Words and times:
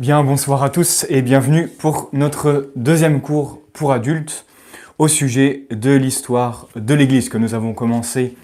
Bien, 0.00 0.24
bonsoir 0.24 0.62
à 0.62 0.70
tous 0.70 1.04
et 1.10 1.20
bienvenue 1.20 1.68
pour 1.68 2.08
notre 2.14 2.72
deuxième 2.74 3.20
cours 3.20 3.60
pour 3.74 3.92
adultes 3.92 4.46
au 4.96 5.08
sujet 5.08 5.66
de 5.70 5.90
l'histoire 5.90 6.68
de 6.74 6.94
l'Église 6.94 7.28
que 7.28 7.36
nous 7.36 7.52
avons 7.52 7.74
commencé 7.74 8.34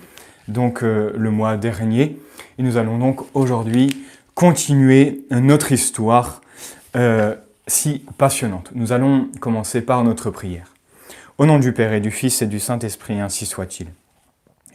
donc 0.49 0.83
euh, 0.83 1.15
le 1.17 1.31
mois 1.31 1.57
dernier. 1.57 2.19
Et 2.59 2.63
nous 2.63 2.77
allons 2.77 2.99
donc 2.99 3.23
aujourd'hui 3.33 4.05
continuer 4.35 5.25
notre 5.31 5.73
histoire 5.73 6.43
euh, 6.95 7.35
si 7.67 8.05
passionnante. 8.19 8.71
Nous 8.75 8.93
allons 8.93 9.31
commencer 9.41 9.81
par 9.81 10.05
notre 10.05 10.31
prière. 10.31 10.75
Au 11.39 11.47
nom 11.47 11.59
du 11.59 11.73
Père 11.73 11.95
et 11.95 12.01
du 12.01 12.11
Fils 12.11 12.43
et 12.43 12.47
du 12.47 12.61
Saint-Esprit, 12.61 13.19
ainsi 13.19 13.47
soit-il. 13.47 13.87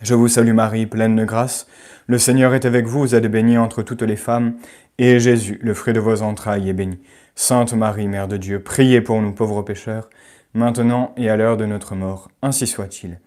Je 0.02 0.16
vous 0.16 0.28
salue 0.28 0.54
Marie, 0.54 0.88
pleine 0.88 1.16
de 1.16 1.26
grâce. 1.26 1.68
Le 2.08 2.18
Seigneur 2.18 2.56
est 2.56 2.66
avec 2.66 2.88
vous, 2.88 3.02
vous 3.02 3.14
êtes 3.14 3.28
bénie 3.28 3.60
entre 3.60 3.84
toutes 3.84 4.02
les 4.02 4.16
femmes, 4.16 4.56
et 4.98 5.20
Jésus, 5.20 5.60
le 5.62 5.76
fruit 5.76 5.94
de 5.94 6.00
vos 6.00 6.24
entrailles, 6.24 6.70
est 6.70 6.74
béni. 6.74 6.98
Sainte 7.36 7.74
Marie, 7.74 8.08
Mère 8.08 8.28
de 8.28 8.36
Dieu, 8.36 8.60
priez 8.60 9.02
pour 9.02 9.22
nous 9.22 9.32
pauvres 9.32 9.62
pécheurs, 9.62 10.10
maintenant 10.56 11.14
et 11.18 11.30
à 11.30 11.38
l'heure 11.38 11.56
de 11.56 11.68
notre 11.68 11.94
mort, 11.94 12.32
ainsi 12.42 12.66
soit-il. 12.66 13.20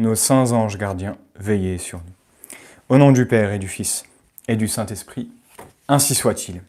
Nos 0.00 0.16
saints 0.16 0.50
anges 0.50 0.78
gardiens, 0.78 1.16
veillez 1.38 1.78
sur 1.78 1.98
nous. 1.98 2.56
Au 2.88 2.98
nom 2.98 3.12
du 3.12 3.26
Père 3.26 3.52
et 3.52 3.60
du 3.60 3.68
Fils 3.68 4.02
et 4.48 4.56
du 4.56 4.66
Saint-Esprit, 4.66 5.30
ainsi 5.86 6.16
soit-il. 6.16 6.60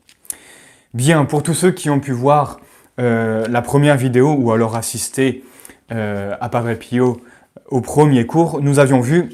Bien, 0.94 1.26
pour 1.26 1.42
tous 1.42 1.56
ceux 1.56 1.72
qui 1.72 1.90
ont 1.90 2.00
pu 2.00 2.12
voir 2.12 2.60
euh, 3.00 3.48
la 3.50 3.64
première 3.64 3.98
vidéo 3.98 4.36
ou 4.38 4.52
alors 4.52 4.76
assister 4.76 5.44
euh, 5.92 6.36
à 6.40 6.48
Padre 6.48 6.76
Pio 6.76 7.20
au 7.70 7.82
premier 7.82 8.28
cours, 8.28 8.62
nous 8.62 8.78
avions 8.78 9.02
vu 9.02 9.30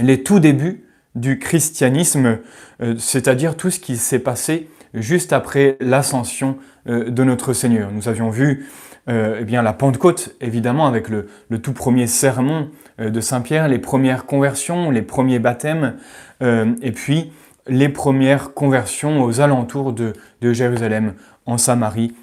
les 0.00 0.22
tout 0.22 0.40
débuts 0.40 0.84
du 1.16 1.38
christianisme, 1.38 2.38
euh, 2.82 2.94
c'est-à-dire 2.98 3.56
tout 3.56 3.70
ce 3.70 3.80
qui 3.80 3.96
s'est 3.96 4.18
passé 4.18 4.68
juste 4.94 5.32
après 5.32 5.76
l'ascension 5.80 6.58
euh, 6.88 7.10
de 7.10 7.24
notre 7.24 7.52
Seigneur. 7.52 7.90
Nous 7.90 8.08
avions 8.08 8.30
vu 8.30 8.66
euh, 9.08 9.38
eh 9.40 9.44
bien, 9.44 9.62
la 9.62 9.72
Pentecôte, 9.72 10.36
évidemment, 10.40 10.86
avec 10.86 11.08
le, 11.08 11.26
tout 11.62 11.72
premier 11.72 12.06
sermon 12.06 12.70
de 12.98 13.20
Saint 13.20 13.40
Pierre, 13.40 13.68
les 13.68 13.78
premières 13.78 14.26
conversions, 14.26 14.90
les 14.90 15.02
premiers 15.02 15.38
baptêmes, 15.38 15.96
et 16.40 16.92
puis 16.92 17.30
les 17.68 17.88
premières 17.88 18.52
conversions 18.54 19.22
aux 19.22 19.40
alentours 19.40 19.92
de, 19.92 20.14
de 20.40 20.52
Jérusalem, 20.52 21.14
en 21.44 21.58
Samarie, 21.58 22.14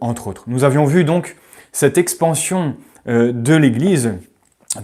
entre 0.00 0.28
autres. 0.28 0.44
Nous 0.46 0.64
avions 0.64 0.84
vu 0.84 1.04
donc 1.04 1.36
cette 1.72 1.98
expansion 1.98 2.76
de 3.06 3.54
l'Église 3.54 4.14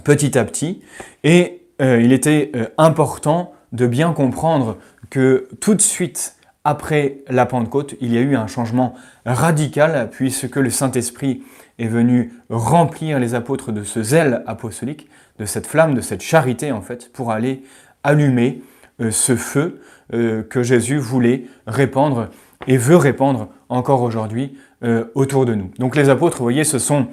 petit 0.03 0.37
à 0.37 0.43
petit, 0.43 0.81
et 1.23 1.58
euh, 1.81 2.01
il 2.01 2.11
était 2.11 2.51
euh, 2.55 2.65
important 2.77 3.53
de 3.71 3.87
bien 3.87 4.13
comprendre 4.13 4.77
que 5.09 5.47
tout 5.61 5.75
de 5.75 5.81
suite 5.81 6.35
après 6.65 7.19
la 7.29 7.45
Pentecôte, 7.45 7.95
il 8.01 8.13
y 8.13 8.17
a 8.17 8.21
eu 8.21 8.35
un 8.35 8.47
changement 8.47 8.93
radical 9.25 10.09
puisque 10.11 10.57
le 10.57 10.69
Saint-Esprit 10.69 11.43
est 11.77 11.87
venu 11.87 12.33
remplir 12.49 13.17
les 13.17 13.33
apôtres 13.33 13.71
de 13.71 13.83
ce 13.83 14.03
zèle 14.03 14.43
apostolique, 14.45 15.07
de 15.39 15.45
cette 15.45 15.67
flamme, 15.67 15.93
de 15.93 16.01
cette 16.01 16.21
charité 16.21 16.71
en 16.71 16.81
fait, 16.81 17.11
pour 17.13 17.31
aller 17.31 17.63
allumer 18.03 18.61
euh, 19.01 19.11
ce 19.11 19.35
feu 19.35 19.81
que 20.11 20.63
Jésus 20.63 20.97
voulait 20.97 21.45
répandre 21.67 22.29
et 22.65 22.77
veut 22.77 22.95
répandre 22.95 23.49
encore 23.69 24.01
aujourd'hui 24.01 24.57
autour 25.13 25.45
de 25.45 25.53
nous. 25.53 25.69
Donc 25.77 25.95
les 25.95 26.09
apôtres, 26.09 26.37
vous 26.37 26.45
voyez, 26.45 26.63
se 26.63 26.79
sont 26.79 27.09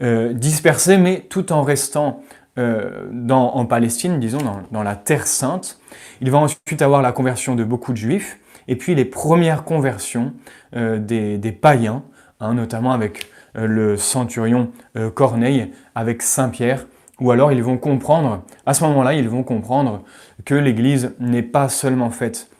dispersés, 0.00 0.96
mais 0.96 1.26
tout 1.28 1.52
en 1.52 1.62
restant 1.62 2.22
euh, 2.58 3.06
dans, 3.12 3.54
en 3.54 3.66
Palestine, 3.66 4.18
disons, 4.18 4.40
dans, 4.72 4.82
la 4.82 4.96
Terre 4.96 5.28
Sainte. 5.28 5.78
Il 6.20 6.30
va 6.32 6.38
ensuite 6.38 6.82
avoir 6.82 7.02
la 7.02 7.12
conversion 7.12 7.54
de 7.54 7.62
beaucoup 7.62 7.92
de 7.92 7.96
Juifs, 7.96 8.40
et 8.66 8.74
puis 8.74 8.96
les 8.96 9.04
premières 9.04 9.62
conversions 9.62 10.32
euh, 10.74 10.98
des, 10.98 11.52
païens, 11.52 12.02
hein, 12.40 12.54
notamment 12.54 12.90
avec 12.90 13.30
euh, 13.56 13.66
le 13.66 13.96
centurion 13.96 14.72
Corneille, 15.14 15.70
avec 15.94 16.20
Saint 16.22 16.48
Pierre, 16.48 16.86
ou 17.20 17.30
alors 17.30 17.52
ils 17.52 17.62
vont 17.62 17.78
comprendre, 17.78 18.42
à 18.66 18.74
ce 18.74 18.82
moment-là, 18.84 19.14
ils 19.14 19.28
vont 19.28 19.44
comprendre 19.44 20.02
que 20.44 20.54
l'Église 20.54 21.14
n'est 21.20 21.42
pas 21.42 21.68
seulement 21.68 22.10
faite 22.10 22.50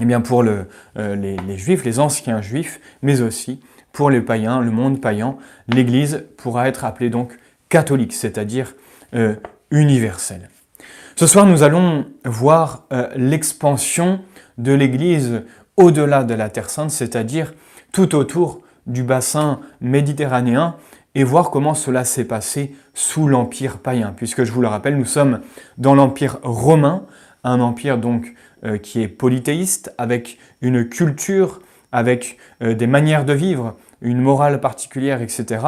eh 0.00 0.06
bien, 0.06 0.20
pour 0.20 0.42
le, 0.42 0.66
les, 0.96 1.36
les 1.36 1.56
Juifs, 1.56 1.84
les 1.84 2.00
anciens 2.00 2.42
Juifs, 2.42 2.80
mais 3.02 3.20
aussi 3.20 3.60
pour 3.92 4.10
les 4.10 4.20
païens, 4.20 4.60
le 4.60 4.70
monde 4.72 5.00
païen. 5.00 5.36
L'Église 5.68 6.24
pourra 6.36 6.68
être 6.68 6.84
appelée 6.84 7.10
donc 7.10 7.38
catholique, 7.68 8.12
c'est-à-dire 8.12 8.74
euh, 9.14 9.34
universelle. 9.70 10.50
Ce 11.16 11.26
soir, 11.26 11.46
nous 11.46 11.62
allons 11.62 12.06
voir 12.24 12.84
euh, 12.92 13.08
l'expansion 13.16 14.20
de 14.58 14.72
l'Église 14.72 15.42
au-delà 15.76 16.24
de 16.24 16.34
la 16.34 16.48
Terre 16.50 16.70
Sainte, 16.70 16.90
c'est-à-dire 16.90 17.54
tout 17.92 18.14
autour 18.14 18.60
du 18.86 19.02
bassin 19.02 19.60
méditerranéen, 19.80 20.76
et 21.14 21.24
voir 21.24 21.50
comment 21.50 21.74
cela 21.74 22.04
s'est 22.04 22.26
passé 22.26 22.74
sous 22.92 23.26
l'Empire 23.26 23.78
païen, 23.78 24.12
puisque 24.14 24.44
je 24.44 24.52
vous 24.52 24.60
le 24.60 24.68
rappelle, 24.68 24.98
nous 24.98 25.06
sommes 25.06 25.40
dans 25.78 25.94
l'Empire 25.94 26.38
romain, 26.42 27.06
un 27.42 27.60
empire 27.60 27.96
donc 27.96 28.34
euh, 28.64 28.76
qui 28.76 29.02
est 29.02 29.08
polythéiste, 29.08 29.94
avec 29.98 30.38
une 30.60 30.88
culture, 30.88 31.60
avec 31.92 32.36
des 32.60 32.86
manières 32.86 33.24
de 33.24 33.32
vivre, 33.32 33.76
une 34.02 34.20
morale 34.20 34.60
particulière, 34.60 35.22
etc. 35.22 35.64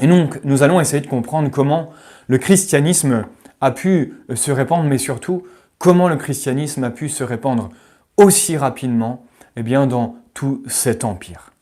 Et 0.00 0.06
donc, 0.06 0.40
nous 0.44 0.62
allons 0.62 0.80
essayer 0.80 1.02
de 1.02 1.06
comprendre 1.06 1.50
comment 1.50 1.90
le 2.26 2.38
christianisme 2.38 3.26
a 3.60 3.70
pu 3.70 4.14
se 4.34 4.50
répandre, 4.50 4.84
mais 4.84 4.98
surtout, 4.98 5.44
comment 5.78 6.08
le 6.08 6.16
christianisme 6.16 6.84
a 6.84 6.90
pu 6.90 7.08
se 7.08 7.24
répandre 7.24 7.70
aussi 8.16 8.56
rapidement 8.56 9.26
eh 9.56 9.62
bien, 9.62 9.86
dans 9.86 10.16
tout 10.34 10.62
cet 10.66 11.04
empire. 11.04 11.52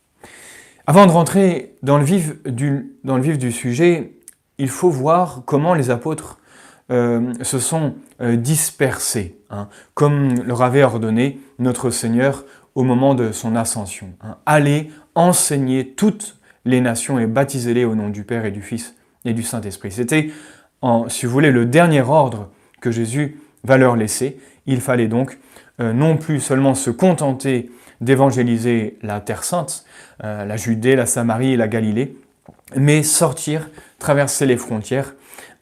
Avant 0.87 1.07
de 1.07 1.11
rentrer 1.11 1.75
dans 1.83 1.99
le 1.99 2.05
vif 2.05 2.43
du, 2.45 3.53
sujet, 3.53 4.13
il 4.59 4.69
faut 4.69 4.91
voir 4.91 5.43
comment 5.45 5.75
les 5.75 5.91
apôtres 5.91 6.39
euh, 6.91 7.33
se 7.43 7.59
sont 7.59 7.95
euh, 8.21 8.37
dispersés, 8.37 9.37
hein, 9.51 9.69
comme 9.95 10.43
leur 10.43 10.63
avait 10.63 10.83
ordonné 10.83 11.41
notre 11.59 11.91
Seigneur 11.91 12.45
au 12.75 12.83
moment 12.83 13.15
de 13.15 13.33
son 13.33 13.57
ascension. 13.57 14.09
Hein. 14.23 14.39
Allez 14.47 14.91
enseigner 15.15 15.95
toutes 15.95 16.40
les 16.65 16.81
nations 16.81 17.19
et 17.19 17.27
baptisez-les 17.27 17.85
au 17.85 17.95
nom 17.95 18.09
du 18.09 18.25
Père 18.25 18.45
et 18.45 18.51
du 18.51 18.63
Fils 18.63 18.95
et 19.25 19.33
du 19.33 19.43
Saint-Esprit. 19.43 19.93
C'était, 19.93 20.31
si 21.09 21.27
vous 21.27 21.33
voulez, 21.33 21.51
le 21.51 21.67
dernier 21.67 22.01
ordre 22.01 22.51
que 22.81 22.91
Jésus 22.91 23.39
va 23.65 23.77
leur 23.77 23.97
laisser. 23.97 24.39
Il 24.67 24.81
fallait 24.81 25.09
donc 25.09 25.39
euh, 25.81 25.93
non 25.93 26.17
plus 26.17 26.41
seulement 26.41 26.75
se 26.75 26.91
contenter 26.91 27.71
d'évangéliser 28.01 28.99
la 29.03 29.21
Terre 29.21 29.45
Sainte, 29.45 29.85
euh, 30.25 30.45
la 30.45 30.57
Judée, 30.57 30.97
la 30.97 31.07
Samarie 31.07 31.53
et 31.53 31.57
la 31.57 31.69
Galilée, 31.69 32.17
mais 32.77 33.03
sortir, 33.03 33.69
traverser 33.99 34.47
les 34.47 34.57
frontières 34.57 35.15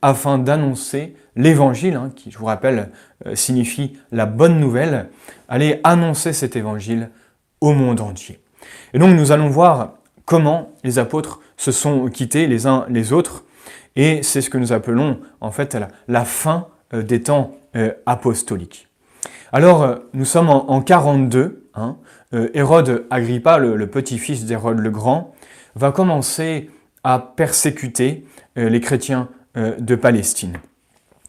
afin 0.02 0.38
d'annoncer 0.38 1.16
l'évangile, 1.34 1.94
hein, 1.94 2.12
qui, 2.14 2.30
je 2.30 2.38
vous 2.38 2.46
rappelle, 2.46 2.90
euh, 3.26 3.34
signifie 3.34 3.98
la 4.12 4.26
bonne 4.26 4.60
nouvelle, 4.60 5.08
aller 5.48 5.80
annoncer 5.84 6.32
cet 6.32 6.56
évangile 6.56 7.10
au 7.60 7.72
monde 7.72 8.00
entier. 8.00 8.40
Et 8.94 8.98
donc 8.98 9.16
nous 9.16 9.32
allons 9.32 9.48
voir 9.48 9.97
comment 10.28 10.74
les 10.84 10.98
apôtres 10.98 11.40
se 11.56 11.72
sont 11.72 12.08
quittés 12.08 12.46
les 12.46 12.66
uns 12.66 12.84
les 12.90 13.14
autres, 13.14 13.44
et 13.96 14.22
c'est 14.22 14.42
ce 14.42 14.50
que 14.50 14.58
nous 14.58 14.74
appelons 14.74 15.20
en 15.40 15.50
fait 15.50 15.76
la, 16.06 16.24
fin 16.26 16.68
euh, 16.92 17.02
des 17.02 17.22
temps 17.22 17.56
euh, 17.74 17.92
apostoliques. 18.04 18.88
Alors, 19.52 19.82
euh, 19.82 19.96
nous 20.12 20.26
sommes 20.26 20.50
en, 20.50 20.82
42, 20.82 21.70
hein, 21.74 21.96
Hérode 22.52 23.06
Agrippa, 23.08 23.56
le, 23.56 23.86
petit-fils 23.86 24.44
d'Hérode 24.44 24.80
le 24.80 24.90
Grand, 24.90 25.34
va 25.74 25.92
commencer 25.92 26.70
à 27.04 27.18
persécuter 27.18 28.26
les 28.54 28.80
chrétiens 28.80 29.28
de 29.54 29.94
Palestine. 29.94 30.58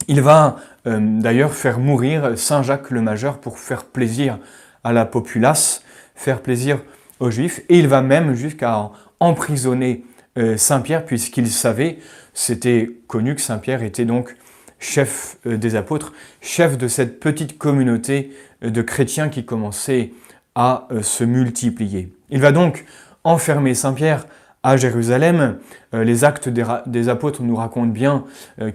Il 0.10 0.20
va 0.20 0.58
d'ailleurs 0.86 1.54
faire 1.54 1.80
mourir 1.80 2.38
Saint 2.38 2.64
Jacques 2.64 2.92
le 2.92 3.02
Majeur 3.02 3.40
pour 3.40 3.60
faire 3.60 3.86
plaisir 3.86 4.40
à 4.84 4.92
la 4.92 5.06
populace, 5.06 5.84
faire 6.16 6.42
plaisir 6.42 6.80
Juifs, 7.28 7.62
et 7.70 7.78
il 7.80 7.88
va 7.88 8.02
même 8.02 8.34
jusqu'à 8.34 8.92
emprisonner 9.20 10.04
euh, 10.38 10.58
Saint 10.58 10.82
Pierre, 10.82 11.06
puisqu'il 11.06 11.50
savait, 11.50 11.98
c'était 12.34 12.90
connu 13.08 13.36
que 13.36 13.42
Saint 13.42 13.58
Pierre 13.58 13.84
était 13.84 14.06
donc 14.06 14.36
chef 14.80 15.38
euh, 15.46 15.58
des 15.58 15.76
apôtres, 15.76 16.14
chef 16.40 16.78
de 16.78 16.88
cette 16.88 17.20
petite 17.20 17.58
communauté 17.58 18.32
euh, 18.64 18.70
de 18.70 18.82
chrétiens 18.82 19.30
qui 19.30 19.46
commençait 19.46 20.12
à 20.56 20.88
se 21.02 21.24
multiplier. 21.24 22.12
Il 22.30 22.42
va 22.42 22.52
donc 22.52 22.86
enfermer 23.24 23.74
Saint 23.76 23.94
Pierre 23.94 24.26
à 24.64 24.76
Jérusalem. 24.76 25.60
Les 25.94 26.26
actes 26.26 26.50
des 26.50 27.08
apôtres 27.08 27.44
nous 27.44 27.56
racontent 27.56 27.88
bien 27.88 28.26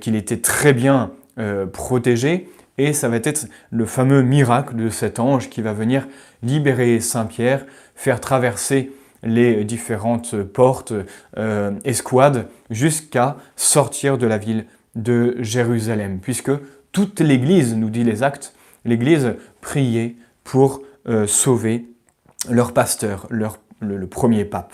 qu'il 0.01 0.15
était 0.17 0.39
très 0.39 0.73
bien 0.73 1.11
protégé, 1.73 2.49
et 2.79 2.93
ça 2.93 3.09
va 3.09 3.17
être 3.17 3.47
le 3.71 3.85
fameux 3.85 4.23
miracle 4.23 4.77
de 4.77 4.89
cet 4.89 5.19
ange 5.19 5.51
qui 5.51 5.61
va 5.61 5.73
venir 5.75 6.07
libérer 6.43 7.01
Saint 7.01 7.27
Pierre, 7.27 7.67
faire 7.95 8.21
traverser 8.21 8.93
les 9.23 9.65
différentes 9.65 10.43
portes, 10.43 10.93
euh, 11.39 11.73
escouades, 11.85 12.49
jusqu'à 12.71 13.37
sortir 13.57 14.19
de 14.19 14.27
la 14.27 14.39
ville 14.39 14.67
de 14.95 15.37
Jérusalem, 15.41 16.21
puisque 16.21 16.53
toute 16.93 17.21
l'Église, 17.21 17.75
nous 17.75 17.91
dit 17.91 18.05
les 18.05 18.23
actes, 18.23 18.55
l'Église 18.85 19.35
priait 19.61 20.17
pour 20.45 20.83
euh, 21.09 21.27
sauver 21.27 21.87
leur 22.49 22.73
pasteur, 22.73 23.27
le, 23.31 24.07
premier 24.07 24.45
pape. 24.45 24.73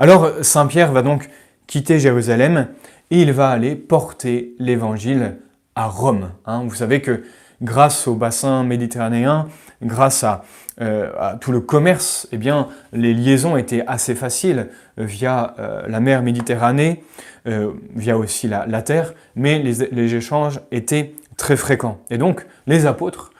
Alors 0.00 0.30
Saint 0.42 0.66
Pierre 0.66 0.92
va 0.92 1.02
donc 1.02 1.28
quitter 1.66 1.98
Jérusalem 1.98 2.68
et 3.10 3.22
il 3.22 3.32
va 3.32 3.50
aller 3.50 3.76
porter 3.76 4.54
l'évangile 4.58 5.36
à 5.74 5.86
Rome. 5.86 6.30
Hein. 6.46 6.64
Vous 6.66 6.74
savez 6.74 7.00
que 7.00 7.22
grâce 7.62 8.08
au 8.08 8.14
bassin 8.14 8.64
méditerranéen, 8.64 9.48
grâce 9.82 10.24
à, 10.24 10.44
euh, 10.80 11.10
tout 11.40 11.52
le 11.52 11.60
commerce, 11.60 12.26
eh 12.32 12.38
bien, 12.38 12.68
les 12.92 13.14
liaisons 13.14 13.56
étaient 13.56 13.84
assez 13.86 14.14
faciles 14.14 14.68
via 14.96 15.54
euh, 15.58 15.82
la 15.86 16.00
mer 16.00 16.22
Méditerranée, 16.22 17.04
euh, 17.46 17.72
via 17.94 18.16
aussi 18.16 18.48
la, 18.48 18.82
terre, 18.82 19.14
mais 19.36 19.58
les, 19.58 20.14
échanges 20.14 20.60
étaient 20.70 21.14
très 21.36 21.56
fréquents. 21.56 21.98
Et 22.10 22.18
donc, 22.18 22.46
les 22.66 22.86
apôtres, 22.86 23.30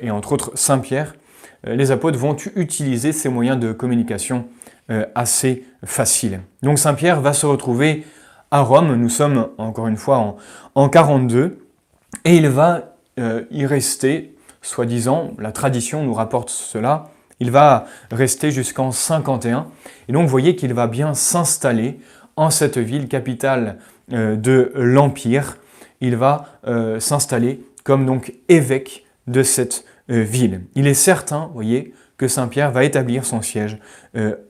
et 0.00 0.10
entre 0.10 0.32
autres 0.32 0.50
Saint-Pierre, 0.56 1.14
les 1.64 1.90
apôtres 1.90 2.18
vont 2.18 2.36
utiliser 2.56 3.12
ces 3.12 3.28
moyens 3.28 3.58
de 3.58 3.72
communication 3.72 4.46
assez 5.14 5.64
faciles. 5.84 6.40
Donc 6.62 6.78
Saint-Pierre 6.78 7.20
va 7.20 7.32
se 7.32 7.46
retrouver 7.46 8.04
à 8.50 8.60
Rome, 8.60 8.94
nous 8.96 9.08
sommes 9.08 9.48
encore 9.56 9.86
une 9.86 9.96
fois 9.96 10.18
en, 10.18 10.36
en 10.74 10.88
42, 10.88 11.64
et 12.24 12.36
il 12.36 12.48
va 12.48 12.89
euh, 13.20 13.42
y 13.50 13.66
rester, 13.66 14.34
soi-disant, 14.62 15.32
la 15.38 15.52
tradition 15.52 16.02
nous 16.02 16.14
rapporte 16.14 16.48
cela, 16.48 17.10
il 17.38 17.50
va 17.50 17.84
rester 18.10 18.50
jusqu'en 18.50 18.92
51. 18.92 19.66
Et 20.08 20.12
donc 20.12 20.22
vous 20.22 20.30
voyez 20.30 20.56
qu'il 20.56 20.72
va 20.72 20.86
bien 20.86 21.12
s'installer 21.12 22.00
en 22.36 22.48
cette 22.48 22.78
ville 22.78 23.08
capitale 23.08 23.78
euh, 24.12 24.36
de 24.36 24.72
l'Empire. 24.74 25.58
Il 26.00 26.16
va 26.16 26.46
euh, 26.66 26.98
s'installer 26.98 27.62
comme 27.84 28.06
donc 28.06 28.32
évêque 28.48 29.04
de 29.26 29.42
cette 29.42 29.84
ville. 30.08 30.62
Il 30.74 30.88
est 30.88 30.94
certain, 30.94 31.46
vous 31.46 31.54
voyez, 31.54 31.94
que 32.16 32.26
Saint-Pierre 32.26 32.72
va 32.72 32.82
établir 32.82 33.24
son 33.24 33.42
siège 33.42 33.78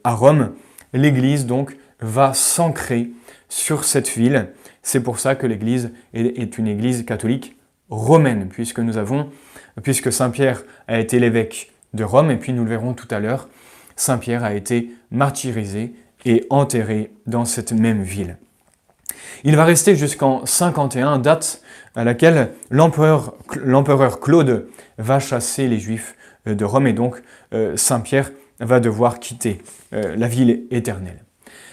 à 0.05 0.15
Rome. 0.15 0.55
L'Église 0.95 1.45
donc 1.45 1.77
va 2.01 2.33
s'ancrer 2.33 3.11
sur 3.51 3.85
cette 3.85 4.09
ville. 4.09 4.49
C'est 4.83 5.03
pour 5.03 5.19
ça 5.19 5.35
que 5.35 5.47
l'Église 5.47 5.93
est 6.15 6.57
une 6.57 6.67
Église 6.67 7.05
catholique 7.05 7.60
romaine, 7.91 8.49
puisque 8.49 8.79
nous 8.79 8.97
avons, 8.97 9.31
puisque 9.83 10.13
Saint 10.13 10.31
Pierre 10.31 10.63
a 10.89 10.99
été 10.99 11.19
l'évêque 11.19 11.73
de 11.95 12.05
Rome, 12.05 12.31
et 12.31 12.37
puis 12.37 12.53
nous 12.53 12.65
le 12.65 12.71
verrons 12.71 12.95
tout 12.95 13.09
à 13.11 13.21
l'heure, 13.21 13.49
Saint 13.97 14.19
Pierre 14.19 14.45
a 14.45 14.55
été 14.55 14.93
martyrisé 15.11 15.95
et 16.25 16.47
enterré 16.51 17.13
dans 17.27 17.45
cette 17.45 17.73
même 17.73 18.03
ville. 18.03 18.37
Il 19.45 19.57
va 19.57 19.65
rester 19.65 19.97
jusqu'en 19.97 20.45
51, 20.47 21.19
date 21.19 21.63
à 21.95 22.05
laquelle 22.05 22.53
l'empereur 22.71 24.21
Claude 24.21 24.69
va 24.99 25.19
chasser 25.19 25.67
les 25.67 25.79
Juifs 25.79 26.15
de 26.47 26.65
Rome, 26.65 26.87
et 26.87 26.93
donc 26.93 27.23
euh, 27.53 27.77
Saint 27.77 28.01
Pierre 28.01 28.31
va 28.61 28.81
devoir 28.81 29.19
quitter 29.19 29.63
euh, 29.93 30.15
la 30.17 30.29
ville 30.29 30.67
éternelle. 30.71 31.25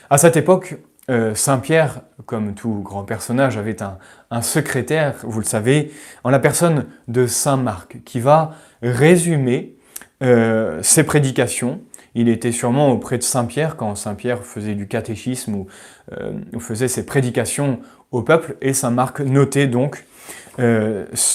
À 0.09 0.17
cette 0.17 0.37
époque, 0.37 0.77
euh, 1.09 1.35
Saint 1.35 1.59
Pierre, 1.59 2.01
comme 2.25 2.53
tout 2.53 2.81
grand 2.83 3.03
personnage, 3.03 3.57
avait 3.57 3.81
un, 3.81 3.97
secrétaire, 4.41 5.15
vous 5.23 5.39
le 5.39 5.45
savez, 5.45 5.91
en 6.23 6.29
la 6.29 6.39
personne 6.39 6.85
de 7.07 7.27
Saint 7.27 7.57
Marc, 7.57 8.03
qui 8.03 8.19
va 8.19 8.55
résumer 8.81 9.75
euh, 10.23 10.79
ses 10.81 11.03
prédications. 11.03 11.81
Il 12.15 12.29
était 12.29 12.51
sûrement 12.51 12.89
auprès 12.91 13.17
de 13.17 13.23
Saint 13.23 13.45
Pierre 13.45 13.75
quand 13.75 13.95
Saint 13.95 14.15
Pierre 14.15 14.43
faisait 14.43 14.75
du 14.75 14.87
catéchisme 14.87 15.55
ou, 15.55 15.67
euh, 16.13 16.33
faisait 16.59 16.87
ses 16.87 17.05
prédications 17.05 17.79
au 18.11 18.21
peuple, 18.21 18.55
et 18.61 18.73
Saint 18.73 18.91
Marc 18.91 19.19
notait 19.19 19.67
donc 19.67 20.05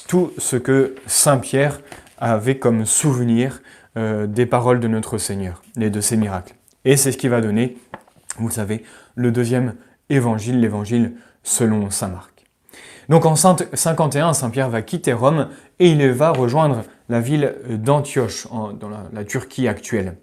tout 0.08 0.32
ce 0.38 0.56
que 0.56 0.96
Saint 1.06 1.38
Pierre 1.38 1.80
avait 2.18 2.58
comme 2.58 2.86
souvenir 2.86 3.62
des 3.94 4.46
paroles 4.46 4.80
de 4.80 4.88
notre 4.88 5.18
Seigneur 5.18 5.62
et 5.80 5.90
de 5.90 6.00
ses 6.00 6.16
miracles. 6.16 6.54
Et 6.84 6.96
c'est 6.96 7.12
ce 7.12 7.18
qui 7.18 7.28
va 7.28 7.40
donner, 7.40 7.76
vous 8.38 8.48
le 8.48 8.52
savez, 8.52 8.84
le 9.14 9.30
deuxième 9.30 9.74
évangile, 10.08 10.60
l'évangile 10.60 11.12
selon 11.42 11.90
Saint 11.90 12.08
Marc. 12.08 12.31
Donc 13.08 13.26
en 13.26 13.34
51, 13.34 14.32
Saint 14.32 14.50
Pierre 14.50 14.70
va 14.70 14.82
quitter 14.82 15.12
Rome 15.12 15.48
et 15.78 15.90
il 15.90 16.10
va 16.10 16.30
rejoindre 16.30 16.82
la 17.08 17.20
ville 17.20 17.54
d'Antioche, 17.68 18.46
dans 18.50 18.88
la, 19.12 19.24
Turquie 19.24 19.68
actuelle. 19.68 20.16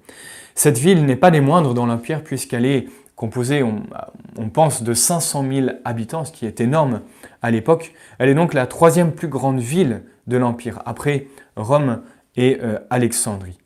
Cette 0.55 0.77
ville 0.77 1.05
n'est 1.05 1.15
pas 1.15 1.31
des 1.31 1.41
moindres 1.41 1.73
dans 1.73 1.85
l'Empire 1.85 2.23
puisqu'elle 2.23 2.65
est 2.65 2.87
composée, 3.15 3.63
on, 3.63 4.49
pense, 4.49 4.81
de 4.81 4.93
500 4.93 5.45
000 5.51 5.67
habitants, 5.83 6.23
ce 6.23 6.31
qui 6.31 6.45
est 6.45 6.61
énorme 6.61 7.01
à 7.41 7.51
l'époque. 7.51 7.93
Elle 8.17 8.29
est 8.29 8.33
donc 8.33 8.53
la 8.53 8.65
troisième 8.65 9.11
plus 9.11 9.27
grande 9.27 9.59
ville 9.59 10.03
de 10.27 10.37
l'Empire, 10.37 10.81
après 10.85 11.27
Rome 11.57 12.01
et 12.37 12.59
euh, 12.63 12.79
Alexandrie. 12.89 13.57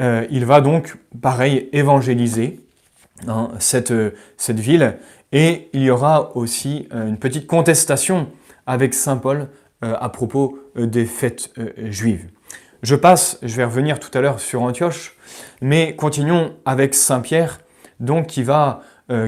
Euh, 0.00 0.26
il 0.30 0.44
va 0.46 0.60
donc, 0.60 0.96
pareil, 1.20 1.68
évangéliser 1.72 2.65
dans 3.24 3.50
cette, 3.58 3.92
cette 4.36 4.60
ville. 4.60 4.98
Et 5.32 5.68
il 5.72 5.82
y 5.82 5.90
aura 5.90 6.36
aussi 6.36 6.88
euh, 6.94 7.08
une 7.08 7.18
petite 7.18 7.46
contestation 7.46 8.28
avec 8.66 8.94
Saint 8.94 9.16
Paul 9.16 9.48
euh, 9.84 9.94
à 9.98 10.08
propos 10.08 10.58
euh, 10.76 10.86
des 10.86 11.04
fêtes 11.04 11.52
juives. 11.76 12.28
Je 12.82 12.94
passe, 12.94 13.38
je 13.42 13.56
vais 13.56 13.64
revenir 13.64 13.98
tout 13.98 14.16
à 14.16 14.20
l'heure 14.20 14.38
sur 14.38 14.62
Antioche, 14.62 15.16
mais 15.60 15.96
continuons 15.96 16.54
avec 16.64 16.94
Saint 16.94 17.20
Pierre, 17.20 17.60
donc 18.00 18.26
qui 18.26 18.42
va 18.42 18.82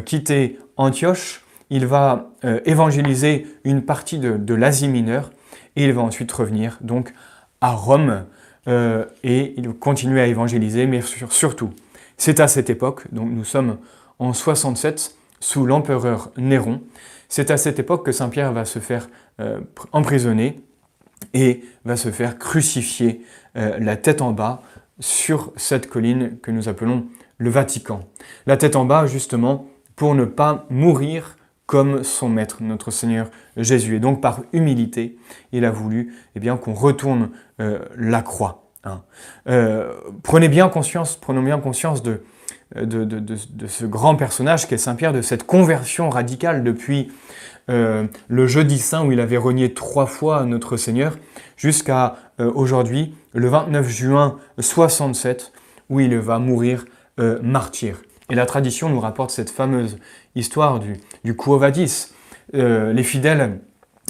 quitter 0.05 0.59
Antioche, 0.77 1.45
il 1.71 1.87
va 1.87 2.31
évangéliser 2.67 3.47
une 3.65 3.83
partie 3.83 4.19
de, 4.19 4.55
l'Asie 4.55 4.89
mineure, 4.89 5.31
et 5.77 5.85
il 5.85 5.93
va 5.93 6.03
ensuite 6.03 6.31
revenir 6.31 6.79
donc 6.83 7.15
à 7.61 7.73
Rome, 7.73 8.27
et 8.67 9.55
il 9.57 9.73
continue 9.73 10.21
à 10.21 10.27
évangéliser, 10.27 10.87
mais 10.87 11.01
surtout 11.31 11.71
c'est 12.19 12.41
à 12.41 12.49
cette 12.49 12.69
époque, 12.69 13.07
donc 13.13 13.31
nous 13.31 13.45
sommes 13.45 13.79
en 14.19 14.33
67, 14.33 15.15
sous 15.41 15.65
l'empereur 15.65 16.31
Néron, 16.37 16.83
c'est 17.29 17.51
à 17.51 17.57
cette 17.57 17.79
époque 17.79 18.05
que 18.05 18.13
Saint 18.13 18.29
Pierre 18.29 18.53
va 18.53 18.65
se 18.65 18.81
faire 18.81 19.09
euh, 19.41 19.61
emprisonner 19.93 20.61
et 21.33 21.63
va 21.85 21.97
se 21.97 22.11
faire 22.11 22.39
crucifier 22.39 23.23
euh, 23.57 23.79
la 23.79 23.97
tête 23.97 24.21
en 24.21 24.33
bas 24.33 24.63
sur 24.99 25.53
cette 25.57 25.89
colline 25.89 26.39
que 26.43 26.51
nous 26.51 26.69
appelons 26.69 27.07
le 27.39 27.51
Vatican. 27.51 28.01
La 28.47 28.57
tête 28.57 28.77
en 28.77 28.85
bas, 28.85 29.07
justement, 29.07 29.69
pour 29.95 30.15
ne 30.15 30.25
pas 30.25 30.67
mourir 30.71 31.37
comme 31.67 32.03
son 32.03 32.29
maître, 32.29 32.59
notre 32.63 32.91
Seigneur 32.91 33.31
Jésus. 33.57 33.97
Et 33.97 34.01
donc, 34.01 34.23
par 34.23 34.43
humilité, 34.53 35.19
il 35.53 35.65
a 35.65 35.71
voulu 35.71 36.15
eh 36.35 36.41
bien, 36.41 36.57
qu'on 36.57 36.73
retourne 36.73 37.31
euh, 37.61 37.81
la 37.97 38.23
croix. 38.23 38.68
Hein. 38.85 39.03
Euh, 39.49 39.93
prenez 40.23 40.49
bien 40.49 40.69
conscience, 40.69 41.17
prenons 41.17 41.43
bien 41.43 41.59
conscience 41.59 42.03
de, 42.03 42.23
de, 42.75 43.37
ce 43.67 43.85
grand 43.85 44.15
personnage 44.15 44.69
qu'est 44.69 44.79
Saint 44.79 44.95
Pierre, 44.95 45.13
de 45.13 45.23
cette 45.23 45.45
conversion 45.45 46.11
radicale 46.11 46.63
depuis 46.63 47.11
euh, 47.71 48.07
le 48.29 48.47
jeudi 48.47 48.79
saint 48.79 49.05
où 49.05 49.13
il 49.13 49.21
avait 49.21 49.37
renié 49.37 49.75
trois 49.75 50.07
fois 50.07 50.45
notre 50.45 50.77
Seigneur, 50.77 51.19
jusqu'à 51.57 52.17
euh, 52.41 52.51
aujourd'hui, 52.55 53.15
le 53.35 53.49
29 53.49 53.89
juin 53.89 54.39
67, 54.59 55.53
où 55.91 56.01
il 56.01 56.17
va 56.19 56.39
mourir 56.39 56.85
martyr. 57.43 58.01
Et 58.31 58.37
la 58.37 58.47
tradition 58.47 58.89
nous 58.89 59.01
rapporte 59.01 59.33
cette 59.33 59.51
fameuse 59.51 59.99
histoire 60.37 60.79
du, 60.79 60.99
du 61.25 61.35
Vadis. 61.37 62.13
les 62.53 63.03
fidèles 63.03 63.59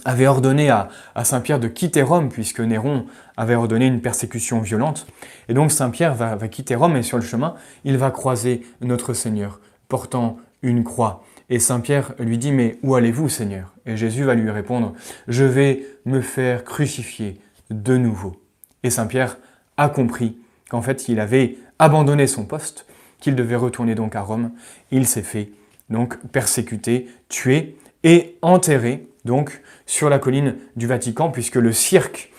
avait 0.05 0.27
ordonné 0.27 0.71
à, 0.71 0.89
Saint 1.25 1.41
Pierre 1.41 1.61
de 1.61 1.69
quitter 1.69 2.03
Rome, 2.03 2.29
puisque 2.29 2.61
Néron 2.61 3.07
avait 3.39 3.55
ordonné 3.55 3.87
une 3.87 4.03
persécution 4.03 4.61
violente. 4.61 5.07
Et 5.49 5.55
donc 5.55 5.71
Saint 5.73 5.91
Pierre 5.91 6.15
va, 6.15 6.37
quitter 6.49 6.75
Rome 6.75 6.97
et 6.97 7.03
sur 7.03 7.17
le 7.17 7.25
chemin, 7.25 7.55
il 7.85 7.97
va 7.97 8.11
croiser 8.11 8.67
notre 8.83 9.15
Seigneur, 9.15 9.61
portant 9.89 10.39
une 10.61 10.85
croix. 10.85 11.25
Et 11.49 11.61
Saint 11.61 11.81
Pierre 11.81 12.13
lui 12.19 12.37
dit, 12.37 12.53
mais 12.53 12.79
où 12.83 12.97
allez-vous 12.97 13.29
Seigneur? 13.29 13.73
Et 13.87 13.97
Jésus 13.97 14.25
va 14.25 14.35
lui 14.35 14.51
répondre, 14.51 14.93
je 15.29 15.45
vais 15.45 15.87
me 16.05 16.21
faire 16.21 16.65
crucifier 16.65 17.41
de 17.71 17.97
nouveau. 17.97 18.37
Et 18.83 18.91
Saint 18.91 19.07
Pierre 19.07 19.39
a 19.77 19.89
compris 19.89 20.37
qu'en 20.69 20.83
fait 20.83 21.09
il 21.09 21.21
avait 21.21 21.57
abandonné 21.79 22.27
son 22.27 22.45
poste, 22.45 22.87
qu'il 23.21 23.37
devait 23.37 23.57
retourner 23.57 23.95
donc 23.95 24.17
à 24.17 24.21
Rome. 24.21 24.51
Il 24.91 25.07
s'est 25.07 25.23
fait 25.23 25.51
donc 25.91 26.19
persécuter, 26.33 27.09
tuer 27.29 27.77
et 28.03 28.37
enterré 28.43 29.07
donc 29.25 29.63
sur 29.87 30.11
la 30.11 30.19
colline 30.19 30.57
du 30.77 30.87
Vatican, 30.87 31.31
puisque 31.31 31.57
le 31.57 31.73
cirque, 31.73 32.33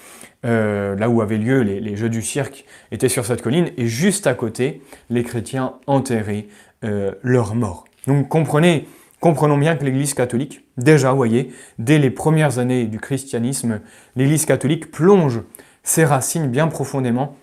euh, 0.46 0.96
là 0.96 1.10
où 1.10 1.22
avaient 1.22 1.38
lieu 1.38 1.64
les, 1.64 1.98
jeux 1.98 2.08
du 2.08 2.22
cirque, 2.22 2.64
était 2.92 3.10
sur 3.10 3.26
cette 3.26 3.42
colline, 3.42 3.72
et 3.76 3.88
juste 3.88 4.26
à 4.26 4.34
côté, 4.34 4.82
les 5.10 5.24
chrétiens 5.24 5.74
enterraient 5.86 6.48
euh, 6.86 7.12
leurs 7.24 7.56
morts. 7.56 7.84
Donc 8.08 8.30
comprenez, 8.30 8.88
comprenons 9.20 9.58
bien 9.58 9.76
que 9.76 9.84
l'Église 9.84 10.14
catholique, 10.14 10.66
déjà, 10.78 11.12
voyez, 11.12 11.52
dès 11.78 11.98
les 11.98 12.10
premières 12.10 12.58
années 12.58 12.86
du 12.86 13.02
christianisme, 13.02 13.82
l'Église 14.16 14.46
catholique 14.46 14.92
plonge 14.92 15.42
ses 15.84 16.06
racines 16.06 16.48
bien 16.48 16.68
profondément 16.68 17.36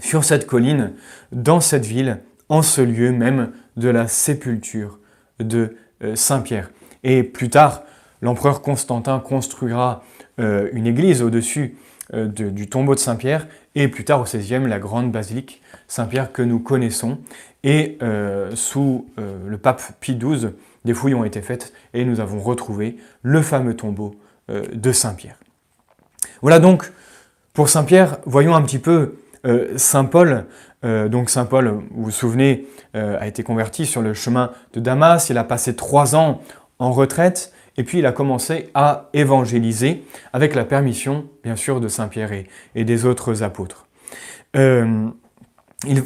sur 0.00 0.22
cette 0.24 0.46
colline, 0.46 0.92
dans 1.32 1.60
cette 1.60 1.86
ville, 1.86 2.20
en 2.50 2.60
ce 2.60 2.82
lieu 2.82 3.10
même 3.10 3.52
de 3.78 3.88
la 3.88 4.06
sépulture 4.06 4.98
de 5.40 5.78
euh, 6.02 6.14
Saint 6.14 6.42
Pierre. 6.42 6.70
Et 7.04 7.22
plus 7.22 7.48
tard, 7.48 7.84
l'empereur 8.20 8.60
Constantin 8.60 9.18
construira 9.18 10.02
une 10.36 10.88
église 10.88 11.22
au-dessus 11.22 11.76
du 12.12 12.68
tombeau 12.68 12.94
de 12.94 13.00
Saint-Pierre, 13.00 13.46
et 13.74 13.88
plus 13.88 14.04
tard 14.04 14.20
au 14.20 14.24
XVIe, 14.24 14.66
la 14.66 14.78
grande 14.78 15.10
basilique 15.10 15.62
Saint-Pierre 15.88 16.32
que 16.32 16.42
nous 16.42 16.58
connaissons. 16.58 17.18
Et 17.62 17.98
sous 18.54 19.06
le 19.16 19.56
pape 19.56 19.82
Pie 20.00 20.16
XII, 20.16 20.50
des 20.84 20.92
fouilles 20.92 21.14
ont 21.14 21.24
été 21.24 21.40
faites 21.40 21.72
et 21.94 22.04
nous 22.04 22.20
avons 22.20 22.40
retrouvé 22.40 22.98
le 23.22 23.40
fameux 23.40 23.74
tombeau 23.74 24.16
de 24.50 24.92
Saint-Pierre. 24.92 25.38
Voilà 26.42 26.58
donc 26.58 26.92
pour 27.54 27.70
Saint-Pierre, 27.70 28.18
voyons 28.26 28.54
un 28.54 28.60
petit 28.60 28.78
peu 28.78 29.14
Saint 29.76 30.04
Paul. 30.04 30.44
donc 30.82 31.30
Saint 31.30 31.46
Paul, 31.46 31.68
vous 31.90 32.04
vous 32.04 32.10
souvenez, 32.10 32.66
a 32.92 33.26
été 33.26 33.42
converti 33.42 33.86
sur 33.86 34.02
le 34.02 34.12
chemin 34.12 34.52
de 34.74 34.80
Damas. 34.80 35.30
Il 35.30 35.38
a 35.38 35.44
passé 35.44 35.74
trois 35.74 36.14
ans 36.14 36.42
en 36.78 36.92
retraite 36.92 37.53
et 37.76 37.84
puis 37.84 37.98
il 37.98 38.06
a 38.06 38.12
commencé 38.12 38.70
à 38.74 39.08
évangéliser 39.12 40.04
avec 40.32 40.54
la 40.54 40.64
permission, 40.64 41.26
bien 41.42 41.56
sûr, 41.56 41.80
de 41.80 41.88
Saint 41.88 42.08
Pierre 42.08 42.30
et, 42.74 42.84
des 42.84 43.04
autres 43.04 43.42
apôtres. 43.42 43.86
Euh, 44.56 45.08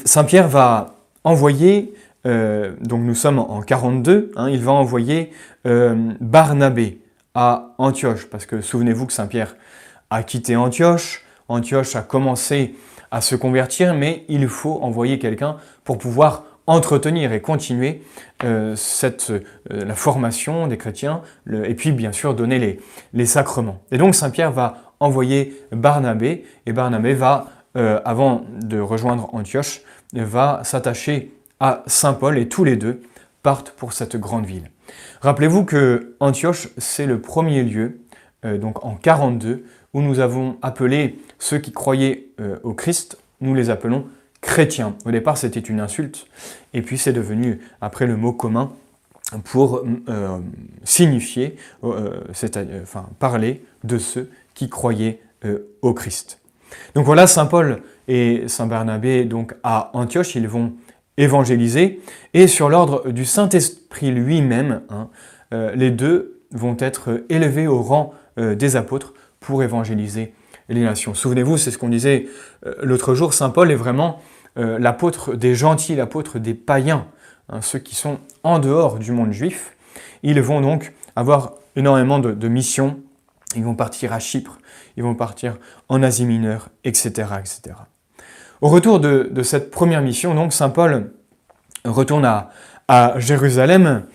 Saint 0.04 0.24
Pierre 0.24 0.48
va 0.48 0.94
envoyer, 1.24 1.92
euh, 2.26 2.72
donc 2.80 3.02
nous 3.02 3.14
sommes 3.14 3.38
en 3.38 3.60
42, 3.60 4.32
hein, 4.36 4.48
il 4.48 4.62
va 4.62 4.72
envoyer 4.72 5.30
euh, 5.66 6.12
Barnabé 6.20 7.00
à 7.34 7.74
Antioche, 7.78 8.26
parce 8.26 8.46
que 8.46 8.60
souvenez-vous 8.60 9.06
que 9.06 9.12
Saint 9.12 9.26
Pierre 9.26 9.56
a 10.10 10.22
quitté 10.22 10.56
Antioche, 10.56 11.24
Antioche 11.48 11.96
a 11.96 12.02
commencé 12.02 12.74
à 13.10 13.20
se 13.20 13.36
convertir, 13.36 13.94
mais 13.94 14.24
il 14.28 14.48
faut 14.48 14.80
envoyer 14.82 15.18
quelqu'un 15.18 15.56
pour 15.84 15.98
pouvoir 15.98 16.44
entretenir 16.68 17.32
et 17.32 17.40
continuer 17.40 18.02
euh, 18.44 18.76
euh, 19.02 19.40
la 19.70 19.94
formation 19.94 20.68
des 20.68 20.76
chrétiens 20.76 21.22
et 21.50 21.74
puis 21.74 21.92
bien 21.92 22.12
sûr 22.12 22.34
donner 22.34 22.58
les, 22.58 22.78
les 23.14 23.26
sacrements. 23.26 23.80
Et 23.90 23.98
donc 23.98 24.14
Saint 24.14 24.30
Pierre 24.30 24.52
va 24.52 24.92
envoyer 25.00 25.60
Barnabé 25.72 26.44
et 26.66 26.72
Barnabé 26.72 27.14
va, 27.14 27.46
euh, 27.76 28.00
avant 28.04 28.44
de 28.62 28.78
rejoindre 28.78 29.34
Antioche, 29.34 29.80
va 30.12 30.60
s'attacher 30.62 31.32
à 31.58 31.82
Saint 31.86 32.12
Paul 32.12 32.38
et 32.38 32.48
tous 32.48 32.64
les 32.64 32.76
deux 32.76 33.00
partent 33.42 33.70
pour 33.70 33.94
cette 33.94 34.16
grande 34.16 34.44
ville. 34.44 34.70
Rappelez-vous 35.22 35.64
que 35.64 36.16
Antioche, 36.20 36.68
c'est 36.76 37.06
le 37.06 37.20
premier 37.20 37.62
lieu, 37.62 38.00
donc 38.42 38.84
en 38.84 38.94
42, 38.94 39.64
où 39.92 40.00
nous 40.00 40.20
avons 40.20 40.56
appelé 40.62 41.18
ceux 41.38 41.58
qui 41.58 41.72
croyaient 41.72 42.28
au 42.62 42.72
Christ, 42.72 43.18
nous 43.40 43.54
les 43.54 43.68
appelons 43.70 44.06
Au 45.04 45.10
départ, 45.12 45.38
c'était 45.38 45.60
une 45.60 45.78
insulte, 45.78 46.26
et 46.74 46.82
puis 46.82 46.98
c'est 46.98 47.12
devenu 47.12 47.60
après 47.80 48.06
le 48.06 48.16
mot 48.16 48.32
commun 48.32 48.72
pour 49.44 49.84
euh, 50.08 50.38
signifier, 50.82 51.56
euh, 51.84 52.22
euh, 52.56 52.82
enfin 52.82 53.08
parler 53.20 53.62
de 53.84 53.98
ceux 53.98 54.30
qui 54.54 54.68
croyaient 54.68 55.20
au 55.82 55.94
Christ. 55.94 56.40
Donc 56.94 57.06
voilà, 57.06 57.28
Saint 57.28 57.46
Paul 57.46 57.82
et 58.08 58.48
Saint 58.48 58.66
Barnabé 58.66 59.24
donc 59.24 59.54
à 59.62 59.90
Antioche, 59.92 60.34
ils 60.34 60.48
vont 60.48 60.72
évangéliser, 61.16 62.00
et 62.34 62.48
sur 62.48 62.68
l'ordre 62.68 63.12
du 63.12 63.24
Saint-Esprit 63.24 64.10
lui-même, 64.10 64.82
hein, 64.90 65.08
les 65.76 65.92
deux 65.92 66.42
vont 66.50 66.76
être 66.80 67.22
élevés 67.28 67.68
au 67.68 67.82
rang 67.82 68.14
des 68.36 68.74
apôtres 68.74 69.14
pour 69.38 69.62
évangéliser 69.62 70.32
les 70.68 70.82
nations. 70.82 71.14
Souvenez-vous, 71.14 71.56
c'est 71.56 71.70
ce 71.70 71.78
qu'on 71.78 71.88
disait 71.88 72.26
euh, 72.66 72.74
l'autre 72.82 73.14
jour, 73.14 73.32
Saint 73.32 73.50
Paul 73.50 73.70
est 73.70 73.76
vraiment 73.76 74.20
euh, 74.58 74.78
l'apôtre 74.78 75.34
des 75.34 75.54
gentils, 75.54 75.94
l'apôtre 75.94 76.38
des 76.38 76.54
païens, 76.54 77.06
hein, 77.48 77.60
ceux 77.60 77.78
qui 77.78 77.94
sont 77.94 78.18
en 78.42 78.58
dehors 78.58 78.98
du 78.98 79.12
monde 79.12 79.32
juif. 79.32 79.76
Ils 80.22 80.40
vont 80.40 80.60
donc 80.60 80.92
avoir 81.16 81.54
énormément 81.76 82.18
de, 82.18 82.48
missions, 82.48 82.98
ils 83.54 83.62
vont 83.62 83.74
partir 83.74 84.12
à 84.12 84.18
Chypre, 84.18 84.58
ils 84.96 85.02
vont 85.02 85.14
partir 85.14 85.58
en 85.88 86.02
Asie 86.02 86.26
mineure, 86.26 86.70
etc. 86.84 87.10
etc. 87.38 87.76
Au 88.60 88.68
retour 88.68 88.98
de, 88.98 89.42
cette 89.42 89.70
première 89.70 90.02
mission, 90.02 90.34
donc 90.34 90.52
Saint 90.52 90.70
Paul 90.70 91.12
retourne 91.84 92.24
à, 92.24 92.50
Jérusalem 93.18 94.06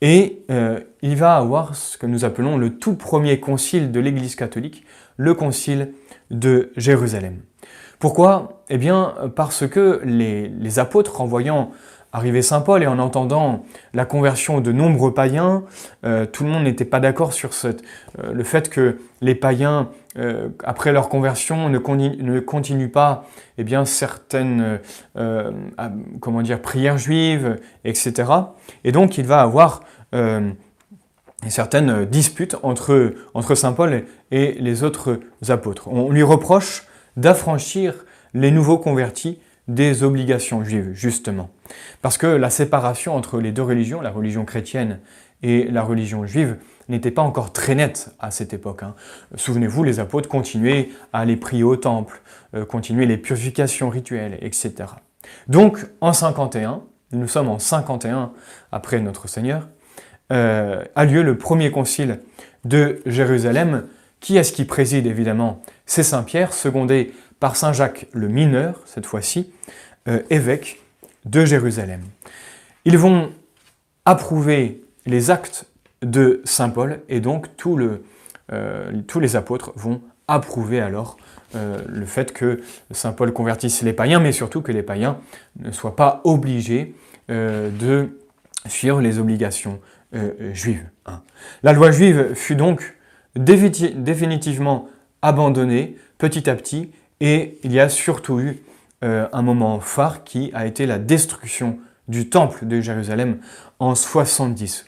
et 0.00 0.42
euh, 0.50 0.78
il 1.02 1.16
va 1.16 1.36
avoir 1.36 1.74
ce 1.74 1.98
que 1.98 2.06
nous 2.06 2.24
appelons 2.24 2.56
le 2.56 2.78
tout 2.78 2.94
premier 2.94 3.40
concile 3.40 3.90
de 3.90 3.98
l'Église 3.98 4.36
catholique, 4.36 4.86
le 5.16 5.34
concile 5.34 5.92
de 6.30 6.72
Jérusalem. 6.76 7.40
Pourquoi? 7.98 8.62
Eh 8.70 8.78
bien 8.78 9.14
parce 9.36 9.68
que 9.68 10.00
les, 10.04 10.78
apôtres, 10.78 11.20
en 11.20 11.26
voyant 11.26 11.70
arriver 12.12 12.42
Saint 12.42 12.60
Paul 12.60 12.82
et 12.82 12.86
en 12.86 12.98
entendant 12.98 13.64
la 13.94 14.04
conversion 14.04 14.60
de 14.60 14.72
nombreux 14.72 15.12
païens, 15.12 15.64
euh, 16.04 16.26
tout 16.26 16.44
le 16.44 16.50
monde 16.50 16.64
n'était 16.64 16.84
pas 16.84 16.98
d'accord 16.98 17.32
sur 17.32 17.50
euh, 17.64 17.72
le 18.32 18.42
fait 18.42 18.70
que 18.70 18.98
les 19.20 19.34
païens, 19.34 19.90
euh, 20.18 20.48
après 20.64 20.92
leur 20.92 21.08
conversion, 21.08 21.68
ne, 21.68 21.78
ne 21.78 22.40
continuent 22.40 22.90
pas 22.90 23.26
eh 23.58 23.64
bien, 23.64 23.84
certaines 23.84 24.80
comment 26.20 26.42
dire, 26.42 26.62
prières 26.62 26.96
juives, 26.96 27.60
etc. 27.84 28.32
Et 28.84 28.92
donc 28.92 29.18
il 29.18 29.26
va 29.26 29.42
avoir 29.42 29.82
certaines 31.48 32.04
disputes 32.04 32.56
entre, 32.62 33.14
entre 33.34 33.54
Saint 33.54 33.72
Paul 33.72 34.04
et 34.30 34.52
les 34.60 34.82
autres 34.82 35.20
apôtres. 35.48 35.88
On 35.88 36.10
lui 36.10 36.22
reproche 36.22 36.86
d'affranchir 37.16 37.94
les 38.34 38.50
nouveaux 38.50 38.78
convertis 38.78 39.40
des 39.68 40.02
obligations 40.02 40.64
juives, 40.64 40.90
justement. 40.92 41.50
Parce 42.02 42.18
que 42.18 42.26
la 42.26 42.50
séparation 42.50 43.14
entre 43.14 43.40
les 43.40 43.52
deux 43.52 43.62
religions, 43.62 44.00
la 44.00 44.10
religion 44.10 44.44
chrétienne 44.44 44.98
et 45.42 45.64
la 45.64 45.82
religion 45.82 46.26
juive, 46.26 46.58
n'était 46.88 47.12
pas 47.12 47.22
encore 47.22 47.52
très 47.52 47.74
nette 47.74 48.10
à 48.18 48.30
cette 48.30 48.52
époque. 48.52 48.82
Hein. 48.82 48.94
Souvenez-vous, 49.36 49.84
les 49.84 50.00
apôtres 50.00 50.28
continuaient 50.28 50.88
à 51.12 51.20
aller 51.20 51.36
prier 51.36 51.62
au 51.62 51.76
temple, 51.76 52.20
euh, 52.54 52.64
continuaient 52.64 53.06
les 53.06 53.16
purifications 53.16 53.88
rituelles, 53.88 54.38
etc. 54.42 54.74
Donc, 55.46 55.86
en 56.00 56.12
51, 56.12 56.82
nous 57.12 57.28
sommes 57.28 57.48
en 57.48 57.60
51 57.60 58.32
après 58.72 59.00
notre 59.00 59.28
Seigneur, 59.28 59.68
euh, 60.32 60.84
a 60.94 61.04
lieu 61.04 61.22
le 61.22 61.36
premier 61.36 61.70
concile 61.70 62.20
de 62.64 63.00
Jérusalem. 63.06 63.84
Qui 64.20 64.36
est-ce 64.36 64.52
qui 64.52 64.64
préside 64.64 65.06
évidemment 65.06 65.62
C'est 65.86 66.02
Saint 66.02 66.22
Pierre, 66.22 66.52
secondé 66.52 67.12
par 67.40 67.56
Saint 67.56 67.72
Jacques 67.72 68.06
le 68.12 68.28
Mineur, 68.28 68.80
cette 68.84 69.06
fois-ci, 69.06 69.50
euh, 70.08 70.20
évêque 70.30 70.80
de 71.24 71.44
Jérusalem. 71.44 72.02
Ils 72.84 72.98
vont 72.98 73.30
approuver 74.04 74.82
les 75.06 75.30
actes 75.30 75.66
de 76.02 76.42
Saint 76.44 76.68
Paul 76.68 77.00
et 77.08 77.20
donc 77.20 77.48
euh, 78.52 78.92
tous 79.06 79.20
les 79.20 79.36
apôtres 79.36 79.72
vont 79.74 80.00
approuver 80.28 80.80
alors 80.80 81.16
le 81.54 82.06
fait 82.06 82.32
que 82.32 82.60
Saint 82.92 83.10
Paul 83.10 83.32
convertisse 83.32 83.82
les 83.82 83.92
païens, 83.92 84.20
mais 84.20 84.30
surtout 84.30 84.62
que 84.62 84.70
les 84.70 84.84
païens 84.84 85.18
ne 85.58 85.72
soient 85.72 85.96
pas 85.96 86.20
obligés 86.22 86.94
de 87.28 88.20
suivre 88.68 89.00
les 89.00 89.18
obligations 89.18 89.80
euh, 90.14 90.32
euh. 90.40 90.74
Hein. 91.06 91.22
La 91.62 91.72
loi 91.72 91.90
juive 91.90 92.34
fut 92.34 92.56
donc 92.56 92.96
définitivement 93.36 94.88
abandonnée 95.22 95.96
petit 96.18 96.50
à 96.50 96.56
petit 96.56 96.90
et 97.20 97.58
il 97.62 97.72
y 97.72 97.80
a 97.80 97.88
surtout 97.88 98.40
eu 98.40 98.58
euh, 99.04 99.28
un 99.32 99.42
moment 99.42 99.80
phare 99.80 100.24
qui 100.24 100.50
a 100.54 100.66
été 100.66 100.86
la 100.86 100.98
destruction 100.98 101.78
du 102.08 102.28
temple 102.28 102.66
de 102.66 102.80
Jérusalem 102.80 103.38
en 103.78 103.94
70, 103.94 104.86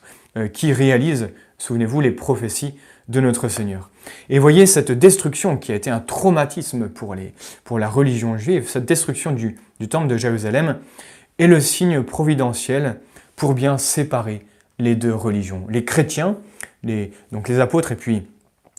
qui 0.53 0.73
réalise, 0.73 1.29
souvenez-vous, 1.57 2.01
les 2.01 2.11
prophéties 2.11 2.75
de 3.09 3.21
notre 3.21 3.47
Seigneur. 3.49 3.91
Et 4.29 4.41
voyez 4.41 4.67
cette 4.67 4.91
destruction 4.91 5.57
qui 5.57 5.71
a 5.71 5.77
été 5.77 5.89
un 5.89 6.01
traumatisme 6.01 6.89
pour, 6.89 7.15
les, 7.15 7.33
pour 7.63 7.79
la 7.79 7.89
religion 7.89 8.37
juive, 8.39 8.69
cette 8.69 8.87
destruction 8.87 9.31
du 9.33 9.57
temple 9.89 10.09
de 10.09 10.17
Jérusalem 10.17 10.79
est 11.39 11.47
le 11.47 11.61
signe 11.61 12.03
providentiel 12.03 12.99
pour 13.37 13.55
bien 13.55 13.79
séparer 13.79 14.45
les 14.79 14.95
deux 14.97 15.15
religions. 15.15 15.67
Les 15.69 15.85
chrétiens, 15.85 16.37
les, 16.83 17.13
donc 17.31 17.49
les 17.49 17.61
apôtres 17.61 17.93
et 17.93 17.97
puis 17.97 18.27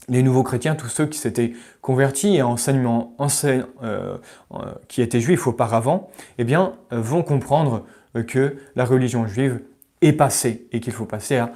les 0.10 0.24
nouveaux 0.24 0.44
chrétiens, 0.44 0.76
tous 0.76 0.88
ceux 0.88 1.06
qui 1.06 1.18
s'étaient 1.18 1.54
convertis 1.82 2.36
et 2.36 2.42
enseignement, 2.42 3.14
enseigne, 3.18 3.66
euh, 3.84 4.18
euh, 4.54 4.58
qui 4.88 5.02
étaient 5.02 5.20
juifs 5.20 5.48
auparavant, 5.48 6.10
eh 6.38 6.44
bien, 6.44 6.74
euh, 6.92 7.00
vont 7.00 7.24
comprendre 7.24 7.86
que 8.28 8.58
la 8.76 8.86
religion 8.86 9.26
juive 9.28 9.62
est 10.02 10.14
passée 10.14 10.68
et 10.72 10.80
qu'il 10.80 10.94
faut 10.94 11.06
passer 11.06 11.38
à 11.38 11.52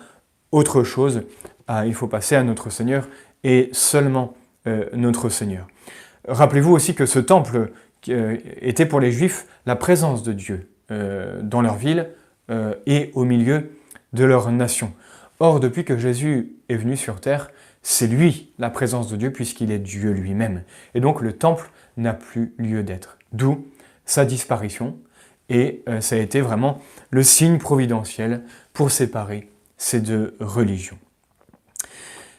autre 0.51 0.84
chose, 0.84 1.22
il 1.86 1.94
faut 1.94 2.08
passer 2.08 2.36
à 2.36 2.44
notre 2.44 2.72
Seigneur 2.72 3.08
et 3.44 3.70
seulement 3.74 4.34
notre 4.94 5.29
Seigneur. 5.29 5.67
Rappelez-vous 6.27 6.72
aussi 6.72 6.96
que 6.96 7.06
ce 7.06 7.20
temple 7.20 7.74
était 8.08 8.88
pour 8.88 9.01
les 9.01 9.12
Juifs 9.12 9.46
la 9.67 9.75
présence 9.75 10.24
de 10.24 10.34
Dieu 10.34 10.67
dans 10.89 11.62
leur 11.62 11.75
ville 11.75 12.10
et 12.88 13.12
au 13.13 13.24
milieu 13.24 13.70
de 14.14 14.24
leur 14.24 14.52
nation. 14.52 14.94
Or, 15.40 15.60
depuis 15.60 15.86
que 15.86 15.98
Jésus 15.98 16.54
est 16.70 16.78
venu 16.78 16.98
sur 16.98 17.20
terre, 17.20 17.52
c'est 17.84 18.08
lui 18.08 18.52
la 18.60 18.70
présence 18.70 19.10
de 19.10 19.16
Dieu 19.16 19.32
puisqu'il 19.32 19.72
est 19.72 19.80
Dieu 19.80 20.12
lui-même. 20.12 20.64
Et 20.96 21.00
donc 21.00 21.22
le 21.22 21.34
temple 21.34 21.70
n'a 21.96 22.14
plus 22.14 22.54
lieu 22.58 22.84
d'être. 22.84 23.18
D'où 23.34 23.66
sa 24.08 24.26
disparition. 24.26 24.98
Et 25.50 25.84
euh, 25.88 26.02
ça 26.02 26.16
a 26.16 26.20
été 26.20 26.42
vraiment 26.42 26.82
le 27.12 27.22
signe 27.22 27.60
providentiel 27.60 28.42
pour 28.74 28.90
séparer 28.90 29.50
ces 29.78 30.00
deux 30.00 30.36
religions. 30.40 30.98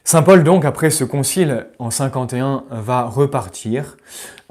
Saint 0.02 0.22
Paul, 0.22 0.42
donc, 0.42 0.64
après 0.64 0.88
ce 0.88 1.04
concile 1.04 1.66
en 1.78 1.90
51, 1.90 2.64
va 2.70 3.04
repartir, 3.04 3.98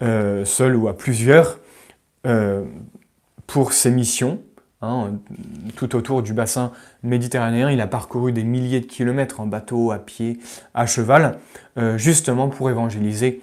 euh, 0.03 0.45
seul 0.45 0.75
ou 0.75 0.87
à 0.87 0.95
plusieurs, 0.95 1.59
euh, 2.27 2.63
pour 3.47 3.73
ses 3.73 3.89
missions, 3.89 4.41
hein, 4.81 5.11
tout 5.75 5.95
autour 5.95 6.21
du 6.21 6.33
bassin 6.33 6.71
méditerranéen. 7.03 7.69
Il 7.69 7.81
a 7.81 7.87
parcouru 7.87 8.31
des 8.31 8.43
milliers 8.43 8.79
de 8.79 8.85
kilomètres 8.85 9.39
en 9.39 9.47
bateau, 9.47 9.91
à 9.91 9.99
pied, 9.99 10.39
à 10.73 10.85
cheval, 10.85 11.39
euh, 11.77 11.97
justement 11.97 12.49
pour 12.49 12.69
évangéliser 12.69 13.41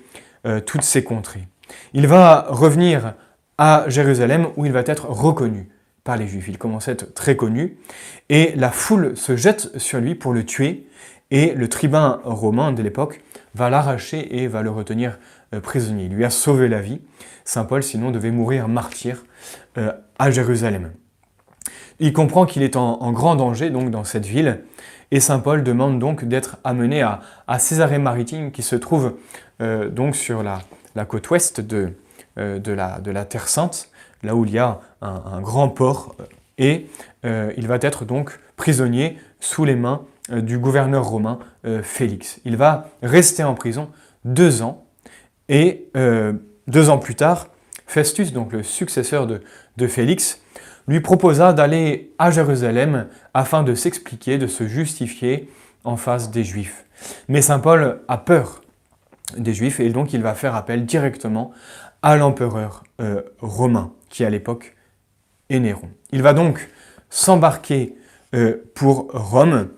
toutes 0.66 0.82
ces 0.82 1.02
contrées. 1.02 1.48
Il 1.94 2.06
va 2.06 2.44
revenir 2.50 3.14
à 3.56 3.84
Jérusalem 3.88 4.48
où 4.58 4.66
il 4.66 4.72
va 4.72 4.82
être 4.84 5.06
reconnu 5.08 5.70
par 6.04 6.18
les 6.18 6.28
Juifs. 6.28 6.48
Il 6.48 6.58
commence 6.58 6.88
à 6.88 6.92
être 6.92 7.14
très 7.14 7.34
connu 7.34 7.78
et 8.28 8.52
la 8.56 8.70
foule 8.70 9.16
se 9.16 9.36
jette 9.36 9.78
sur 9.78 10.00
lui 10.00 10.14
pour 10.14 10.34
le 10.34 10.44
tuer 10.44 10.86
et 11.30 11.54
le 11.54 11.68
tribun 11.68 12.20
romain 12.24 12.72
de 12.72 12.82
l'époque 12.82 13.22
va 13.54 13.70
l'arracher 13.70 14.42
et 14.42 14.46
va 14.46 14.62
le 14.62 14.70
retenir 14.70 15.18
euh, 15.54 15.60
prisonnier. 15.60 16.04
Il 16.04 16.14
lui 16.14 16.24
a 16.24 16.30
sauvé 16.30 16.68
la 16.68 16.80
vie. 16.80 17.00
Saint 17.44 17.64
Paul, 17.64 17.82
sinon, 17.82 18.10
devait 18.10 18.30
mourir 18.30 18.68
martyr 18.68 19.24
euh, 19.78 19.92
à 20.18 20.30
Jérusalem. 20.30 20.92
Il 22.00 22.12
comprend 22.12 22.46
qu'il 22.46 22.62
est 22.62 22.76
en, 22.76 23.12
grand 23.12 23.36
danger 23.36 23.70
donc 23.70 23.90
dans 23.90 24.04
cette 24.04 24.26
ville 24.26 24.60
et 25.10 25.20
Saint 25.20 25.38
Paul 25.38 25.62
demande 25.62 25.98
donc 25.98 26.24
d'être 26.24 26.56
amené 26.64 27.02
à, 27.02 27.20
Césarée-Maritime 27.58 28.50
qui 28.50 28.62
se 28.62 28.76
trouve 28.76 29.14
euh, 29.60 29.88
donc 29.88 30.16
sur 30.16 30.42
la, 30.42 30.60
côte 31.04 31.30
ouest 31.30 31.60
de, 31.60 31.92
de, 32.36 32.72
la, 32.72 33.24
Terre 33.24 33.48
Sainte, 33.48 33.90
là 34.22 34.34
où 34.34 34.44
il 34.44 34.50
y 34.50 34.58
a 34.58 34.80
un, 35.02 35.40
grand 35.40 35.68
port 35.68 36.16
et 36.58 36.86
il 37.24 37.66
va 37.66 37.78
être 37.80 38.04
donc 38.04 38.38
prisonnier 38.56 39.18
sous 39.40 39.64
les 39.64 39.76
mains 39.76 40.02
euh, 40.30 40.40
du 40.40 40.58
gouverneur 40.58 41.04
romain 41.04 41.38
euh, 41.66 41.82
Félix. 41.82 42.40
Il 42.46 42.56
va 42.56 42.88
rester 43.02 43.44
en 43.44 43.54
prison 43.54 43.90
deux 44.24 44.62
ans 44.62 44.86
et 45.50 45.90
euh, 45.98 46.32
deux 46.66 46.88
ans 46.88 46.96
plus 46.96 47.14
tard, 47.14 47.48
Festus, 47.86 48.32
donc 48.32 48.52
le 48.52 48.62
successeur 48.62 49.26
de 49.26 49.86
Félix, 49.86 50.40
lui 50.86 51.00
proposa 51.00 51.52
d'aller 51.52 52.12
à 52.18 52.30
Jérusalem 52.30 53.06
afin 53.32 53.62
de 53.62 53.74
s'expliquer, 53.74 54.38
de 54.38 54.46
se 54.46 54.66
justifier 54.66 55.50
en 55.84 55.96
face 55.96 56.30
des 56.30 56.44
Juifs. 56.44 56.84
Mais 57.28 57.42
Saint 57.42 57.58
Paul 57.58 58.00
a 58.08 58.18
peur 58.18 58.62
des 59.36 59.54
Juifs 59.54 59.80
et 59.80 59.88
donc 59.90 60.12
il 60.12 60.22
va 60.22 60.34
faire 60.34 60.54
appel 60.54 60.84
directement 60.84 61.52
à 62.02 62.16
l'empereur 62.16 62.84
romain 63.40 63.92
qui 64.10 64.24
à 64.24 64.30
l'époque 64.30 64.74
est 65.50 65.58
Néron. 65.58 65.88
Il 66.12 66.22
va 66.22 66.34
donc 66.34 66.68
s'embarquer 67.10 67.96
pour 68.74 69.10
Rome 69.12 69.68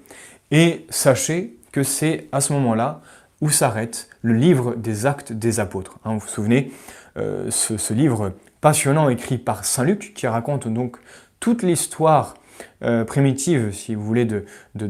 et 0.51 0.87
sachez 0.91 1.57
que 1.73 1.83
c'est 1.83 2.29
à 2.33 2.41
ce 2.41 2.53
moment-là 2.53 3.01
où 3.41 3.51
s'arrête 3.51 4.09
le 4.23 4.35
livre 4.35 4.75
des 4.77 5.07
actes 5.07 5.33
des 5.33 5.61
apôtres. 5.61 5.99
Hein, 6.05 6.15
vous 6.15 6.21
vous 6.21 6.29
souvenez, 6.29 6.73
euh, 7.17 7.51
ce, 7.51 7.93
livre 7.93 8.33
passionnant 8.67 9.09
écrit 9.09 9.39
par 9.39 9.65
Saint 9.65 9.85
Luc, 9.85 10.13
qui 10.13 10.27
raconte 10.27 10.67
donc 10.67 10.97
toute 11.39 11.63
l'histoire 11.63 12.35
euh, 12.83 13.05
primitive, 13.05 13.71
si 13.71 13.95
vous 13.95 14.03
voulez, 14.03 14.25
de, 14.25 14.45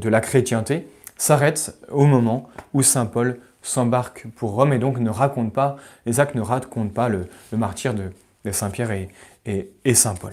la 0.09 0.23
chrétienté, 0.23 0.89
s'arrête 1.19 1.77
au 1.91 2.07
moment 2.07 2.49
où 2.73 2.81
Saint 2.81 3.05
Paul 3.05 3.39
s'embarque 3.61 4.29
pour 4.35 4.53
Rome 4.53 4.73
et 4.73 4.79
donc 4.79 4.99
ne 4.99 5.11
raconte 5.11 5.53
pas, 5.53 5.77
les 6.07 6.21
actes 6.21 6.35
ne 6.35 6.41
racontent 6.41 6.89
pas 6.89 7.11
le, 7.11 7.29
martyr 7.53 7.93
de, 7.93 8.13
Saint 8.51 8.71
Pierre 8.71 8.93
et 9.45 9.95
Saint 9.95 10.15
Paul. 10.15 10.33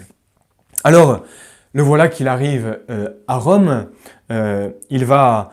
Alors, 0.85 1.25
le 1.73 1.83
voilà 1.83 2.07
qu'il 2.07 2.29
arrive 2.29 2.79
euh, 2.89 3.09
à 3.27 3.35
Rome. 3.39 3.87
Euh, 4.31 4.69
il 4.89 5.03
va 5.03 5.51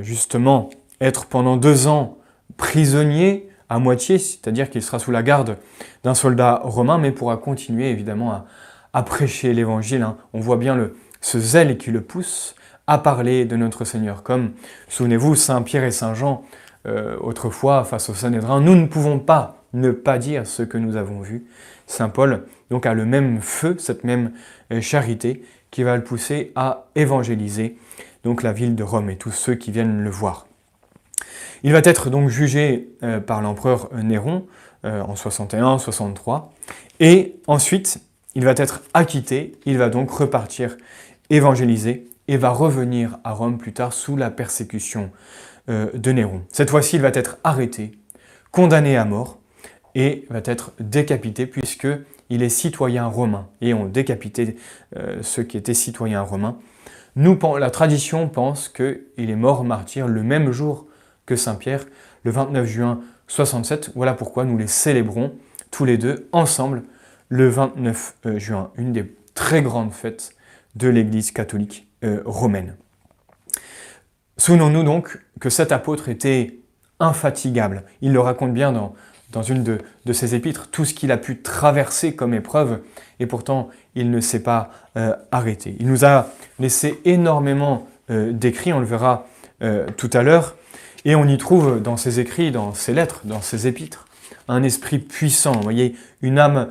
justement 0.00 0.70
être 1.02 1.26
pendant 1.26 1.58
deux 1.58 1.86
ans 1.86 2.16
prisonnier 2.56 3.45
à 3.68 3.78
moitié, 3.78 4.18
c'est-à-dire 4.18 4.70
qu'il 4.70 4.82
sera 4.82 4.98
sous 4.98 5.10
la 5.10 5.22
garde 5.22 5.58
d'un 6.04 6.14
soldat 6.14 6.60
romain, 6.62 6.98
mais 6.98 7.12
pourra 7.12 7.36
continuer 7.36 7.90
évidemment 7.90 8.44
à, 8.92 9.02
prêcher 9.02 9.52
l'évangile. 9.52 10.02
Hein. 10.02 10.16
On 10.32 10.40
voit 10.40 10.56
bien 10.56 10.90
ce 11.20 11.38
zèle 11.38 11.76
qui 11.76 11.90
le 11.90 12.00
pousse 12.00 12.54
à 12.86 12.98
parler 12.98 13.44
de 13.44 13.56
notre 13.56 13.84
Seigneur. 13.84 14.22
Comme, 14.22 14.52
souvenez-vous, 14.88 15.34
Saint 15.34 15.60
Pierre 15.62 15.84
et 15.84 15.90
Saint 15.90 16.14
Jean, 16.14 16.44
autrefois, 17.20 17.84
face 17.84 18.08
au 18.08 18.14
Sanhédrin, 18.14 18.60
nous 18.60 18.74
ne 18.74 18.86
pouvons 18.86 19.18
pas 19.18 19.64
ne 19.74 19.90
pas 19.90 20.16
dire 20.16 20.46
ce 20.46 20.62
que 20.62 20.78
nous 20.78 20.96
avons 20.96 21.20
vu. 21.20 21.44
Saint 21.86 22.08
Paul 22.08 22.46
donc 22.70 22.86
a 22.86 22.94
le 22.94 23.04
même 23.04 23.42
feu, 23.42 23.76
cette 23.78 24.04
même 24.04 24.32
charité, 24.80 25.42
qui 25.70 25.82
va 25.82 25.96
le 25.96 26.04
pousser 26.04 26.52
à 26.54 26.86
évangéliser 26.94 27.76
la 28.42 28.52
ville 28.52 28.74
de 28.74 28.82
Rome 28.82 29.10
et 29.10 29.16
tous 29.16 29.30
ceux 29.30 29.54
qui 29.54 29.70
viennent 29.70 30.02
le 30.02 30.10
voir. 30.10 30.45
Il 31.62 31.72
va 31.72 31.80
être 31.84 32.10
donc 32.10 32.28
jugé 32.28 32.90
euh, 33.02 33.20
par 33.20 33.42
l'empereur 33.42 33.90
Néron 33.94 34.46
euh, 34.84 35.00
en 35.02 35.14
61-63 35.14 36.48
et 37.00 37.36
ensuite 37.46 38.00
il 38.34 38.44
va 38.44 38.52
être 38.56 38.82
acquitté, 38.94 39.52
il 39.64 39.78
va 39.78 39.88
donc 39.88 40.10
repartir 40.10 40.76
évangéliser 41.30 42.06
et 42.28 42.36
va 42.36 42.50
revenir 42.50 43.18
à 43.24 43.32
Rome 43.32 43.58
plus 43.58 43.72
tard 43.72 43.92
sous 43.92 44.16
la 44.16 44.30
persécution 44.30 45.10
euh, 45.68 45.90
de 45.94 46.12
Néron. 46.12 46.42
Cette 46.50 46.70
fois-ci, 46.70 46.96
il 46.96 47.02
va 47.02 47.08
être 47.08 47.38
arrêté, 47.44 47.92
condamné 48.50 48.96
à 48.96 49.04
mort 49.04 49.38
et 49.94 50.26
va 50.30 50.40
être 50.44 50.72
décapité 50.80 51.46
puisque 51.46 51.88
il 52.30 52.42
est 52.42 52.48
citoyen 52.48 53.06
romain 53.06 53.48
et 53.60 53.74
ont 53.74 53.86
décapité 53.86 54.56
euh, 54.96 55.18
ceux 55.22 55.42
qui 55.42 55.56
étaient 55.56 55.74
citoyens 55.74 56.22
romains. 56.22 56.58
La 57.16 57.70
tradition 57.70 58.28
pense 58.28 58.68
qu'il 58.68 59.00
est 59.16 59.36
mort 59.36 59.64
martyr 59.64 60.06
le 60.06 60.22
même 60.22 60.52
jour 60.52 60.85
que 61.26 61.36
Saint 61.36 61.56
Pierre, 61.56 61.84
le 62.24 62.30
29 62.30 62.66
juin 62.66 63.00
67. 63.28 63.90
Voilà 63.94 64.14
pourquoi 64.14 64.44
nous 64.44 64.56
les 64.56 64.66
célébrons 64.66 65.32
tous 65.70 65.84
les 65.84 65.98
deux 65.98 66.28
ensemble 66.32 66.84
le 67.28 67.48
29 67.48 68.16
euh, 68.26 68.38
juin, 68.38 68.70
une 68.76 68.92
des 68.92 69.14
très 69.34 69.62
grandes 69.62 69.92
fêtes 69.92 70.30
de 70.76 70.88
l'Église 70.88 71.32
catholique 71.32 71.88
euh, 72.04 72.22
romaine. 72.24 72.76
Souvenons-nous 74.36 74.84
donc 74.84 75.18
que 75.40 75.50
cet 75.50 75.72
apôtre 75.72 76.08
était 76.08 76.58
infatigable. 77.00 77.82
Il 78.00 78.12
le 78.12 78.20
raconte 78.20 78.52
bien 78.52 78.72
dans, 78.72 79.42
une 79.42 79.64
de, 79.64 80.12
ses 80.12 80.34
épîtres 80.34 80.68
tout 80.70 80.84
ce 80.84 80.94
qu'il 80.94 81.10
a 81.10 81.16
pu 81.16 81.42
traverser 81.42 82.14
comme 82.14 82.32
épreuve, 82.32 82.80
et 83.18 83.26
pourtant 83.26 83.68
il 83.94 84.10
ne 84.10 84.20
s'est 84.20 84.42
pas 84.42 84.70
euh, 84.96 85.14
arrêté. 85.32 85.76
Il 85.80 85.88
nous 85.88 86.04
a 86.04 86.28
laissé 86.58 87.00
énormément 87.04 87.88
d'écrits, 88.08 88.72
on 88.72 88.78
le 88.78 88.86
verra 88.86 89.26
tout 89.96 90.10
à 90.12 90.22
l'heure, 90.22 90.54
et 91.06 91.14
on 91.14 91.26
y 91.26 91.38
trouve 91.38 91.80
dans 91.80 91.96
ses 91.96 92.20
écrits, 92.20 92.50
dans 92.50 92.74
ses 92.74 92.92
lettres, 92.92 93.22
dans 93.24 93.40
ses 93.40 93.66
épîtres, 93.66 94.06
un 94.48 94.62
esprit 94.62 94.98
puissant, 94.98 95.52
vous 95.52 95.62
voyez, 95.62 95.96
une 96.20 96.38
âme 96.38 96.68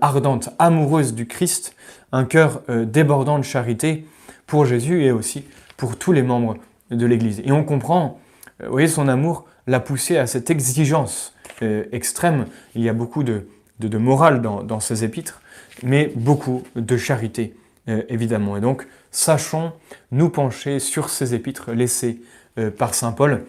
ardente, 0.00 0.50
amoureuse 0.60 1.14
du 1.14 1.26
Christ, 1.26 1.74
un 2.12 2.24
cœur 2.24 2.62
débordant 2.68 3.38
de 3.38 3.44
charité 3.44 4.06
pour 4.46 4.64
Jésus 4.64 5.04
et 5.04 5.10
aussi 5.10 5.44
pour 5.76 5.96
tous 5.96 6.12
les 6.12 6.22
membres 6.22 6.56
de 6.90 7.06
l'Église. 7.06 7.42
Et 7.44 7.52
on 7.52 7.64
comprend, 7.64 8.20
vous 8.60 8.70
voyez, 8.70 8.88
son 8.88 9.08
amour 9.08 9.46
l'a 9.68 9.80
poussé 9.80 10.16
à 10.16 10.26
cette 10.26 10.50
exigence 10.50 11.34
euh, 11.62 11.84
extrême. 11.92 12.46
Il 12.74 12.82
y 12.82 12.88
a 12.88 12.92
beaucoup 12.92 13.22
de, 13.22 13.46
morale 13.98 14.42
dans, 14.42 14.80
ces 14.80 15.04
épîtres, 15.04 15.40
mais 15.82 16.12
beaucoup 16.16 16.62
de 16.74 16.96
charité, 16.96 17.54
euh, 17.88 18.02
évidemment. 18.08 18.56
Et 18.56 18.60
donc, 18.60 18.86
sachons 19.10 19.72
nous 20.10 20.30
pencher 20.30 20.80
sur 20.80 21.10
ces 21.10 21.34
épîtres 21.34 21.72
laissées 21.72 22.20
euh, 22.58 22.70
par 22.70 22.94
Saint 22.94 23.12
Paul. 23.12 23.44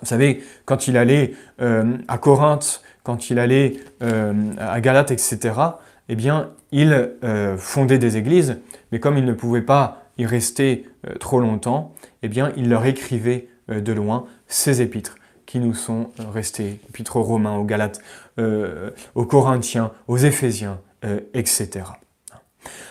Vous 0.00 0.06
savez, 0.06 0.42
quand 0.64 0.86
il 0.86 0.96
allait 0.96 1.32
à 1.58 2.18
Corinthe, 2.18 2.82
quand 3.02 3.30
il 3.30 3.38
allait 3.38 3.80
à 4.00 4.80
Galate, 4.80 5.10
etc., 5.10 5.54
eh 6.10 6.14
bien, 6.14 6.50
il 6.72 7.12
fondait 7.56 7.98
des 7.98 8.18
églises, 8.18 8.58
mais 8.92 9.00
comme 9.00 9.16
il 9.16 9.24
ne 9.24 9.32
pouvait 9.32 9.62
pas 9.62 10.02
y 10.18 10.26
rester 10.26 10.86
trop 11.20 11.40
longtemps, 11.40 11.94
eh 12.22 12.28
bien, 12.28 12.52
il 12.56 12.68
leur 12.68 12.84
écrivait 12.84 13.48
de 13.68 13.92
loin 13.92 14.26
ces 14.46 14.82
épîtres 14.82 15.16
qui 15.48 15.60
nous 15.60 15.72
sont 15.72 16.10
restés, 16.30 16.78
épîtres 16.90 17.16
aux 17.16 17.22
Romains, 17.22 17.56
aux 17.56 17.64
Galates, 17.64 18.02
euh, 18.38 18.90
aux 19.14 19.24
Corinthiens, 19.24 19.92
aux 20.06 20.18
Éphésiens, 20.18 20.78
euh, 21.06 21.20
etc. 21.32 21.86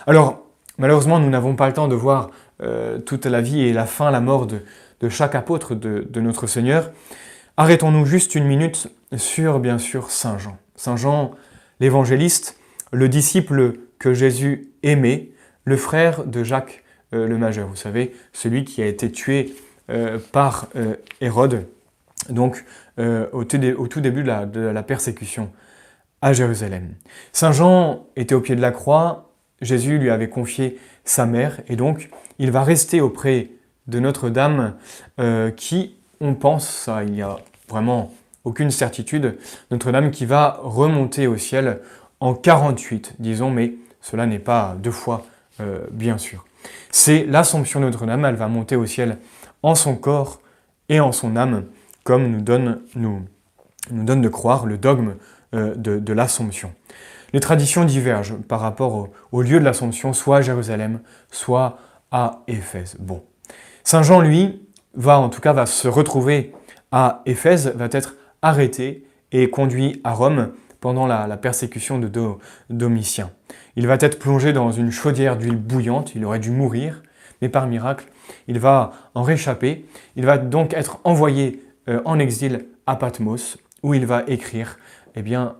Alors, 0.08 0.42
malheureusement, 0.76 1.20
nous 1.20 1.30
n'avons 1.30 1.54
pas 1.54 1.68
le 1.68 1.72
temps 1.72 1.86
de 1.86 1.94
voir 1.94 2.30
euh, 2.60 2.98
toute 2.98 3.26
la 3.26 3.40
vie 3.40 3.60
et 3.60 3.72
la 3.72 3.86
fin, 3.86 4.10
la 4.10 4.20
mort 4.20 4.48
de, 4.48 4.62
chaque 5.08 5.34
apôtre 5.34 5.74
de, 5.74 6.06
de 6.08 6.20
notre 6.20 6.46
Seigneur. 6.46 6.90
Arrêtons-nous 7.56 8.06
juste 8.06 8.34
une 8.34 8.44
minute 8.44 8.88
sur, 9.16 9.60
bien 9.60 9.78
sûr, 9.78 10.10
Saint 10.10 10.38
Jean. 10.38 10.58
Saint 10.76 10.96
Jean, 10.96 11.32
l'évangéliste, 11.80 12.58
le 12.92 13.08
disciple 13.08 13.74
que 13.98 14.14
Jésus 14.14 14.70
aimait, 14.82 15.30
le 15.64 15.76
frère 15.76 16.24
de 16.24 16.44
Jacques 16.44 16.84
le 17.10 17.38
Majeur, 17.38 17.68
vous 17.68 17.76
savez, 17.76 18.14
celui 18.34 18.64
qui 18.64 18.82
a 18.82 18.86
été 18.86 19.10
tué 19.10 19.54
par 20.30 20.68
Hérode 21.22 21.66
donc 22.28 22.64
euh, 22.98 23.26
au, 23.32 23.44
tout 23.44 24.00
début 24.00 24.22
de 24.22 24.60
la, 24.60 24.82
persécution 24.82 25.50
à 26.20 26.32
Jérusalem. 26.32 26.94
Saint 27.32 27.52
Jean 27.52 28.06
était 28.16 28.34
au 28.34 28.40
pied 28.40 28.56
de 28.56 28.60
la 28.60 28.72
croix, 28.72 29.32
Jésus 29.60 29.98
lui 29.98 30.10
avait 30.10 30.28
confié 30.28 30.78
sa 31.04 31.26
mère, 31.26 31.60
et 31.68 31.76
donc 31.76 32.10
il 32.38 32.50
va 32.50 32.64
rester 32.64 33.00
auprès 33.00 33.50
de 33.88 33.98
Notre-Dame 33.98 34.74
euh, 35.18 35.50
qui 35.50 35.96
on 36.20 36.34
pense, 36.34 36.88
il 37.06 37.14
y 37.14 37.22
a 37.22 37.36
vraiment 37.68 38.12
aucune 38.44 38.70
certitude, 38.70 39.38
Notre-Dame 39.70 40.10
qui 40.10 40.26
va 40.26 40.58
remonter 40.62 41.26
au 41.26 41.36
ciel 41.36 41.80
en 42.20 42.34
48, 42.34 43.14
disons, 43.18 43.50
mais 43.50 43.74
cela 44.00 44.26
n'est 44.26 44.38
pas 44.38 44.76
deux 44.78 44.90
fois, 44.90 45.24
euh, 45.60 45.80
bien 45.90 46.18
sûr. 46.18 46.44
C'est 46.90 47.24
l'Assomption 47.24 47.80
de 47.80 47.86
Notre-Dame, 47.86 48.24
elle 48.24 48.34
va 48.34 48.48
monter 48.48 48.76
au 48.76 48.86
ciel 48.86 49.18
en 49.62 49.74
son 49.74 49.96
corps 49.96 50.40
et 50.88 51.00
en 51.00 51.12
son 51.12 51.36
âme, 51.36 51.64
comme 52.04 52.30
nous 52.30 52.40
donne, 52.40 52.80
nous, 52.94 53.22
nous 53.90 54.04
donne 54.04 54.22
de 54.22 54.28
croire 54.28 54.66
le 54.66 54.78
dogme 54.78 55.14
euh, 55.54 55.74
de, 55.76 56.12
l'Assomption. 56.12 56.72
Les 57.32 57.40
traditions 57.40 57.84
divergent 57.84 58.36
par 58.48 58.60
rapport 58.60 59.08
au, 59.32 59.42
lieu 59.42 59.60
de 59.60 59.64
l'Assomption, 59.64 60.12
soit 60.12 60.38
à 60.38 60.42
Jérusalem, 60.42 61.00
soit 61.30 61.78
à 62.10 62.42
Éphèse. 62.48 62.96
Bon. 62.98 63.22
Saint 63.90 64.02
Jean, 64.02 64.20
lui, 64.20 64.60
va 64.92 65.18
en 65.18 65.30
tout 65.30 65.40
cas 65.40 65.64
se 65.64 65.88
retrouver 65.88 66.52
à 66.92 67.22
Éphèse, 67.24 67.72
va 67.74 67.88
être 67.90 68.16
arrêté 68.42 69.06
et 69.32 69.48
conduit 69.48 70.02
à 70.04 70.12
Rome 70.12 70.52
pendant 70.78 71.06
la, 71.06 71.26
persécution 71.38 71.98
de 71.98 72.10
Domitien. 72.68 73.30
Il 73.76 73.86
va 73.86 73.94
être 73.98 74.18
plongé 74.18 74.52
dans 74.52 74.72
une 74.72 74.90
chaudière 74.90 75.38
d'huile 75.38 75.56
bouillante, 75.56 76.14
il 76.14 76.22
aurait 76.26 76.38
dû 76.38 76.50
mourir, 76.50 77.02
mais 77.40 77.48
par 77.48 77.66
miracle, 77.66 78.04
il 78.46 78.58
va 78.58 78.92
en 79.14 79.22
réchapper. 79.22 79.86
Il 80.16 80.26
va 80.26 80.36
donc 80.36 80.74
être 80.74 81.00
envoyé 81.04 81.62
euh, 81.88 82.02
en 82.04 82.18
exil 82.18 82.66
à 82.86 82.94
Patmos, 82.94 83.56
où 83.82 83.94
il 83.94 84.04
va 84.04 84.22
écrire 84.26 84.76
eh 85.14 85.22
bien, 85.22 85.56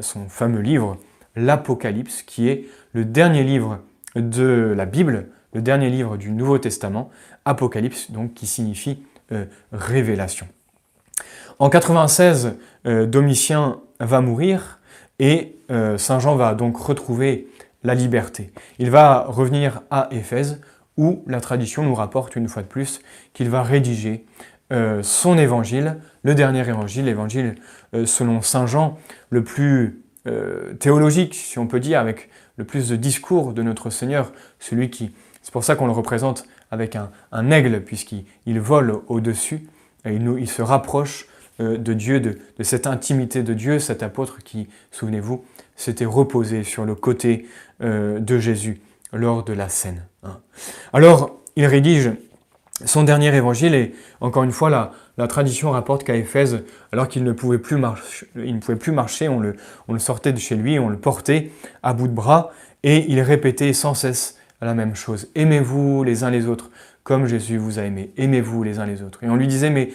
son 0.00 0.28
fameux 0.28 0.62
livre, 0.62 0.96
l'Apocalypse, 1.36 2.22
qui 2.24 2.48
est 2.48 2.64
le 2.92 3.04
dernier 3.04 3.44
livre 3.44 3.78
de 4.16 4.74
la 4.76 4.84
Bible, 4.84 5.28
le 5.54 5.62
dernier 5.62 5.90
livre 5.90 6.16
du 6.16 6.30
Nouveau 6.30 6.58
Testament, 6.58 7.10
Apocalypse, 7.48 8.10
donc 8.10 8.34
qui 8.34 8.46
signifie 8.46 9.02
euh, 9.32 9.46
révélation. 9.72 10.46
En 11.58 11.70
96, 11.70 12.56
euh, 12.86 13.06
Domitien 13.06 13.80
va 14.00 14.20
mourir 14.20 14.80
et 15.18 15.56
euh, 15.70 15.98
Saint 15.98 16.18
Jean 16.18 16.36
va 16.36 16.54
donc 16.54 16.76
retrouver 16.76 17.48
la 17.82 17.94
liberté. 17.94 18.52
Il 18.78 18.90
va 18.90 19.24
revenir 19.26 19.80
à 19.90 20.08
Éphèse 20.10 20.60
où 20.96 21.24
la 21.26 21.40
tradition 21.40 21.82
nous 21.82 21.94
rapporte 21.94 22.36
une 22.36 22.48
fois 22.48 22.62
de 22.62 22.68
plus 22.68 23.00
qu'il 23.32 23.48
va 23.48 23.62
rédiger 23.62 24.26
son 25.00 25.38
évangile, 25.38 25.96
le 26.22 26.34
dernier 26.34 26.68
évangile, 26.68 27.06
l'évangile 27.06 27.54
selon 28.04 28.42
Saint 28.42 28.66
Jean, 28.66 28.98
le 29.30 29.42
plus 29.42 30.02
théologique, 30.78 31.34
si 31.34 31.58
on 31.58 31.66
peut 31.66 31.80
dire, 31.80 32.00
avec 32.00 32.28
le 32.58 32.64
plus 32.64 32.90
de 32.90 32.96
discours 32.96 33.54
de 33.54 33.62
notre 33.62 33.88
Seigneur, 33.88 34.32
celui 34.58 34.90
qui, 34.90 35.14
c'est 35.40 35.52
pour 35.52 35.64
ça 35.64 35.76
qu'on 35.76 35.86
le 35.86 35.92
représente 35.92 36.44
avec 36.70 36.96
un, 36.96 37.50
aigle, 37.50 37.80
puisqu'il 37.82 38.60
vole 38.60 39.00
au-dessus, 39.08 39.66
et 40.04 40.14
il, 40.14 40.48
se 40.48 40.62
rapproche 40.62 41.26
euh, 41.60 41.76
de 41.76 41.92
Dieu, 41.92 42.20
de, 42.20 42.38
cette 42.62 42.86
intimité 42.86 43.42
de 43.42 43.54
Dieu, 43.54 43.78
cet 43.78 44.02
apôtre 44.02 44.38
qui, 44.44 44.68
souvenez-vous, 44.90 45.44
s'était 45.76 46.04
reposé 46.04 46.64
sur 46.64 46.84
le 46.84 46.94
côté 46.94 47.46
euh, 47.82 48.18
de 48.20 48.38
Jésus 48.38 48.80
lors 49.12 49.44
de 49.44 49.52
la 49.52 49.68
scène. 49.68 50.04
Hein. 50.22 50.38
Alors, 50.92 51.40
il 51.56 51.66
rédige 51.66 52.12
son 52.84 53.02
dernier 53.02 53.34
évangile 53.34 53.74
et 53.74 53.94
encore 54.20 54.44
une 54.44 54.52
fois, 54.52 54.70
la, 54.70 55.26
tradition 55.26 55.72
rapporte 55.72 56.04
qu'à 56.04 56.14
Éphèse, 56.14 56.62
alors 56.92 57.08
qu'il 57.08 57.24
ne 57.24 57.32
pouvait 57.32 57.58
plus, 57.58 57.76
marcher, 57.76 58.26
il 58.36 58.54
ne 58.54 58.60
pouvait 58.60 58.78
plus 58.78 58.92
marcher, 58.92 59.28
on 59.28 59.40
le, 59.40 59.56
on 59.88 59.92
le 59.92 59.98
sortait 59.98 60.32
de 60.32 60.38
chez 60.38 60.54
lui, 60.54 60.78
on 60.78 60.88
le 60.88 60.96
portait 60.96 61.50
à 61.82 61.92
bout 61.92 62.06
de 62.06 62.12
bras 62.12 62.52
et 62.84 63.10
il 63.10 63.20
répétait 63.20 63.72
sans 63.72 63.94
cesse 63.94 64.37
la 64.60 64.74
même 64.74 64.94
chose. 64.94 65.28
Aimez-vous 65.34 66.04
les 66.04 66.24
uns 66.24 66.30
les 66.30 66.46
autres 66.46 66.70
comme 67.08 67.24
Jésus 67.24 67.56
vous 67.56 67.78
a 67.78 67.84
aimé. 67.84 68.12
Aimez-vous 68.18 68.62
les 68.62 68.80
uns 68.80 68.84
les 68.84 69.02
autres. 69.02 69.24
Et 69.24 69.30
on 69.30 69.36
lui 69.36 69.46
disait, 69.46 69.70
mais 69.70 69.88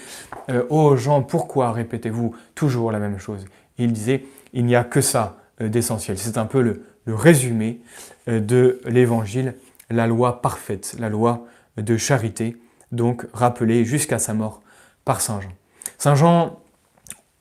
euh, 0.49 0.63
oh 0.71 0.95
Jean, 0.95 1.21
pourquoi 1.21 1.71
répétez-vous 1.71 2.36
toujours 2.56 2.91
la 2.91 2.97
même 2.97 3.19
chose? 3.19 3.45
Il 3.78 3.93
disait, 3.93 4.26
il 4.52 4.65
n'y 4.65 4.76
a 4.76 4.84
que 4.84 4.99
ça 4.99 5.38
euh, 5.62 5.69
d'essentiel. 5.69 6.17
C'est 6.17 6.39
un 6.39 6.47
peu 6.47 6.62
le, 6.62 6.82
résumé 7.06 7.82
euh, 8.30 8.39
de 8.39 8.82
l'évangile, 8.86 9.54
la 9.91 10.08
loi 10.08 10.41
parfaite, 10.41 10.95
la 10.97 11.10
loi 11.10 11.45
de 11.78 11.97
charité, 11.97 12.58
donc 12.91 13.28
rappelée 13.32 13.86
jusqu'à 13.86 14.17
sa 14.17 14.34
mort 14.34 14.63
par 15.06 15.21
Saint 15.21 15.39
Jean. 15.39 15.52
Saint 15.99 16.15
Jean 16.15 16.60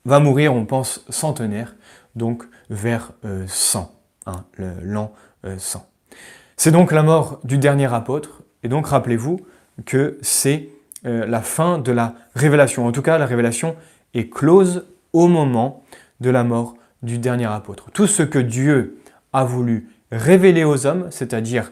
va 0.05 0.21
mourir, 0.21 0.53
on 0.53 0.67
pense, 0.67 1.03
centenaire, 1.09 1.77
donc 2.15 2.45
vers 2.69 3.13
100, 3.47 3.91
hein, 4.27 4.45
l'an 4.59 5.15
100. 5.57 5.92
C'est 6.57 6.71
donc 6.71 6.93
la 6.93 7.03
mort 7.03 7.41
du 7.45 7.59
dernier 7.59 7.93
apôtre, 7.93 8.43
et 8.63 8.69
donc 8.69 8.87
rappelez-vous, 8.87 9.41
que 9.87 10.19
c'est 10.23 10.69
euh, 11.07 11.27
la 11.27 11.41
fin 11.41 11.79
de 11.79 11.93
la 11.93 12.15
révélation. 12.35 12.87
En 12.87 12.93
tout 12.93 13.03
cas, 13.03 13.19
la 13.19 13.27
révélation 13.27 13.77
est 14.15 14.29
close 14.29 14.87
au 15.13 15.29
moment 15.29 15.85
de 16.21 16.31
la 16.31 16.45
mort 16.45 16.75
du 17.03 17.19
dernier 17.19 17.47
apôtre. 17.47 17.91
Tout 17.93 18.07
ce 18.07 18.23
que 18.23 18.39
Dieu 18.39 18.99
a 19.33 19.45
voulu 19.45 19.89
révéler 20.13 20.65
aux 20.65 20.87
hommes, 20.87 21.09
c'est-à-dire 21.11 21.71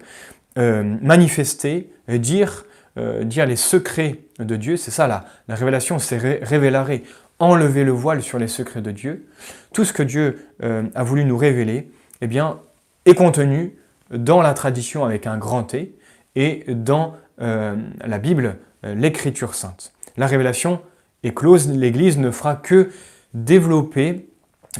euh, 0.58 0.96
manifester, 1.02 1.92
dire, 2.08 2.64
euh, 2.98 3.22
dire 3.22 3.46
les 3.46 3.56
secrets 3.56 4.20
de 4.38 4.56
Dieu, 4.56 4.76
c'est 4.76 4.90
ça 4.90 5.06
la, 5.06 5.24
la 5.46 5.54
révélation, 5.54 5.98
c'est 5.98 6.18
révéler, 6.18 7.04
enlever 7.38 7.84
le 7.84 7.92
voile 7.92 8.22
sur 8.22 8.38
les 8.38 8.48
secrets 8.48 8.82
de 8.82 8.90
Dieu. 8.90 9.28
Tout 9.72 9.84
ce 9.84 9.92
que 9.92 10.02
Dieu 10.02 10.46
a 10.60 11.02
voulu 11.04 11.24
nous 11.24 11.38
révéler, 11.38 11.90
eh 12.20 12.26
bien, 12.26 12.58
est 13.06 13.14
contenu 13.14 13.76
dans 14.10 14.42
la 14.42 14.54
tradition 14.54 15.04
avec 15.04 15.26
un 15.26 15.38
grand 15.38 15.64
T 15.64 15.96
et 16.36 16.64
dans 16.68 17.16
euh, 17.40 17.76
la 18.04 18.18
Bible, 18.18 18.58
euh, 18.84 18.94
l'Écriture 18.94 19.54
sainte. 19.54 19.92
La 20.16 20.26
révélation 20.26 20.80
est 21.22 21.34
close, 21.34 21.68
l'Église 21.68 22.18
ne 22.18 22.30
fera 22.30 22.56
que 22.56 22.90
développer, 23.34 24.28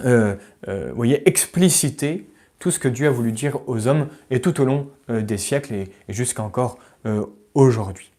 euh, 0.04 0.36
voyez, 0.94 1.26
expliciter 1.28 2.28
tout 2.58 2.70
ce 2.70 2.78
que 2.78 2.88
Dieu 2.88 3.06
a 3.06 3.10
voulu 3.10 3.32
dire 3.32 3.58
aux 3.68 3.86
hommes 3.86 4.08
et 4.30 4.40
tout 4.40 4.60
au 4.60 4.64
long 4.64 4.88
des 5.08 5.38
siècles 5.38 5.74
et, 5.74 5.88
jusqu'à 6.08 6.42
encore 6.42 6.78
aujourd'hui. 7.54 8.10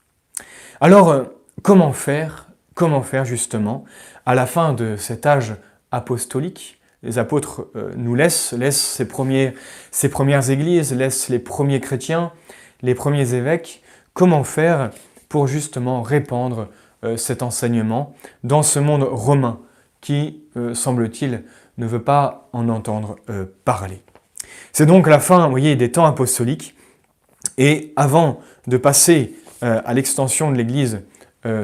Alors, 0.79 1.25
comment 1.61 1.93
faire 1.93 2.47
Comment 2.73 3.03
faire 3.03 3.25
justement 3.25 3.83
à 4.25 4.33
la 4.33 4.47
fin 4.47 4.73
de 4.73 4.95
cet 4.95 5.25
âge 5.25 5.55
apostolique? 5.91 6.80
Les 7.03 7.17
apôtres 7.17 7.67
nous 7.95 8.13
laissent, 8.13 8.53
laissent 8.53 8.81
ces, 8.81 9.05
premières 9.05 10.49
églises, 10.49 10.93
laissent 10.93 11.29
les 11.29 11.39
premiers 11.39 11.79
chrétiens, 11.79 12.31
les 12.83 12.93
premiers 12.93 13.33
évêques, 13.33 13.81
Comment 14.13 14.43
faire 14.43 14.91
pour 15.29 15.47
justement 15.47 16.01
répandre 16.01 16.67
euh, 17.03 17.15
cet 17.15 17.43
enseignement 17.43 18.13
dans 18.43 18.63
ce 18.63 18.79
monde 18.79 19.03
romain 19.03 19.59
qui, 20.01 20.43
euh, 20.57 20.73
semble-t-il, 20.73 21.43
ne 21.77 21.85
veut 21.85 22.01
pas 22.01 22.49
en 22.51 22.67
entendre 22.67 23.15
euh, 23.29 23.45
parler? 23.63 24.03
C'est 24.73 24.85
donc 24.85 25.07
la 25.07 25.19
fin, 25.19 25.47
voyez, 25.47 25.75
des 25.75 25.91
temps 25.91 26.05
apostoliques. 26.05 26.75
Et 27.57 27.93
avant 27.95 28.41
de 28.67 28.77
passer 28.77 29.35
à 29.61 29.93
l'extension 29.93 30.51
de 30.51 30.57
l'Église 30.57 31.01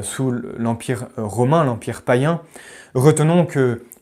sous 0.02 0.32
l'Empire 0.32 1.08
romain, 1.17 1.63
l'Empire 1.63 2.02
païen, 2.02 2.41
retenons 2.93 3.45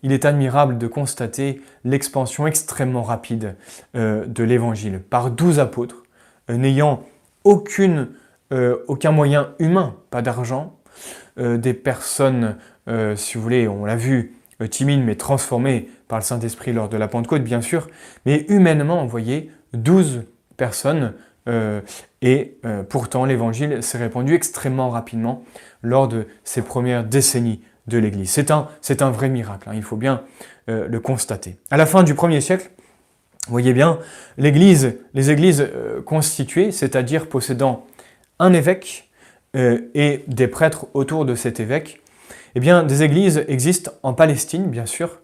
qu'il 0.02 0.12
est 0.12 0.26
admirable 0.26 0.78
de 0.78 0.88
constater 0.88 1.62
l'expansion 1.84 2.48
extrêmement 2.48 3.04
rapide 3.04 3.56
de 3.94 4.44
l'Évangile 4.44 5.00
par 5.00 5.32
douze 5.32 5.60
apôtres, 5.60 6.04
n'ayant 6.50 7.04
aucune 7.44 8.10
euh, 8.54 8.78
aucun 8.88 9.12
moyen 9.12 9.54
humain, 9.58 9.96
pas 10.12 10.22
d'argent, 10.22 10.78
euh, 11.40 11.58
des 11.58 11.74
personnes, 11.74 12.58
euh, 12.88 13.16
si 13.16 13.36
vous 13.36 13.44
voulez, 13.44 13.68
on 13.68 13.86
l'a 13.86 13.96
vu, 13.96 14.36
timides 14.70 15.04
mais 15.04 15.16
transformées 15.16 15.90
par 16.08 16.20
le 16.20 16.24
Saint-Esprit 16.24 16.72
lors 16.72 16.88
de 16.88 16.96
la 16.96 17.08
Pentecôte, 17.08 17.44
bien 17.44 17.62
sûr, 17.62 17.88
mais 18.28 18.46
humainement, 18.48 19.04
vous 19.04 19.10
voyez, 19.10 19.52
12 19.74 20.24
personnes, 20.58 21.14
et 22.24 22.58
pourtant 22.90 23.26
l'Évangile 23.26 23.84
s'est 23.84 24.00
répandu 24.00 24.34
extrêmement 24.34 24.90
rapidement 24.90 25.44
lors 25.84 26.08
de 26.08 26.26
ces 26.44 26.64
premières 26.64 27.04
décennies 27.04 27.62
de 27.88 27.98
l'Église. 27.98 28.32
C'est 28.32 28.52
un, 28.52 28.68
un, 29.00 29.12
vrai 29.12 29.30
miracle, 29.30 29.70
hein, 29.70 29.74
il 29.76 29.84
faut 29.84 29.98
bien 29.98 30.24
le 30.68 31.00
constater. 31.00 31.58
À 31.70 31.78
la 31.78 31.86
fin 31.86 32.02
du 32.02 32.16
1er 32.16 32.42
siècle, 32.42 32.72
vous 33.46 33.52
voyez 33.52 33.74
bien, 33.74 34.00
l'Église, 34.40 34.96
les 35.14 35.30
églises 35.30 35.70
constituées, 36.06 36.72
c'est-à-dire 36.72 37.28
possédant 37.28 37.86
un 38.40 38.54
évêque 38.54 39.10
euh, 39.56 39.90
et 39.94 40.24
des 40.28 40.48
prêtres 40.48 40.88
autour 40.94 41.26
de 41.26 41.34
cet 41.36 41.60
évêque, 41.60 42.02
eh 42.56 42.60
bien, 42.60 42.84
des 42.84 43.04
églises 43.04 43.46
existent 43.48 43.92
en 44.04 44.14
Palestine, 44.14 44.70
bien 44.70 44.86
sûr, 44.86 45.20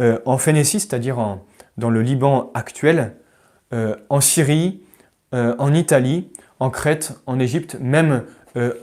euh, 0.00 0.18
en 0.24 0.38
Phénicie, 0.38 0.80
c'est-à-dire 0.80 1.38
dans 1.76 1.90
le 1.90 2.02
Liban 2.02 2.50
actuel, 2.54 3.12
euh, 3.72 3.96
en 4.08 4.20
Syrie, 4.20 4.80
en 5.32 5.74
Italie, 5.74 6.30
en 6.60 6.70
Crète, 6.70 7.12
en 7.26 7.38
Égypte, 7.38 7.76
même 7.78 8.22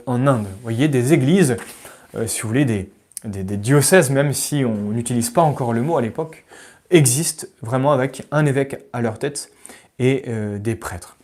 en 0.06 0.26
Inde. 0.28 0.44
Vous 0.44 0.62
voyez, 0.62 0.86
des 0.86 1.12
églises, 1.12 1.56
si 2.26 2.42
vous 2.42 2.48
voulez, 2.48 2.64
des, 2.64 2.90
des 3.24 3.56
diocèses, 3.56 4.10
même 4.10 4.32
si 4.32 4.64
on 4.64 4.90
n'utilise 4.92 5.30
pas 5.30 5.42
encore 5.42 5.72
le 5.72 5.82
mot 5.82 5.96
à 5.96 6.02
l'époque, 6.02 6.44
existent 6.90 7.46
vraiment 7.62 7.92
avec 7.92 8.26
un 8.30 8.46
évêque 8.46 8.84
à 8.92 9.00
leur 9.00 9.18
tête 9.18 9.50
et 9.98 10.24
des 10.58 10.74
prêtres. 10.74 11.16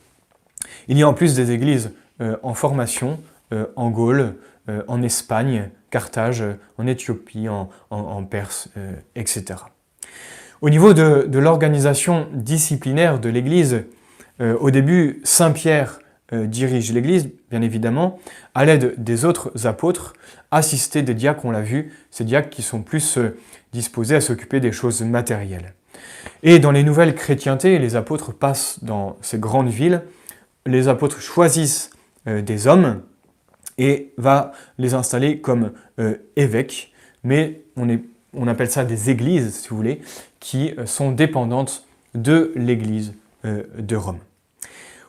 Il 0.88 0.98
y 0.98 1.02
a 1.02 1.08
en 1.08 1.14
plus 1.14 1.34
des 1.34 1.50
églises 1.50 1.92
euh, 2.20 2.36
en 2.42 2.54
formation 2.54 3.20
euh, 3.52 3.66
en 3.76 3.90
Gaule, 3.90 4.34
en 4.86 5.02
Espagne, 5.02 5.68
Carthage, 5.90 6.44
en 6.78 6.86
Éthiopie, 6.86 7.48
en, 7.48 8.24
Perse, 8.24 8.68
etc. 9.16 9.44
Au 10.60 10.70
niveau 10.70 10.94
de, 10.94 11.26
l'organisation 11.36 12.28
disciplinaire 12.32 13.18
de 13.18 13.28
l'Église, 13.30 13.82
au 14.38 14.70
début, 14.70 15.20
Saint 15.24 15.52
Pierre 16.30 16.46
dirige 16.46 16.92
l'Église, 16.92 17.28
bien 17.50 17.60
évidemment, 17.60 18.18
à 18.54 18.64
l'aide 18.64 18.94
des 19.02 19.24
autres 19.24 19.66
apôtres, 19.66 20.14
assistés 20.50 21.02
des 21.02 21.14
diacres, 21.14 21.44
on 21.44 21.50
l'a 21.50 21.60
vu, 21.60 21.92
ces 22.10 22.24
diacres 22.24 22.50
qui 22.50 22.62
sont 22.62 22.82
plus 22.82 23.18
disposés 23.72 24.16
à 24.16 24.20
s'occuper 24.20 24.60
des 24.60 24.72
choses 24.72 25.02
matérielles. 25.02 25.74
Et 26.42 26.58
dans 26.58 26.70
les 26.70 26.82
nouvelles 26.82 27.14
chrétientés, 27.14 27.78
les 27.78 27.96
apôtres 27.96 28.32
passent 28.32 28.82
dans 28.82 29.16
ces 29.20 29.38
grandes 29.38 29.68
villes, 29.68 30.02
les 30.66 30.88
apôtres 30.88 31.20
choisissent 31.20 31.90
euh, 32.26 32.42
des 32.42 32.66
hommes 32.66 33.02
et 33.78 34.12
va 34.16 34.52
les 34.78 34.94
installer 34.94 35.40
comme 35.40 35.72
euh, 35.98 36.16
évêques, 36.36 36.92
mais 37.24 37.62
on, 37.76 38.46
appelle 38.46 38.70
ça 38.70 38.84
des 38.84 39.10
églises, 39.10 39.54
si 39.54 39.68
vous 39.68 39.76
voulez, 39.76 40.00
qui 40.38 40.74
euh, 40.78 40.86
sont 40.86 41.12
dépendantes 41.12 41.86
de 42.14 42.52
l'église 42.56 43.14
de 43.42 43.96
Rome. 43.96 44.18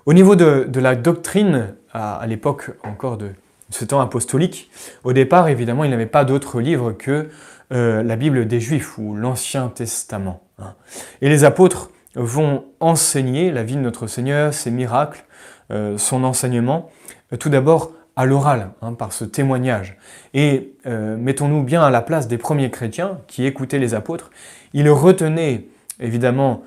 Au 0.06 0.14
niveau 0.14 0.36
de, 0.36 0.80
la 0.80 0.96
doctrine, 0.96 1.76
à, 1.94 2.26
l'époque 2.28 2.72
encore 2.84 3.18
de 3.18 3.30
ce 3.70 3.86
temps 3.86 4.02
apostolique, 4.02 4.70
au 5.04 5.14
départ, 5.14 5.48
évidemment, 5.48 5.84
il 5.84 5.90
n'y 5.90 5.94
avait 5.94 6.06
pas 6.06 6.26
d'autre 6.26 6.60
livre 6.60 6.92
que 6.92 7.30
la 7.70 8.16
Bible 8.18 8.48
des 8.48 8.60
Juifs 8.60 8.98
ou 8.98 9.16
l'Ancien 9.16 9.70
Testament. 9.70 10.44
Hein. 10.60 10.74
Et 11.22 11.30
les 11.30 11.46
apôtres 11.46 11.90
vont 12.16 12.66
enseigner 12.80 13.52
la 13.52 13.64
vie 13.64 13.76
de 13.76 13.82
notre 13.82 14.08
Seigneur, 14.08 14.54
ses 14.54 14.72
miracles, 14.72 15.24
euh, 15.72 15.98
son 15.98 16.24
enseignement, 16.24 16.90
euh, 17.32 17.38
tout 17.38 17.50
d'abord 17.50 17.92
à 18.16 18.26
l'oral, 18.26 18.72
hein, 18.82 18.94
par 18.94 19.14
ce 19.14 19.24
témoignage. 19.24 19.98
Et 20.34 20.74
euh, 20.86 21.16
mettons-nous 21.18 21.64
bien 21.64 21.82
à 21.82 21.90
la 21.90 22.02
place 22.02 22.28
des 22.28 22.38
premiers 22.38 22.70
chrétiens 22.70 23.20
qui 23.28 23.46
écoutaient 23.46 23.80
les 23.80 23.94
apôtres. 23.94 24.32
Ils 24.74 24.90
retenaient 24.90 25.68
évidemment 26.00 26.64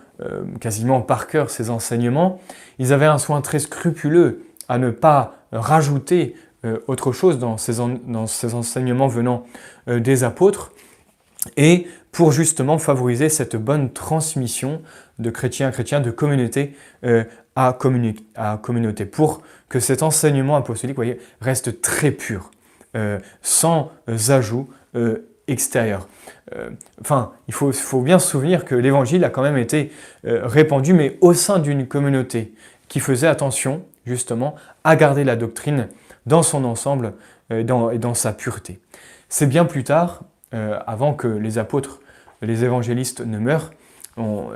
quasiment 0.60 1.00
par 1.00 1.26
cœur 1.26 1.50
ces 1.50 1.70
enseignements. 1.70 2.40
Ils 2.78 2.92
avaient 2.92 3.06
un 3.06 3.18
soin 3.18 3.40
très 3.40 3.58
scrupuleux 3.58 4.44
à 4.68 4.78
ne 4.78 4.90
pas 4.90 5.36
rajouter 5.52 6.36
autre 6.86 7.12
chose 7.12 7.38
dans 7.38 7.56
ces, 7.56 7.80
enseignements 7.80 9.08
venant 9.08 9.44
des 9.86 10.24
apôtres. 10.24 10.72
Et 11.56 11.86
pour 12.14 12.32
justement 12.32 12.78
favoriser 12.78 13.28
cette 13.28 13.56
bonne 13.56 13.92
transmission 13.92 14.82
de 15.18 15.30
chrétien 15.30 15.68
à 15.68 15.72
chrétien, 15.72 16.00
de 16.00 16.10
communauté 16.10 16.76
euh, 17.04 17.24
à, 17.56 17.68
à, 17.68 18.56
communauté, 18.56 19.04
pour 19.04 19.42
que 19.68 19.80
cet 19.80 20.02
enseignement 20.02 20.56
apostolique 20.56 20.96
reste 21.40 21.80
très 21.80 22.12
pur, 22.12 22.50
euh, 22.96 23.18
sans 23.42 23.90
ajout 24.28 24.68
euh, 25.48 25.52
extérieur. 25.52 26.08
enfin, 27.00 27.32
il 27.48 27.54
faut, 27.54 28.00
bien 28.00 28.18
se 28.18 28.28
souvenir 28.28 28.64
que 28.64 28.74
l'évangile 28.74 29.24
a 29.24 29.30
quand 29.30 29.42
même 29.42 29.56
été 29.56 29.90
répandu, 30.24 30.92
mais 30.92 31.16
au 31.20 31.34
sein 31.34 31.58
d'une 31.58 31.86
communauté 31.86 32.52
qui 32.88 33.00
faisait 33.00 33.26
attention 33.26 33.84
justement 34.06 34.54
à 34.84 34.96
garder 34.96 35.24
la 35.24 35.36
doctrine 35.36 35.88
dans 36.26 36.42
son 36.42 36.64
ensemble 36.64 37.14
dans, 37.50 37.90
et 37.90 37.98
dans 37.98 38.14
sa 38.14 38.32
pureté. 38.32 38.78
C'est 39.28 39.46
bien 39.46 39.64
plus 39.64 39.84
tard, 39.84 40.22
avant 40.52 41.14
que 41.14 41.26
les 41.26 41.58
apôtres 41.58 42.00
les 42.44 42.64
évangélistes 42.64 43.20
ne 43.20 43.38
meurent, 43.38 43.70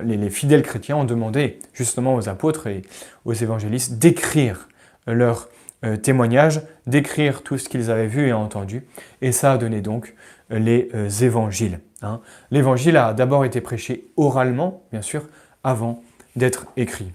les, 0.03 0.31
fidèles 0.31 0.63
chrétiens 0.63 0.97
ont 0.97 1.05
demandé 1.05 1.59
justement 1.73 2.15
aux 2.15 2.29
apôtres 2.29 2.67
et 2.69 2.83
aux 3.25 3.33
évangélistes 3.33 3.95
d'écrire 3.95 4.69
leur 5.07 5.49
euh, 5.85 5.97
témoignage, 5.97 6.63
d'écrire 6.87 7.43
tout 7.43 7.59
ce 7.59 7.69
qu'ils 7.69 7.91
avaient 7.91 8.07
vu 8.07 8.29
et 8.29 8.33
entendu, 8.33 8.87
et 9.23 9.33
ça 9.33 9.53
a 9.53 9.59
donné 9.59 9.81
donc 9.81 10.15
les 10.51 10.89
euh, 10.95 11.09
évangiles. 11.09 11.81
Hein. 12.03 12.21
L'évangile 12.51 12.97
a 12.97 13.13
d'abord 13.13 13.45
été 13.45 13.61
prêché 13.61 14.09
oralement, 14.17 14.83
bien 14.93 15.03
sûr, 15.03 15.25
avant 15.65 16.03
d'être 16.37 16.67
écrit. 16.77 17.13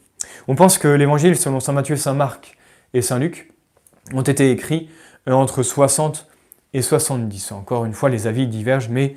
On 0.48 0.56
pense 0.56 0.78
que 0.78 0.88
l'évangile, 0.88 1.36
selon 1.36 1.60
Saint 1.60 1.74
Matthieu, 1.74 1.96
Saint 1.96 2.14
Marc 2.14 2.58
et 2.94 3.02
Saint 3.02 3.20
Luc, 3.20 3.52
ont 4.14 4.22
été 4.22 4.52
écrits 4.52 4.90
euh, 5.28 5.34
entre 5.34 5.64
60 5.64 6.28
et 6.74 6.82
70. 6.82 7.52
Encore 7.52 7.86
une 7.86 7.94
fois, 7.94 8.10
les 8.10 8.28
avis 8.28 8.48
divergent, 8.48 8.90
mais 8.90 9.16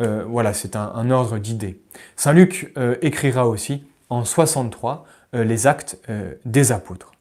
euh, 0.00 0.24
voilà, 0.26 0.52
c'est 0.52 0.76
un, 0.76 1.10
ordre 1.10 1.38
d'idées. 1.38 1.80
Saint 2.16 2.32
Luc 2.32 2.72
euh, 2.76 2.96
écrira 3.02 3.46
aussi 3.46 3.84
en 4.10 4.24
63 4.24 5.06
euh, 5.34 5.44
les 5.44 5.66
actes 5.66 5.98
des 6.44 6.72
apôtres. 6.72 7.13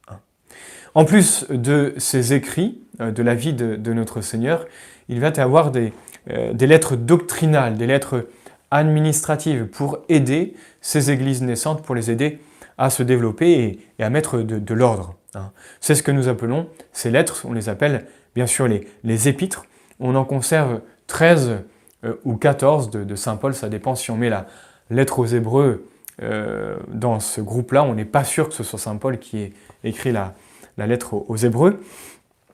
En 0.96 1.06
plus 1.06 1.46
de 1.50 1.96
ces 1.98 2.34
écrits 2.34 2.80
de 3.00 3.24
la 3.24 3.34
vie 3.34 3.54
de, 3.54 3.94
notre 3.94 4.22
Seigneur, 4.22 4.66
il 5.10 5.20
va 5.20 5.32
avoir 5.38 5.72
des, 5.72 5.92
lettres 6.28 6.96
doctrinales, 6.96 7.78
des 7.78 7.88
lettres 7.88 8.28
administratives 8.70 9.66
pour 9.66 10.00
aider 10.10 10.54
ces 10.82 11.10
églises 11.10 11.42
naissantes, 11.42 11.84
pour 11.84 11.96
les 11.96 12.12
aider 12.12 12.40
à 12.78 12.90
se 12.90 13.02
développer 13.02 13.80
et, 13.98 14.04
à 14.04 14.10
mettre 14.12 14.40
de, 14.40 14.74
l'ordre. 14.74 15.16
Hein. 15.34 15.52
C'est 15.82 15.96
ce 15.96 16.04
que 16.04 16.12
nous 16.12 16.28
appelons 16.28 16.68
ces 16.92 17.10
lettres, 17.10 17.44
on 17.48 17.54
les 17.54 17.70
appelle 17.70 18.06
bien 18.36 18.48
sûr 18.48 18.68
les, 18.68 18.88
les 19.04 19.28
épîtres. 19.28 19.66
On 20.00 20.16
en 20.16 20.26
conserve 20.26 20.82
13 21.08 21.58
euh, 22.04 22.14
ou 22.24 22.36
14 22.36 22.92
de, 22.92 23.16
Saint 23.16 23.38
Paul, 23.38 23.54
ça 23.56 23.70
dépend 23.70 23.96
si 23.96 24.12
on 24.12 24.18
met 24.18 24.30
la 24.30 24.46
lettre 24.90 25.20
aux 25.20 25.26
Hébreux 25.26 25.88
euh, 26.22 26.76
dans 26.90 27.20
ce 27.20 27.42
groupe-là, 27.42 27.84
on 27.84 27.96
n'est 27.96 28.06
pas 28.06 28.24
sûr 28.24 28.50
que 28.50 28.54
ce 28.54 28.64
soit 28.64 28.78
Saint 28.78 28.98
Paul 28.98 29.18
qui 29.18 29.40
ait 29.40 29.54
écrit 29.84 30.12
la, 30.12 30.36
lettre 30.78 31.14
aux, 31.14 31.38
Hébreux. 31.38 31.82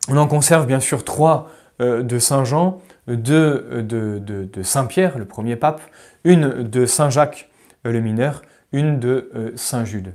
On 0.09 0.17
en 0.17 0.27
conserve 0.27 0.65
bien 0.65 0.79
sûr 0.79 1.03
trois 1.03 1.49
euh, 1.81 2.03
de 2.03 2.19
Saint 2.19 2.43
Jean, 2.43 2.81
deux 3.07 3.83
de, 3.83 4.19
de, 4.19 4.63
Saint 4.63 4.85
Pierre, 4.85 5.17
le 5.17 5.25
premier 5.25 5.55
pape, 5.55 5.81
une 6.23 6.63
de 6.63 6.85
Saint 6.85 7.09
Jacques 7.09 7.49
le 7.83 8.01
mineur, 8.01 8.41
une 8.71 8.99
de 8.99 9.53
Saint 9.55 9.85
Jude. 9.85 10.13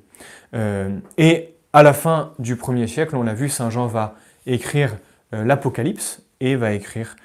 et 1.16 1.54
à 1.72 1.82
la 1.82 1.92
fin 1.92 2.34
du 2.38 2.56
premier 2.56 2.86
siècle, 2.86 3.16
on 3.16 3.22
l'a 3.22 3.34
vu, 3.34 3.48
Saint 3.48 3.70
Jean 3.70 3.86
va 3.86 4.14
écrire 4.46 4.96
l'Apocalypse 5.32 6.22
et 6.40 6.54
va 6.54 6.72
écrire 6.72 7.16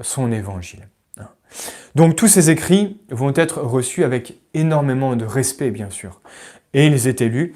son 0.00 0.32
évangile. 0.32 0.88
Donc 1.94 2.16
tous 2.16 2.28
ces 2.28 2.50
écrits 2.50 3.00
vont 3.10 3.32
être 3.34 3.60
reçus 3.60 4.04
avec 4.04 4.34
énormément 4.52 5.16
de 5.16 5.24
respect, 5.24 5.70
bien 5.70 5.90
sûr. 5.90 6.20
Et 6.72 6.86
ils 6.86 7.06
étaient 7.06 7.28
lus 7.28 7.54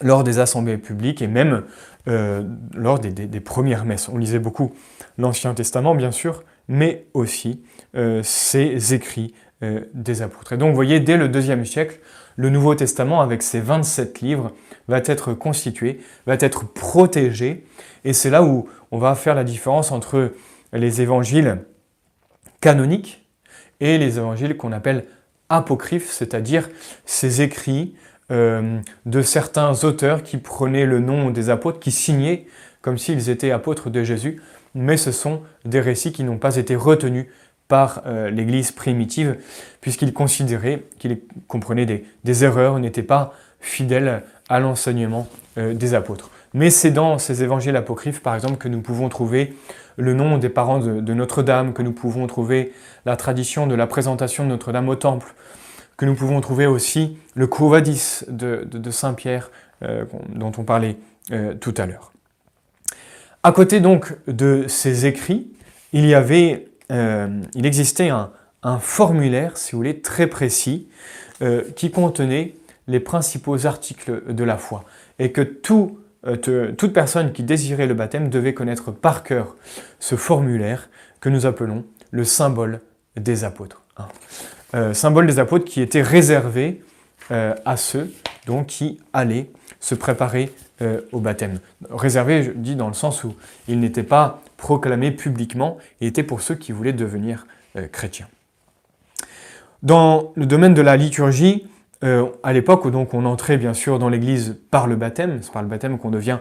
lors 0.00 0.24
des 0.24 0.38
assemblées 0.38 0.78
publiques 0.78 1.22
et 1.22 1.26
même 1.26 1.64
euh, 2.08 2.42
lors 2.74 2.98
des, 2.98 3.40
premières 3.40 3.84
messes. 3.84 4.08
On 4.08 4.16
lisait 4.16 4.38
beaucoup 4.38 4.72
l'Ancien 5.18 5.54
Testament, 5.54 5.94
bien 5.94 6.10
sûr, 6.10 6.42
mais 6.68 7.06
aussi 7.14 7.62
euh, 7.96 8.22
ces 8.22 8.94
écrits 8.94 9.34
euh, 9.62 9.80
des 9.92 10.22
apôtres. 10.22 10.56
Donc, 10.56 10.70
vous 10.70 10.74
voyez, 10.74 11.00
dès 11.00 11.16
le 11.16 11.28
deuxième 11.28 11.64
siècle, 11.64 12.00
le 12.36 12.50
Nouveau 12.50 12.74
Testament, 12.74 13.20
avec 13.20 13.42
ses 13.42 13.60
27 13.60 14.20
livres, 14.20 14.52
va 14.86 14.98
être 15.04 15.34
constitué, 15.34 16.00
va 16.26 16.36
être 16.38 16.72
protégé. 16.72 17.66
Et 18.04 18.12
c'est 18.12 18.30
là 18.30 18.42
où 18.42 18.68
on 18.90 18.98
va 18.98 19.14
faire 19.14 19.34
la 19.34 19.44
différence 19.44 19.90
entre 19.90 20.32
les 20.72 21.02
évangiles 21.02 21.58
canoniques 22.60 23.26
et 23.80 23.98
les 23.98 24.18
évangiles 24.18 24.56
qu'on 24.56 24.72
appelle 24.72 25.04
apocryphes, 25.48 26.10
c'est-à-dire 26.10 26.68
ces 27.04 27.42
écrits 27.42 27.94
euh, 28.30 28.80
de 29.06 29.22
certains 29.22 29.84
auteurs 29.84 30.22
qui 30.22 30.36
prenaient 30.36 30.86
le 30.86 31.00
nom 31.00 31.30
des 31.30 31.50
apôtres, 31.50 31.80
qui 31.80 31.90
signaient 31.90 32.46
comme 32.82 32.98
s'ils 32.98 33.30
étaient 33.30 33.50
apôtres 33.50 33.90
de 33.90 34.02
Jésus, 34.04 34.40
mais 34.74 34.96
ce 34.96 35.12
sont 35.12 35.42
des 35.64 35.80
récits 35.80 36.12
qui 36.12 36.24
n'ont 36.24 36.38
pas 36.38 36.56
été 36.56 36.76
retenus 36.76 37.26
par 37.68 38.02
euh, 38.06 38.30
l'Église 38.30 38.72
primitive, 38.72 39.36
puisqu'ils 39.80 40.12
considéraient 40.12 40.84
qu'ils 40.98 41.20
comprenaient 41.46 42.04
des, 42.24 42.44
erreurs, 42.44 42.78
n'étaient 42.78 43.02
pas 43.02 43.34
fidèles 43.60 44.22
à 44.48 44.60
l'enseignement 44.60 45.28
euh, 45.58 45.74
des 45.74 45.94
apôtres. 45.94 46.30
Mais 46.54 46.70
c'est 46.70 46.90
dans 46.90 47.18
ces 47.18 47.42
évangiles 47.42 47.76
apocryphes, 47.76 48.20
par 48.20 48.34
exemple, 48.34 48.56
que 48.56 48.68
nous 48.68 48.80
pouvons 48.80 49.10
trouver 49.10 49.54
le 49.96 50.14
nom 50.14 50.38
des 50.38 50.48
parents 50.48 50.78
de, 50.78 51.12
Notre-Dame, 51.12 51.74
que 51.74 51.82
nous 51.82 51.92
pouvons 51.92 52.26
trouver 52.26 52.72
la 53.04 53.16
tradition 53.16 53.66
de 53.66 53.74
la 53.74 53.86
présentation 53.86 54.44
de 54.44 54.48
Notre-Dame 54.48 54.88
au 54.88 54.94
Temple, 54.94 55.34
que 55.98 56.06
nous 56.06 56.14
pouvons 56.14 56.40
trouver 56.40 56.66
aussi 56.66 57.18
le 57.34 57.46
Quo 57.46 57.74
de, 57.78 58.90
Saint-Pierre, 58.90 59.50
euh, 59.82 60.04
dont 60.30 60.52
on 60.56 60.62
parlait 60.62 60.96
euh, 61.32 61.54
tout 61.54 61.74
à 61.76 61.84
l'heure. 61.84 62.12
À 63.42 63.52
côté 63.52 63.80
donc 63.80 64.16
de 64.26 64.64
ces 64.68 65.06
écrits, 65.06 65.50
il 65.92 66.06
y 66.06 66.14
avait, 66.14 66.68
euh, 66.92 67.42
il 67.54 67.66
existait 67.66 68.08
un, 68.08 68.30
formulaire, 68.80 69.56
si 69.56 69.72
vous 69.72 69.78
voulez, 69.78 70.00
très 70.00 70.26
précis, 70.26 70.88
qui 71.76 71.90
contenait 71.90 72.54
les 72.86 73.00
principaux 73.00 73.66
articles 73.66 74.34
de 74.34 74.44
la 74.44 74.58
foi, 74.58 74.84
et 75.18 75.32
que 75.32 75.40
tout 75.40 76.00
toute 76.42 76.92
personne 76.92 77.32
qui 77.32 77.44
désirait 77.44 77.86
le 77.86 77.94
baptême 77.94 78.28
devait 78.28 78.52
connaître 78.52 78.90
par 78.90 79.22
cœur 79.22 79.56
ce 80.00 80.16
formulaire 80.16 80.90
que 81.20 81.30
nous 81.30 81.46
appelons 81.46 81.84
le 82.10 82.24
symbole 82.24 82.80
des 83.16 83.44
apôtres. 83.44 83.80
Hein. 83.96 84.08
Euh, 84.74 84.92
symbole 84.92 85.26
des 85.26 85.38
apôtres 85.38 85.64
qui 85.64 85.80
était 85.80 86.02
réservé 86.02 86.82
à 87.30 87.76
ceux 87.76 88.10
donc, 88.46 88.68
qui 88.68 88.98
allaient 89.12 89.50
se 89.80 89.94
préparer 89.94 90.50
au 91.12 91.20
baptême. 91.20 91.60
Réservé, 91.90 92.42
je 92.42 92.52
dis, 92.52 92.74
dans 92.74 92.88
le 92.88 92.94
sens 92.94 93.22
où 93.22 93.34
il 93.66 93.80
n'était 93.80 94.02
pas 94.02 94.40
proclamé 94.56 95.10
publiquement, 95.10 95.76
il 96.00 96.08
était 96.08 96.22
pour 96.22 96.40
ceux 96.40 96.54
qui 96.54 96.72
voulaient 96.72 96.94
devenir 96.94 97.46
chrétiens. 97.92 98.28
Dans 99.82 100.32
le 100.36 100.46
domaine 100.46 100.72
de 100.72 100.80
la 100.80 100.96
liturgie, 100.96 101.66
à 102.00 102.52
l'époque 102.54 102.86
où 102.86 102.90
donc 102.90 103.12
on 103.12 103.26
entrait 103.26 103.58
bien 103.58 103.74
sûr 103.74 103.98
dans 103.98 104.08
l'Église 104.08 104.56
par 104.70 104.86
le 104.86 104.96
baptême, 104.96 105.40
c'est 105.42 105.52
par 105.52 105.60
le 105.62 105.68
baptême 105.68 105.98
qu'on 105.98 106.10
devient 106.10 106.38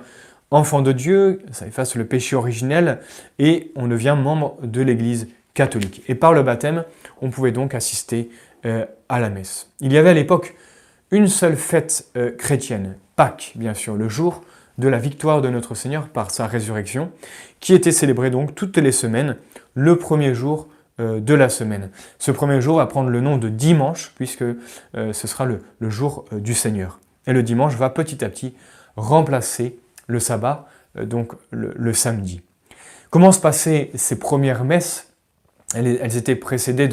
enfant 0.51 0.81
de 0.81 0.93
Dieu, 0.93 1.41
ça 1.51 1.67
efface 1.67 1.95
le 1.95 2.05
péché 2.05 2.37
originel, 2.37 2.99
et 3.39 3.73
on 3.75 3.87
devient 3.87 4.15
membre 4.17 4.57
de 4.63 4.81
l'Église 4.81 5.27
catholique. 5.53 6.03
Et 6.07 6.15
par 6.15 6.31
le 6.31 6.43
baptême, 6.43 6.85
on 7.21 7.30
pouvait 7.30 7.51
donc 7.51 7.73
assister 7.75 8.30
euh, 8.65 8.86
à 9.08 9.19
la 9.19 9.30
messe. 9.30 9.71
Il 9.82 9.93
y 9.93 9.97
avait 9.97 10.10
à 10.10 10.13
l'époque 10.13 10.56
une 11.12 11.27
seule 11.27 11.56
fête 11.56 12.08
euh, 12.17 12.32
chrétienne, 12.32 12.97
Pâques, 13.15 13.53
bien 13.56 13.73
sûr, 13.73 13.95
le 13.95 14.10
jour 14.10 14.43
de 14.77 14.88
la 14.88 14.97
victoire 14.97 15.41
de 15.41 15.49
notre 15.49 15.75
Seigneur 15.75 16.10
par 16.10 16.32
sa 16.32 16.47
résurrection, 16.47 17.12
qui 17.60 17.73
était 17.73 17.91
célébrée 17.91 18.30
donc 18.30 18.56
toutes 18.56 18.77
les 18.77 18.91
semaines, 18.91 19.38
le 19.73 19.95
premier 19.97 20.34
jour 20.34 20.67
euh, 20.99 21.19
de 21.19 21.34
la 21.34 21.49
semaine. 21.49 21.91
Ce 22.19 22.32
premier 22.32 22.60
jour 22.62 22.77
va 22.77 22.88
prendre 22.88 23.10
le 23.10 23.21
nom 23.21 23.38
de 23.38 23.47
dimanche, 23.47 24.12
puisque 24.15 24.45
ce 24.93 25.27
sera 25.27 25.45
le, 25.45 25.62
jour 25.82 26.25
du 26.32 26.53
Seigneur. 26.53 26.99
Et 27.27 27.34
le 27.34 27.43
dimanche 27.43 27.75
va 27.75 27.89
petit 27.89 28.25
à 28.25 28.30
petit 28.30 28.56
remplacer 28.95 29.80
le 30.08 30.19
sabbat, 30.19 30.67
donc 30.95 31.34
le, 31.51 31.93
samedi. 31.93 32.41
Comment 33.12 33.32
se 33.32 33.39
passaient 33.39 33.91
ces 33.93 34.17
premières 34.17 34.63
messes 34.63 35.07
elles, 35.75 36.17
étaient 36.17 36.36
précédées 36.36 36.89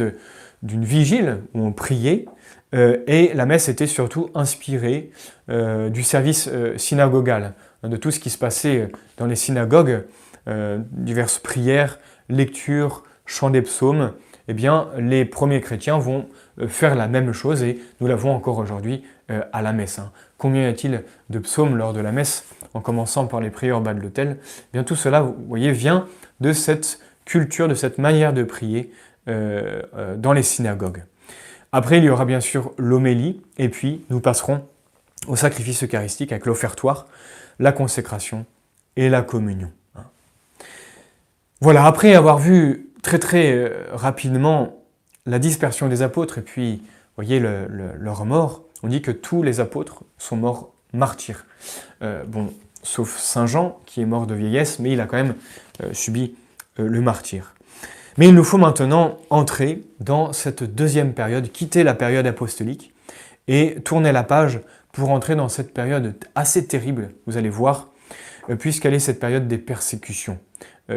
d'une 0.62 0.84
vigile 0.84 1.38
où 1.54 1.64
on 1.64 1.72
priait, 1.72 2.26
euh, 2.74 2.98
et 3.06 3.32
la 3.34 3.46
messe 3.46 3.68
était 3.68 3.86
surtout 3.86 4.30
inspirée 4.34 5.10
euh, 5.48 5.90
du 5.90 6.02
service 6.02 6.50
synagogal, 6.76 7.54
hein, 7.82 7.88
de 7.88 7.96
tout 7.96 8.10
ce 8.10 8.18
qui 8.18 8.30
se 8.30 8.38
passait 8.38 8.88
dans 9.16 9.26
les 9.26 9.36
synagogues, 9.36 10.04
diverses 10.90 11.38
prières, 11.38 11.98
lectures, 12.28 13.02
chants 13.24 13.48
des 13.48 13.62
psaumes. 13.62 14.12
Eh 14.46 14.52
bien, 14.52 14.88
les 14.98 15.24
premiers 15.24 15.62
chrétiens 15.62 15.96
vont 15.96 16.26
faire 16.68 16.94
la 16.94 17.08
même 17.08 17.32
chose 17.32 17.62
et 17.62 17.80
nous 17.98 18.06
l'avons 18.06 18.30
encore 18.30 18.58
aujourd'hui 18.58 19.04
à 19.30 19.62
la 19.62 19.72
messe. 19.72 19.98
Hein. 19.98 20.12
Combien 20.36 20.64
y 20.64 20.66
a-t-il 20.66 21.02
de 21.30 21.38
psaumes 21.38 21.78
lors 21.78 21.94
de 21.94 22.00
la 22.00 22.12
messe? 22.12 22.44
En 22.74 22.80
commençant 22.80 23.26
par 23.26 23.40
les 23.40 23.48
prières 23.48 23.80
bas 23.80 23.94
de 23.94 24.00
l'autel, 24.00 24.36
eh 24.74 24.84
tout 24.84 24.96
cela, 24.96 25.22
vous 25.22 25.34
voyez, 25.48 25.72
vient 25.72 26.06
de 26.40 26.52
cette 26.52 26.98
culture, 27.24 27.68
de 27.68 27.74
cette 27.74 27.98
manière 27.98 28.32
de 28.32 28.42
prier 28.42 28.92
euh, 29.28 29.82
euh, 29.96 30.16
dans 30.16 30.32
les 30.34 30.42
synagogues. 30.42 31.02
Après, 31.72 31.98
il 31.98 32.04
y 32.04 32.10
aura 32.10 32.24
bien 32.24 32.40
sûr 32.40 32.72
l'homélie, 32.76 33.40
et 33.58 33.68
puis 33.68 34.04
nous 34.10 34.20
passerons 34.20 34.66
au 35.26 35.34
sacrifice 35.34 35.82
eucharistique 35.82 36.30
avec 36.30 36.44
l'offertoire, 36.44 37.06
la 37.58 37.72
consécration 37.72 38.44
et 38.96 39.08
la 39.08 39.22
communion. 39.22 39.72
Voilà, 41.60 41.86
après 41.86 42.14
avoir 42.14 42.38
vu 42.38 42.90
très 43.02 43.18
très 43.18 43.52
euh, 43.52 43.70
rapidement 43.92 44.82
la 45.24 45.38
dispersion 45.38 45.88
des 45.88 46.02
apôtres 46.02 46.36
et 46.36 46.42
puis, 46.42 46.82
voyez, 47.16 47.40
leur 47.40 48.26
mort, 48.26 48.64
on 48.82 48.88
dit 48.88 49.00
que 49.00 49.10
tous 49.10 49.42
les 49.42 49.58
apôtres 49.58 50.04
sont 50.18 50.36
morts 50.36 50.74
martyrs. 50.92 51.46
bon, 52.26 52.52
sauf 52.82 53.16
Saint 53.16 53.46
Jean, 53.46 53.80
qui 53.86 54.02
est 54.02 54.04
mort 54.04 54.26
de 54.26 54.34
vieillesse, 54.34 54.80
mais 54.80 54.92
il 54.92 55.00
a 55.00 55.06
quand 55.06 55.16
même 55.16 55.34
subi 55.92 56.34
le 56.76 57.00
martyr. 57.00 57.54
Mais 58.16 58.28
il 58.28 58.34
nous 58.34 58.44
faut 58.44 58.58
maintenant 58.58 59.18
entrer 59.30 59.82
dans 60.00 60.32
cette 60.32 60.62
deuxième 60.62 61.14
période, 61.14 61.50
quitter 61.50 61.82
la 61.82 61.94
période 61.94 62.26
apostolique 62.26 62.92
et 63.48 63.76
tourner 63.84 64.12
la 64.12 64.22
page 64.22 64.60
pour 64.92 65.10
entrer 65.10 65.34
dans 65.34 65.48
cette 65.48 65.74
période 65.74 66.14
assez 66.34 66.66
terrible, 66.66 67.10
vous 67.26 67.36
allez 67.36 67.48
voir, 67.48 67.88
euh, 68.48 68.56
puisqu'elle 68.56 68.94
est 68.94 69.00
cette 69.00 69.20
période 69.20 69.48
des 69.48 69.58
persécutions 69.58 70.38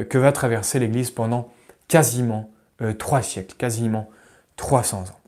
que 0.09 0.17
va 0.17 0.33
traverser 0.33 0.79
l'Église 0.79 1.11
pendant 1.11 1.49
quasiment 1.87 2.51
trois 2.97 3.21
siècles, 3.21 3.55
quasiment 3.57 4.09
300 4.57 5.03
ans. 5.03 5.19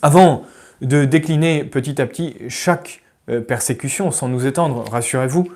Avant 0.00 0.42
de 0.80 1.04
décliner 1.04 1.64
petit 1.64 2.00
à 2.00 2.06
petit 2.06 2.36
chaque 2.48 3.02
euh, 3.28 3.40
persécution, 3.40 4.10
sans 4.10 4.28
nous 4.28 4.46
étendre, 4.46 4.84
rassurez-vous, 4.90 5.48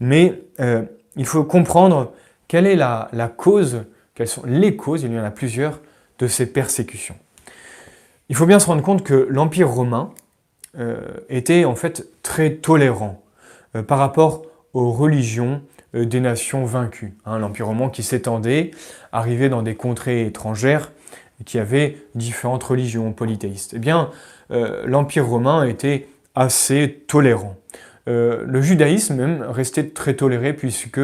mais 0.00 0.40
euh, 0.60 0.82
il 1.16 1.26
faut 1.26 1.44
comprendre 1.44 2.12
quelle 2.50 2.66
est 2.66 2.74
la, 2.74 3.08
cause, 3.36 3.84
quelles 4.16 4.26
sont 4.26 4.42
les 4.44 4.74
causes, 4.74 5.04
il 5.04 5.12
y 5.12 5.18
en 5.20 5.22
a 5.22 5.30
plusieurs, 5.30 5.78
de 6.18 6.26
ces 6.26 6.46
persécutions? 6.46 7.14
Il 8.28 8.34
faut 8.34 8.44
bien 8.44 8.58
se 8.58 8.66
rendre 8.66 8.82
compte 8.82 9.04
que 9.04 9.28
l'Empire 9.30 9.70
romain 9.70 10.10
euh, 10.76 11.00
était 11.28 11.64
en 11.64 11.76
fait 11.76 12.08
très 12.24 12.54
tolérant 12.54 13.22
par 13.86 13.98
rapport 13.98 14.42
aux 14.74 14.90
religions 14.90 15.62
des 15.94 16.18
nations 16.18 16.64
vaincues. 16.64 17.14
Hein. 17.24 17.38
L'Empire 17.38 17.68
romain 17.68 17.88
qui 17.88 18.02
s'étendait, 18.02 18.72
arrivait 19.12 19.48
dans 19.48 19.62
des 19.62 19.76
contrées 19.76 20.26
étrangères, 20.26 20.90
qui 21.44 21.56
avaient 21.56 21.98
différentes 22.16 22.64
religions 22.64 23.12
polythéistes. 23.12 23.74
Eh 23.76 23.78
bien, 23.78 24.10
l'Empire 24.48 25.28
romain 25.28 25.62
était 25.62 26.08
assez 26.34 27.04
tolérant. 27.06 27.54
Euh, 28.10 28.44
le 28.46 28.60
judaïsme 28.60 29.42
restait 29.48 29.88
très 29.88 30.14
toléré 30.14 30.52
puisque 30.52 31.00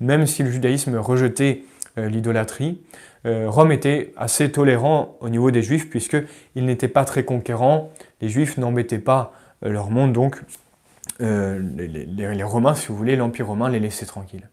même 0.00 0.26
si 0.26 0.42
le 0.42 0.50
judaïsme 0.50 0.96
rejetait 0.96 1.64
euh, 1.98 2.08
l'idolâtrie, 2.08 2.82
euh, 3.26 3.48
Rome 3.48 3.72
était 3.72 4.12
assez 4.16 4.52
tolérant 4.52 5.16
au 5.20 5.30
niveau 5.30 5.50
des 5.50 5.62
juifs 5.62 5.88
puisqu'ils 5.88 6.64
n'étaient 6.64 6.88
pas 6.88 7.04
très 7.04 7.24
conquérants, 7.24 7.90
les 8.20 8.28
juifs 8.28 8.58
n'embêtaient 8.58 8.98
pas 8.98 9.32
leur 9.62 9.90
monde, 9.90 10.12
donc 10.12 10.40
les, 11.18 12.42
Romains, 12.42 12.74
si 12.74 12.88
vous 12.88 12.96
voulez, 12.96 13.14
l'Empire 13.14 13.46
romain 13.46 13.68
les 13.68 13.78
laissait 13.78 14.06
tranquilles. 14.06 14.48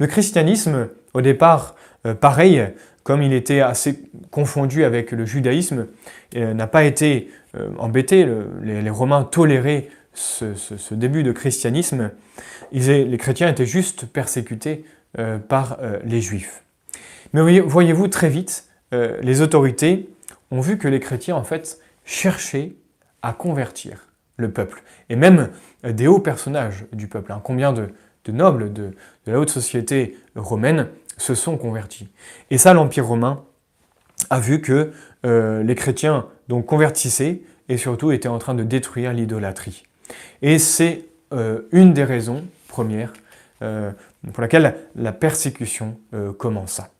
Le 0.00 0.08
christianisme, 0.08 0.88
au 1.14 1.20
départ, 1.20 1.76
pareil, 2.20 2.66
comme 3.04 3.22
il 3.22 3.32
était 3.32 3.60
assez 3.60 4.00
confondu 4.32 4.82
avec 4.82 5.12
le 5.12 5.24
judaïsme, 5.24 5.86
n'a 6.34 6.66
pas 6.66 6.82
été 6.82 7.30
euh, 7.54 7.68
embêtés. 7.78 8.26
les, 8.62 8.88
Romains 8.90 9.24
toléraient 9.24 9.88
ce, 10.14 10.94
début 10.94 11.22
de 11.22 11.32
christianisme. 11.32 12.10
les 12.72 13.18
chrétiens 13.18 13.48
étaient 13.48 13.66
juste 13.66 14.06
persécutés 14.06 14.84
euh, 15.18 15.38
par 15.38 15.78
euh, 15.80 15.98
les 16.04 16.20
juifs. 16.20 16.62
Mais 17.32 17.60
voyez-vous, 17.60 18.08
très 18.08 18.28
vite, 18.28 18.68
les 18.92 19.40
autorités 19.40 20.10
ont 20.50 20.60
vu 20.60 20.76
que 20.76 20.86
les 20.86 21.00
chrétiens, 21.00 21.34
en 21.34 21.44
fait, 21.44 21.78
cherchaient 22.04 22.74
à 23.22 23.32
convertir 23.32 24.06
le 24.36 24.50
peuple. 24.50 24.82
Et 25.08 25.16
même 25.16 25.48
des 25.82 26.08
hauts 26.08 26.18
personnages 26.18 26.84
du 26.92 27.06
peuple. 27.06 27.32
Hein. 27.32 27.40
Combien 27.42 27.72
de, 27.72 27.88
nobles 28.28 28.70
de, 28.70 28.90
de, 29.24 29.32
la 29.32 29.40
haute 29.40 29.48
société 29.48 30.18
romaine 30.36 30.88
se 31.16 31.34
sont 31.34 31.56
convertis. 31.56 32.08
Et 32.50 32.58
ça, 32.58 32.74
l'Empire 32.74 33.06
romain 33.06 33.44
a 34.28 34.38
vu 34.38 34.60
que 34.60 34.92
les 35.24 35.74
chrétiens 35.74 36.26
donc 36.48 36.66
convertissaient 36.66 37.40
et 37.70 37.78
surtout 37.78 38.12
étaient 38.12 38.28
en 38.28 38.38
train 38.38 38.54
de 38.54 38.62
détruire 38.62 39.14
l'idolâtrie. 39.14 39.84
Et 40.42 40.58
c'est 40.58 41.06
euh, 41.32 41.62
une 41.72 41.94
des 41.94 42.04
raisons 42.04 42.44
premières 42.68 43.12
euh, 43.62 43.90
pour 44.32 44.42
laquelle 44.42 44.76
la 44.94 45.12
persécution 45.12 45.98
euh, 46.12 46.32
commença. 46.32 46.90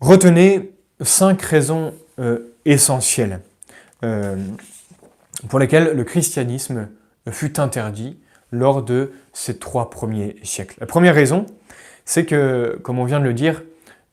Retenez 0.00 0.72
cinq 1.00 1.42
raisons 1.42 1.94
essentielles 2.64 3.40
pour 5.48 5.58
lesquelles 5.58 5.96
le 5.96 6.04
christianisme 6.04 6.88
fut 7.30 7.58
interdit 7.58 8.18
lors 8.52 8.82
de 8.82 9.12
ces 9.32 9.58
trois 9.58 9.90
premiers 9.90 10.36
siècles. 10.44 10.76
La 10.78 10.86
première 10.86 11.14
raison, 11.14 11.46
c'est 12.04 12.24
que, 12.24 12.78
comme 12.82 13.00
on 13.00 13.04
vient 13.04 13.18
de 13.18 13.24
le 13.24 13.34
dire, 13.34 13.62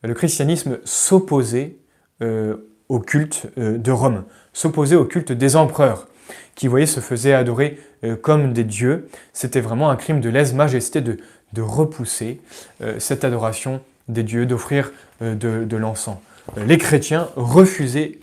le 0.02 0.14
christianisme 0.14 0.78
s'opposait 0.84 1.76
au 2.20 2.98
culte 2.98 3.46
de 3.56 3.92
Rome, 3.92 4.24
s'opposait 4.52 4.96
au 4.96 5.04
culte 5.04 5.30
des 5.30 5.54
empereurs, 5.54 6.08
qui, 6.56 6.66
voyez, 6.66 6.86
se 6.86 7.00
faisaient 7.00 7.34
adorer 7.34 7.78
euh, 8.04 8.16
comme 8.16 8.52
des 8.52 8.64
dieux. 8.64 9.08
C'était 9.32 9.60
vraiment 9.60 9.90
un 9.90 9.96
crime 9.96 10.20
de 10.20 10.28
lèse-majesté 10.28 11.00
de, 11.00 11.18
repousser 11.58 12.40
euh, 12.80 12.98
cette 12.98 13.24
adoration 13.24 13.80
des 14.08 14.22
dieux, 14.22 14.46
d'offrir 14.46 14.92
de, 15.20 15.76
l'encens. 15.76 16.16
Les 16.56 16.76
chrétiens 16.76 17.28
refusaient 17.36 18.18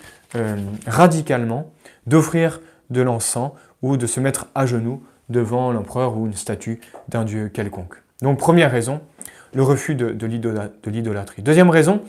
radicalement 0.86 1.72
d'offrir 2.06 2.60
de 2.90 3.02
l'encens 3.02 3.52
ou 3.82 3.96
de 3.96 4.06
se 4.06 4.20
mettre 4.20 4.48
à 4.56 4.66
genoux 4.66 5.02
devant 5.30 5.72
l'empereur 5.72 6.18
ou 6.18 6.26
une 6.26 6.34
statue 6.34 6.82
d'un 7.08 7.24
dieu 7.24 7.48
quelconque. 7.48 7.96
Donc 8.22 8.40
première 8.40 8.72
raison, 8.72 9.02
le 9.54 9.64
refus 9.64 9.96
de, 9.96 10.26
l'idolâtrie. 10.88 11.42
Deuxième 11.42 11.70
raison, 11.70 12.02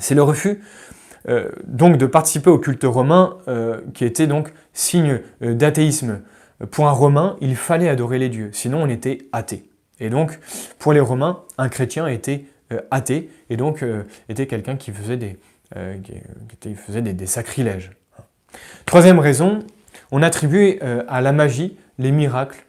c'est 0.00 0.14
le 0.14 0.22
refus 0.22 0.60
euh, 1.28 1.50
donc 1.66 1.98
de 1.98 2.06
participer 2.06 2.48
au 2.48 2.58
culte 2.58 2.84
romain 2.84 3.36
euh, 3.48 3.80
qui 3.92 4.04
était 4.04 4.26
donc 4.26 4.52
signe 4.72 5.20
euh, 5.42 5.54
d'athéisme. 5.54 6.20
Pour 6.70 6.88
un 6.88 6.92
Romain, 6.92 7.36
il 7.40 7.56
fallait 7.56 7.88
adorer 7.88 8.18
les 8.18 8.28
dieux, 8.28 8.50
sinon 8.52 8.82
on 8.82 8.88
était 8.88 9.18
athée. 9.32 9.64
Et 10.00 10.10
donc, 10.10 10.38
pour 10.78 10.92
les 10.92 11.00
Romains, 11.00 11.42
un 11.56 11.68
chrétien 11.68 12.06
était 12.06 12.44
athée 12.90 13.30
et 13.48 13.56
donc 13.56 13.84
était 14.28 14.46
quelqu'un 14.46 14.76
qui 14.76 14.92
faisait, 14.92 15.38
faisait 16.76 17.02
des, 17.02 17.26
sacrilèges. 17.26 17.90
Troisième 18.86 19.18
raison, 19.18 19.60
on 20.10 20.22
attribuait 20.22 20.80
à 21.08 21.20
la 21.20 21.32
magie 21.32 21.76
les 21.98 22.12
miracles 22.12 22.64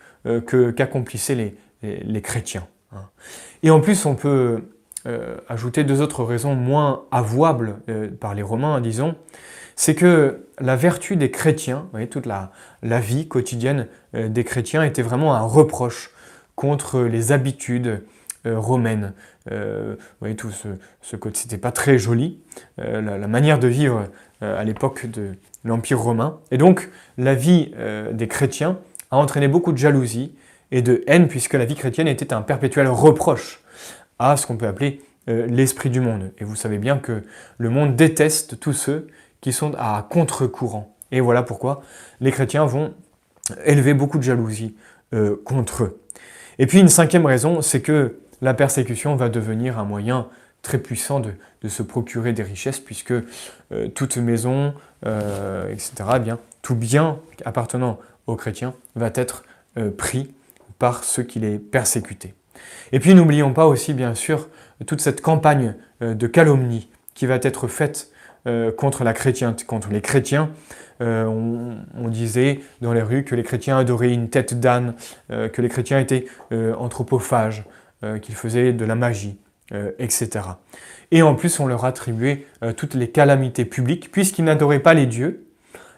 qu'accomplissaient 0.76 1.54
les, 1.82 2.22
chrétiens. 2.22 2.68
Hein. 2.94 3.10
Et 3.64 3.72
en 3.72 3.80
plus, 3.80 4.06
on 4.06 4.16
peut 4.16 4.64
ajouter 5.48 5.84
deux 5.84 6.02
autres 6.02 6.24
raisons 6.24 6.56
moins 6.56 7.04
avouables 7.12 7.78
par 8.20 8.36
les 8.36 8.44
Romains, 8.44 8.82
disons. 8.82 9.16
C'est 9.82 9.96
que 9.96 10.46
la 10.60 10.76
vertu 10.76 11.16
des 11.16 11.32
chrétiens, 11.32 11.88
toute 12.12 12.26
la, 12.26 12.52
vie 13.00 13.30
quotidienne 13.30 13.88
des 14.14 14.44
chrétiens 14.44 14.84
était 14.84 15.02
vraiment 15.02 15.34
un 15.36 15.46
reproche 15.46 16.12
contre 16.58 17.00
les 17.04 17.32
habitudes 17.32 18.04
romaines, 18.44 19.14
euh, 19.54 19.96
vous 19.98 20.06
voyez 20.20 20.36
tout 20.36 20.52
ce, 20.52 20.68
ce 21.02 21.16
c'était 21.34 21.58
pas 21.58 21.72
très 21.72 21.98
joli, 21.98 22.40
euh, 22.82 23.00
la, 23.18 23.28
manière 23.30 23.58
de 23.58 23.70
vivre 23.70 24.10
euh, 24.44 24.60
à 24.60 24.66
l'époque 24.66 25.06
de 25.06 25.36
l'Empire 25.64 26.00
romain. 26.00 26.40
Et 26.52 26.58
donc, 26.58 26.90
la 27.18 27.34
vie 27.34 27.72
des 28.12 28.28
chrétiens 28.28 28.80
a 29.12 29.18
entraîné 29.18 29.48
beaucoup 29.48 29.72
de 29.72 29.78
jalousie 29.78 30.34
et 30.72 30.82
de 30.82 31.06
haine, 31.08 31.30
puisque 31.30 31.54
la 31.54 31.64
vie 31.64 31.76
chrétienne 31.76 32.10
était 32.10 32.34
un 32.34 32.42
perpétuel 32.42 32.88
reproche 32.88 33.62
à 34.20 34.36
ce 34.36 34.46
qu'on 34.46 34.58
peut 34.58 34.68
appeler 34.68 35.02
l'esprit 35.28 35.90
du 35.90 36.02
monde. 36.02 36.34
Et 36.38 36.44
vous 36.44 36.56
savez 36.56 36.78
bien 36.80 36.98
que 36.98 37.24
le 37.58 37.70
monde 37.70 37.96
déteste 37.96 38.60
tous 38.60 38.74
ceux 38.74 39.08
qui 39.42 39.54
sont 39.54 39.74
à 39.78 40.06
contre-courant. 40.10 40.96
Et 41.12 41.22
voilà 41.22 41.44
pourquoi 41.44 41.82
les 42.22 42.32
chrétiens 42.32 42.66
vont 42.66 42.94
élever 43.66 43.94
beaucoup 43.94 44.18
de 44.18 44.24
jalousie 44.24 44.76
contre 45.44 45.84
eux. 45.84 46.00
Et 46.60 46.68
puis 46.68 46.80
une 46.80 46.90
cinquième 46.90 47.26
raison, 47.26 47.62
c'est 47.62 47.82
que 47.82 48.20
la 48.42 48.54
persécution 48.54 49.16
va 49.16 49.30
devenir 49.30 49.80
un 49.80 49.86
moyen 49.86 50.28
très 50.62 50.78
puissant 50.78 51.20
de, 51.22 51.34
se 51.68 51.84
procurer 51.84 52.34
des 52.34 52.44
richesses, 52.44 52.80
puisque 52.80 53.12
euh, 53.12 53.88
toute 53.96 54.18
maison, 54.18 54.74
euh, 55.06 55.72
etc., 55.72 55.92
eh 56.16 56.20
bien, 56.20 56.40
tout 56.62 56.76
bien 56.76 57.20
appartenant 57.46 58.00
aux 58.28 58.36
chrétiens 58.36 58.74
va 58.96 59.12
être 59.16 59.44
euh, 59.78 59.90
pris 59.90 60.34
par 60.78 61.04
ceux 61.04 61.24
qui 61.24 61.40
les 61.40 61.60
persécutaient. 61.60 62.34
Et 62.92 63.00
puis 63.00 63.14
n'oublions 63.14 63.54
pas 63.54 63.68
aussi, 63.68 63.94
bien 63.94 64.16
sûr, 64.16 64.48
toute 64.86 65.02
cette 65.02 65.22
campagne 65.22 65.76
de 66.02 66.28
calomnie 66.28 66.90
qui 67.14 67.26
va 67.26 67.36
être 67.36 67.68
faite 67.68 68.10
contre, 68.78 69.04
la 69.04 69.14
contre 69.14 69.90
les 69.92 70.02
chrétiens. 70.02 70.52
On, 71.02 71.78
on, 71.96 72.08
disait 72.10 72.60
dans 72.82 72.94
les 72.94 73.02
rues 73.02 73.24
que 73.24 73.36
les 73.36 73.44
chrétiens 73.44 73.78
adoraient 73.78 74.14
une 74.14 74.30
tête 74.30 74.60
d'âne, 74.60 74.96
que 75.30 75.62
les 75.62 75.70
chrétiens 75.70 76.00
étaient 76.00 76.26
anthropophages, 76.52 77.64
euh, 78.06 78.18
qu'ils 78.18 78.36
faisaient 78.36 78.72
de 78.72 78.86
la 78.86 78.96
magie, 78.96 79.38
euh, 79.74 79.92
etc. 80.00 80.46
Et 81.12 81.22
en 81.22 81.36
plus, 81.36 81.60
on 81.60 81.68
leur 81.68 81.84
attribuait 81.84 82.46
euh, 82.64 82.72
toutes 82.72 82.94
les 82.94 83.10
calamités 83.10 83.66
publiques, 83.66 84.10
puisqu'ils 84.10 84.46
n'adoraient 84.46 84.80
pas 84.80 84.94
les 84.94 85.06
dieux, 85.06 85.46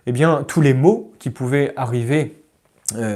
eh 0.08 0.12
bien, 0.12 0.44
tous 0.48 0.62
les 0.62 0.74
maux 0.74 1.14
qui 1.20 1.30
pouvaient 1.30 1.74
arriver 1.76 2.38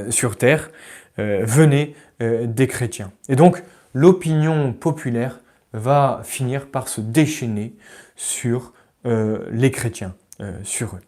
sur 0.09 0.37
Terre 0.37 0.69
venaient 1.17 1.95
des 2.19 2.67
chrétiens. 2.67 3.11
Et 3.27 3.35
donc, 3.35 3.63
l'opinion 3.93 4.71
populaire 4.71 5.39
va 5.73 6.21
finir 6.23 6.67
par 6.67 6.87
se 6.87 7.01
déchaîner 7.01 7.73
sur 8.15 8.71
les 9.05 9.71
chrétiens, 9.71 10.15
sur 10.63 10.95
eux. 10.95 11.01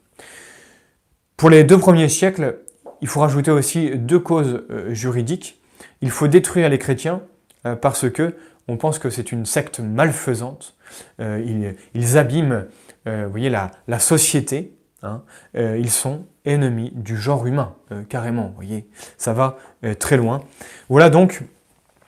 Pour 1.36 1.50
les 1.50 1.64
deux 1.64 1.78
premiers 1.78 2.10
siècles, 2.10 2.60
il 3.02 3.08
faut 3.08 3.20
rajouter 3.20 3.52
aussi 3.52 3.92
deux 3.96 4.20
causes 4.20 4.64
juridiques. 4.90 5.60
Il 6.02 6.12
faut 6.12 6.28
détruire 6.28 6.70
les 6.70 6.80
chrétiens 6.80 7.22
euh, 7.66 7.76
parce 7.76 8.10
que 8.10 8.36
on 8.68 8.76
pense 8.78 9.00
que 9.00 9.10
c'est 9.10 9.32
une 9.32 9.46
secte 9.46 9.80
malfaisante. 9.80 10.76
Euh, 11.22 11.76
ils, 11.94 12.18
abîment 12.18 12.66
euh, 13.08 13.26
vous 13.26 13.32
voyez, 13.32 13.50
la, 13.50 14.00
société. 14.00 14.74
Hein. 15.04 15.22
ils 15.54 15.92
sont 15.92 16.26
ennemis 16.44 16.92
du 16.96 17.16
genre 17.18 17.46
humain, 17.46 17.76
carrément. 18.10 18.48
Vous 18.48 18.56
voyez, 18.56 18.90
ça 19.18 19.32
va 19.32 19.58
très 20.00 20.18
loin. 20.18 20.42
Voilà 20.90 21.12
donc 21.12 21.44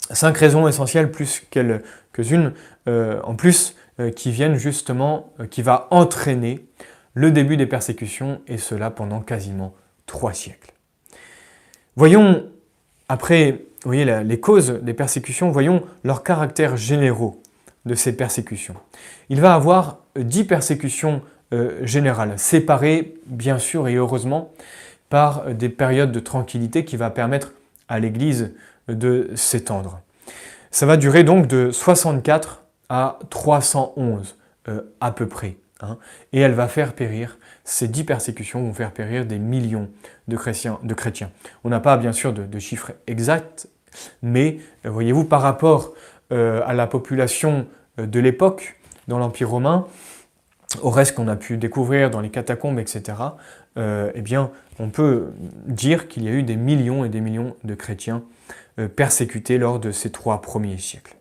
cinq 0.09 0.35
raisons 0.37 0.67
essentielles 0.67 1.11
plus 1.11 1.43
quelques-unes 1.51 2.53
en 2.87 3.35
plus 3.35 3.75
qui 4.15 4.31
viennent 4.31 4.55
justement, 4.55 5.33
qui 5.49 5.61
va 5.61 5.87
entraîner 5.91 6.65
le 7.13 7.31
début 7.31 7.57
des 7.57 7.65
persécutions 7.65 8.41
et 8.47 8.57
cela 8.57 8.91
pendant 8.91 9.19
quasiment 9.19 9.73
trois 10.05 10.33
siècles. 10.33 10.73
Voyons 11.95 12.45
après 13.09 13.65
les 13.85 14.39
causes 14.39 14.79
des 14.81 14.93
persécutions, 14.93 15.51
voyons 15.51 15.83
leurs 16.03 16.23
caractères 16.23 16.77
généraux 16.77 17.41
de 17.85 17.95
ces 17.95 18.15
persécutions. 18.15 18.75
Il 19.29 19.41
va 19.41 19.53
avoir 19.53 19.99
dix 20.15 20.43
persécutions 20.43 21.21
euh, 21.53 21.85
générales, 21.85 22.37
séparées 22.37 23.15
bien 23.25 23.57
sûr 23.57 23.87
et 23.87 23.95
heureusement 23.95 24.51
par 25.09 25.53
des 25.53 25.69
périodes 25.69 26.11
de 26.11 26.19
tranquillité 26.19 26.85
qui 26.85 26.97
va 26.97 27.09
permettre 27.09 27.53
à 27.87 27.99
l'Église 27.99 28.53
de 28.87 29.31
s'étendre. 29.35 30.01
Ça 30.71 30.85
va 30.85 30.97
durer 30.97 31.23
donc 31.23 31.47
de 31.47 31.71
64 31.71 32.63
à 32.89 33.19
311 33.29 34.35
euh, 34.67 34.81
à 34.99 35.11
peu 35.11 35.27
près. 35.27 35.57
Hein, 35.81 35.97
et 36.33 36.41
elle 36.41 36.53
va 36.53 36.67
faire 36.67 36.93
périr 36.93 37.37
ces 37.69 37.87
dix 37.87 38.03
persécutions 38.03 38.63
vont 38.63 38.73
faire 38.73 38.91
périr 38.91 39.25
des 39.25 39.37
millions 39.37 39.89
de 40.27 40.35
chrétiens. 40.35 40.79
De 40.81 40.93
chrétiens. 40.95 41.29
On 41.63 41.69
n'a 41.69 41.79
pas 41.79 41.97
bien 41.97 42.11
sûr 42.11 42.33
de, 42.33 42.59
chiffres 42.59 42.93
exacts, 43.05 43.67
mais 44.23 44.57
euh, 44.85 44.89
voyez-vous, 44.89 45.23
par 45.23 45.41
rapport 45.41 45.93
euh, 46.31 46.61
à 46.65 46.73
la 46.73 46.87
population 46.87 47.67
euh, 47.99 48.07
de 48.07 48.19
l'époque 48.19 48.79
dans 49.07 49.19
l'Empire 49.19 49.51
romain, 49.51 49.85
au 50.81 50.89
reste 50.89 51.15
qu'on 51.15 51.27
a 51.27 51.35
pu 51.35 51.57
découvrir 51.57 52.09
dans 52.09 52.21
les 52.21 52.29
catacombes, 52.29 52.79
etc., 52.79 53.17
eh 54.15 54.21
bien, 54.21 54.51
on 54.77 54.89
peut 54.89 55.31
dire 55.65 56.09
qu'il 56.09 56.25
y 56.25 56.27
a 56.27 56.31
eu 56.31 56.43
des 56.43 56.57
millions 56.57 57.05
et 57.05 57.09
des 57.09 57.21
millions 57.21 57.55
de 57.63 57.75
chrétiens 57.75 58.23
persécutés 58.97 59.57
lors 59.57 59.79
de 59.79 59.91
ces 59.91 60.11
trois 60.11 60.41
premiers 60.41 60.77
siècles. 60.77 61.15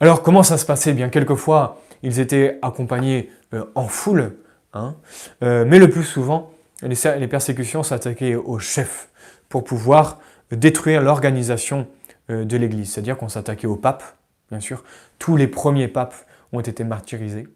Alors, 0.00 0.22
comment 0.22 0.42
ça 0.42 0.58
se 0.58 0.66
passait? 0.66 0.90
Eh 0.90 0.94
Bien, 0.94 1.08
quelquefois, 1.08 1.80
ils 2.02 2.20
étaient 2.20 2.58
accompagnés 2.62 3.30
en 3.74 3.86
foule 3.88 4.34
Hein. 4.74 4.96
Euh, 5.42 5.64
mais 5.66 5.78
le 5.78 5.88
plus 5.88 6.02
souvent, 6.02 6.50
les, 6.82 7.28
persécutions 7.28 7.82
s'attaquaient 7.82 8.34
aux 8.34 8.58
chefs 8.58 9.08
pour 9.48 9.64
pouvoir 9.64 10.18
détruire 10.50 11.00
l'organisation 11.00 11.86
euh, 12.30 12.44
de 12.44 12.56
l'Église. 12.56 12.92
C'est-à-dire 12.92 13.16
qu'on 13.16 13.28
s'attaquait 13.28 13.68
au 13.68 13.76
pape, 13.76 14.02
bien 14.50 14.60
sûr. 14.60 14.84
Tous 15.18 15.36
les 15.36 15.46
premiers 15.46 15.88
papes 15.88 16.14
ont 16.52 16.60
été 16.60 16.84
martyrisés. 16.84 17.46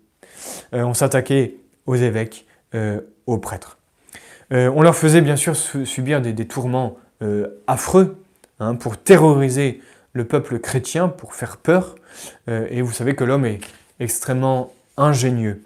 Euh, 0.72 0.82
on 0.82 0.94
s'attaquait 0.94 1.56
aux 1.86 1.96
évêques, 1.96 2.46
aux 3.26 3.38
prêtres. 3.38 3.78
on 4.50 4.82
leur 4.82 4.94
faisait 4.94 5.22
bien 5.22 5.36
sûr 5.36 5.56
subir 5.56 6.20
des, 6.20 6.46
tourments 6.46 6.98
affreux 7.66 8.22
hein, 8.60 8.74
pour 8.74 8.98
terroriser 8.98 9.80
le 10.18 10.24
peuple 10.26 10.58
chrétien, 10.58 11.08
pour 11.08 11.34
faire 11.34 11.56
peur. 11.56 11.94
et 12.48 12.82
vous 12.82 12.92
savez 12.92 13.14
que 13.14 13.24
l'homme 13.24 13.46
est 13.46 13.60
extrêmement 14.00 14.72
ingénieux. 14.98 15.62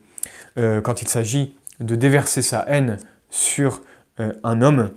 Euh, 0.58 0.82
quand 0.82 1.00
il 1.00 1.08
s'agit 1.08 1.56
de 1.80 1.96
déverser 1.96 2.42
sa 2.42 2.64
haine 2.68 2.98
sur 3.30 3.82
euh, 4.20 4.32
un 4.44 4.60
homme. 4.60 4.90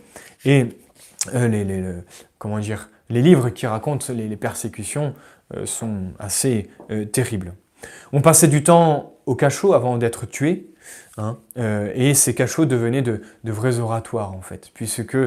Et 0.44 0.66
euh, 1.34 1.48
les, 1.48 1.84
comment 2.38 2.60
dire, 2.60 2.90
les 3.10 3.22
livres 3.22 3.50
qui 3.50 3.66
racontent 3.66 4.14
les, 4.14 4.36
persécutions 4.36 5.14
sont 5.66 6.08
assez 6.18 6.70
terribles. 7.12 7.54
On 8.12 8.22
passait 8.22 8.48
du 8.48 8.64
temps 8.64 9.14
au 9.28 9.36
cachot 9.36 9.74
avant 9.74 9.98
d'être 9.98 10.26
tué, 10.26 10.72
hein, 11.18 11.38
et 11.56 12.16
ces 12.16 12.34
cachots 12.34 12.66
devenaient 12.66 13.04
de, 13.04 13.22
vrais 13.44 13.78
oratoires 13.78 14.34
en 14.34 14.42
fait, 14.42 14.72
puisque 14.74 15.18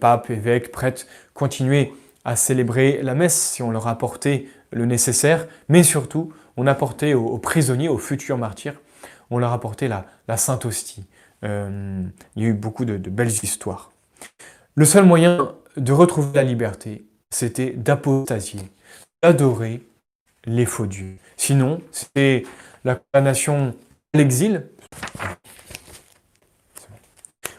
pape, 0.00 0.28
évêque, 0.28 0.70
prêtre 0.70 1.06
continuaient 1.32 1.92
à 2.28 2.36
célébrer 2.36 3.00
la 3.02 3.14
messe 3.14 3.40
si 3.40 3.62
on 3.62 3.70
leur 3.70 3.88
apportait 3.88 4.48
le 4.70 4.84
nécessaire, 4.84 5.48
mais 5.70 5.82
surtout 5.82 6.30
on 6.58 6.66
apportait 6.66 7.14
aux 7.14 7.38
prisonniers, 7.38 7.88
aux 7.88 7.96
futurs 7.96 8.36
martyrs, 8.36 8.74
on 9.30 9.38
leur 9.38 9.50
apportait 9.54 9.88
la, 9.88 10.36
Sainte 10.36 10.66
Hostie. 10.66 11.06
Euh, 11.42 12.02
il 12.36 12.42
y 12.42 12.46
a 12.46 12.48
eu 12.50 12.52
beaucoup 12.52 12.84
de, 12.84 12.98
belles 12.98 13.32
histoires. 13.42 13.92
Le 14.74 14.84
seul 14.84 15.06
moyen 15.06 15.54
de 15.78 15.92
retrouver 15.92 16.28
la 16.34 16.42
liberté, 16.42 17.06
c'était 17.30 17.70
d'apostasier, 17.70 18.60
d'adorer 19.22 19.80
les 20.44 20.66
faux 20.66 20.86
dieux. 20.86 21.16
Sinon, 21.38 21.80
c'était 21.92 22.42
la 22.84 22.96
condamnation 22.96 23.74
à 24.12 24.18
l'exil. 24.18 24.66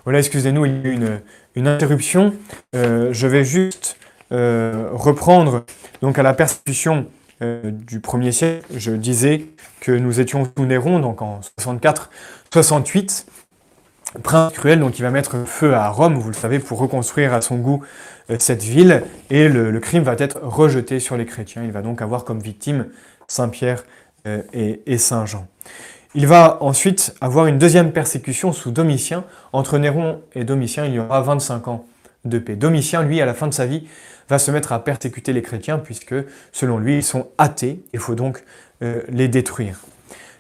Voilà, 0.03 0.19
excusez-nous, 0.19 0.65
il 0.65 0.71
y 0.73 0.87
a 0.87 0.91
eu 0.91 1.21
une, 1.55 1.67
interruption. 1.67 2.35
Euh, 2.75 3.11
je 3.13 3.25
vais 3.25 3.43
juste 3.43 3.97
reprendre 4.31 5.65
donc 6.01 6.19
à 6.19 6.23
la 6.23 6.33
persécution 6.33 7.07
euh, 7.41 7.71
du 7.71 7.99
1er 7.99 8.31
siècle, 8.33 8.65
je 8.75 8.91
disais 8.91 9.45
que 9.79 9.93
nous 9.93 10.19
étions 10.19 10.43
sous 10.43 10.65
Néron, 10.65 10.99
donc 10.99 11.21
en 11.21 11.39
64-68. 11.61 13.25
Prince 14.23 14.53
cruel, 14.53 14.79
donc 14.79 14.99
il 14.99 15.03
va 15.03 15.11
mettre 15.11 15.45
feu 15.45 15.73
à 15.73 15.87
Rome, 15.87 16.15
vous 16.15 16.29
le 16.29 16.35
savez, 16.35 16.59
pour 16.59 16.79
reconstruire 16.79 17.33
à 17.33 17.41
son 17.41 17.57
goût 17.57 17.81
euh, 18.29 18.35
cette 18.39 18.63
ville, 18.63 19.03
et 19.29 19.47
le, 19.47 19.79
crime 19.79 20.03
va 20.03 20.15
être 20.17 20.39
rejeté 20.41 20.99
sur 20.99 21.15
les 21.15 21.25
chrétiens. 21.25 21.63
Il 21.63 21.71
va 21.71 21.81
donc 21.81 22.01
avoir 22.01 22.25
comme 22.25 22.39
victime 22.39 22.87
Saint-Pierre 23.29 23.85
euh, 24.27 24.41
et, 24.51 24.97
Saint-Jean. 24.97 25.47
Il 26.15 26.27
va 26.27 26.57
ensuite 26.59 27.15
avoir 27.21 27.45
une 27.45 27.57
deuxième 27.57 27.93
persécution 27.93 28.51
sous 28.51 28.71
Domitien. 28.71 29.23
Entre 29.53 29.77
Néron 29.77 30.21
et 30.33 30.43
Domitien, 30.43 30.85
il 30.85 30.95
y 30.95 30.99
aura 30.99 31.21
25 31.21 31.67
ans 31.69 31.85
de 32.25 32.37
paix. 32.37 32.57
Domitien, 32.57 33.03
lui, 33.03 33.21
à 33.21 33.25
la 33.25 33.33
fin 33.33 33.47
de 33.47 33.53
sa 33.53 33.65
vie, 33.65 33.87
va 34.29 34.39
se 34.39 34.51
mettre 34.51 34.71
à 34.71 34.83
persécuter 34.83 35.33
les 35.33 35.41
chrétiens 35.41 35.79
puisque, 35.79 36.15
selon 36.51 36.77
lui, 36.77 36.97
ils 36.97 37.03
sont 37.03 37.27
athées. 37.37 37.81
Il 37.93 37.99
faut 37.99 38.15
donc 38.15 38.43
euh, 38.81 39.01
les 39.09 39.27
détruire. 39.27 39.81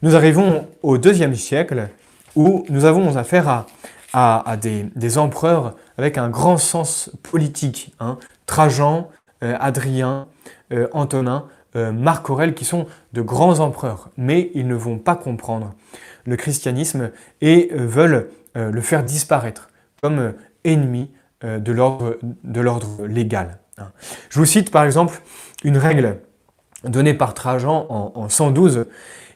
Nous 0.03 0.15
arrivons 0.15 0.67
au 0.83 0.97
deuxième 0.97 1.35
siècle 1.35 1.89
où 2.35 2.65
nous 2.69 2.85
avons 2.85 3.17
affaire 3.17 3.65
à, 4.13 4.57
des, 4.57 5.17
empereurs 5.17 5.75
avec 5.97 6.17
un 6.17 6.29
grand 6.29 6.57
sens 6.57 7.11
politique. 7.23 7.93
Hein. 7.99 8.17
Trajan, 8.45 9.09
euh, 9.43 9.57
Adrien, 9.59 10.27
euh, 10.71 10.87
Antonin, 10.93 11.45
Marc 11.75 12.31
Aurèle, 12.31 12.55
qui 12.55 12.65
sont 12.65 12.87
de 13.13 13.21
grands 13.21 13.59
empereurs, 13.59 14.09
mais 14.17 14.49
ils 14.55 14.67
ne 14.67 14.73
vont 14.73 14.97
pas 14.97 15.15
comprendre 15.15 15.75
le 16.25 16.35
christianisme 16.35 17.11
et 17.41 17.69
veulent 17.71 18.31
le 18.55 18.81
faire 18.81 19.03
disparaître 19.03 19.69
comme 20.01 20.33
ennemi 20.63 21.11
de 21.43 21.71
l'ordre 21.71 23.05
légal. 23.05 23.59
Je 24.29 24.39
vous 24.39 24.45
cite 24.45 24.71
par 24.71 24.83
exemple 24.83 25.21
une 25.63 25.77
règle 25.77 26.19
donnée 26.83 27.13
par 27.13 27.33
Trajan 27.33 27.85
en, 27.89 28.11
en 28.15 28.29
112. 28.29 28.85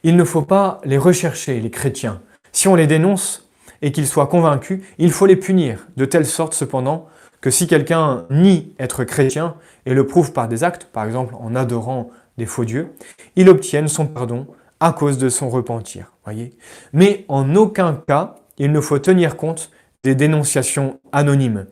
Il 0.03 0.15
ne 0.15 0.23
faut 0.23 0.41
pas 0.41 0.81
les 0.83 0.97
rechercher, 0.97 1.59
les 1.59 1.71
chrétiens. 1.71 2.21
Si 2.51 2.67
on 2.67 2.75
les 2.75 2.87
dénonce 2.87 3.49
et 3.81 3.91
qu'ils 3.91 4.07
soient 4.07 4.27
convaincus, 4.27 4.81
il 4.97 5.11
faut 5.11 5.25
les 5.25 5.35
punir, 5.35 5.87
de 5.97 6.05
telle 6.05 6.25
sorte 6.25 6.53
cependant 6.53 7.07
que 7.41 7.49
si 7.49 7.67
quelqu'un 7.67 8.25
nie 8.29 8.73
être 8.79 9.03
chrétien 9.03 9.55
et 9.85 9.93
le 9.93 10.07
prouve 10.07 10.31
par 10.31 10.47
des 10.47 10.63
actes, 10.63 10.85
par 10.85 11.05
exemple 11.05 11.35
en 11.37 11.55
adorant 11.55 12.09
des 12.37 12.45
faux 12.45 12.63
dieux, 12.63 12.93
il 13.35 13.49
obtienne 13.49 13.89
son 13.89 14.07
pardon 14.07 14.47
à 14.79 14.93
cause 14.93 15.17
de 15.17 15.29
son 15.29 15.49
repentir. 15.49 16.13
Voyez 16.23 16.53
Mais 16.93 17.25
en 17.27 17.55
aucun 17.55 18.01
cas, 18.07 18.35
il 18.57 18.71
ne 18.71 18.79
faut 18.79 18.99
tenir 18.99 19.35
compte 19.35 19.71
des 20.03 20.15
dénonciations 20.15 20.99
anonymes, 21.11 21.65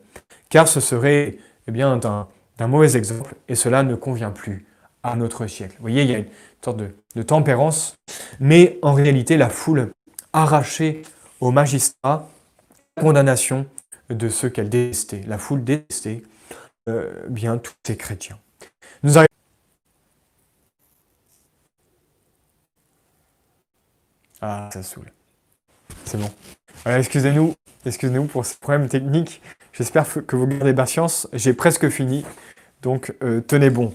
car 0.50 0.68
ce 0.68 0.80
serait 0.80 1.38
eh 1.68 1.70
bien, 1.70 1.98
d'un 2.58 2.68
mauvais 2.68 2.96
exemple 2.96 3.34
et 3.48 3.54
cela 3.54 3.82
ne 3.82 3.94
convient 3.94 4.30
plus 4.30 4.66
à 5.02 5.16
notre 5.16 5.46
siècle. 5.46 5.74
Vous 5.78 5.82
voyez, 5.82 6.02
il 6.02 6.10
y 6.10 6.14
a 6.14 6.18
une 6.18 6.28
sorte 6.64 6.76
de, 6.78 6.94
de 7.16 7.22
tempérance, 7.22 7.96
mais 8.40 8.78
en 8.82 8.92
réalité, 8.92 9.36
la 9.36 9.48
foule 9.48 9.92
arrachée 10.32 11.02
au 11.40 11.50
magistrat 11.50 12.28
la 12.96 13.02
condamnation 13.02 13.66
de 14.10 14.28
ceux 14.28 14.48
qu'elle 14.48 14.68
détestait. 14.68 15.22
La 15.26 15.38
foule 15.38 15.64
détestait 15.64 16.22
euh, 16.88 17.26
bien 17.28 17.58
tous 17.58 17.72
ces 17.86 17.96
chrétiens. 17.96 18.38
Nous 19.02 19.16
arrivons 19.18 19.26
Ah, 24.40 24.68
ça 24.72 24.82
saoule. 24.82 25.12
C'est 26.04 26.18
bon. 26.18 26.28
excusez-nous, 26.84 27.54
excusez-nous 27.86 28.24
pour 28.24 28.44
ce 28.44 28.56
problème 28.56 28.88
technique. 28.88 29.40
J'espère 29.72 30.06
que 30.26 30.36
vous 30.36 30.46
gardez 30.46 30.74
patience. 30.74 31.28
J'ai 31.32 31.54
presque 31.54 31.88
fini, 31.88 32.26
donc 32.82 33.14
euh, 33.22 33.40
tenez 33.40 33.70
bon. 33.70 33.94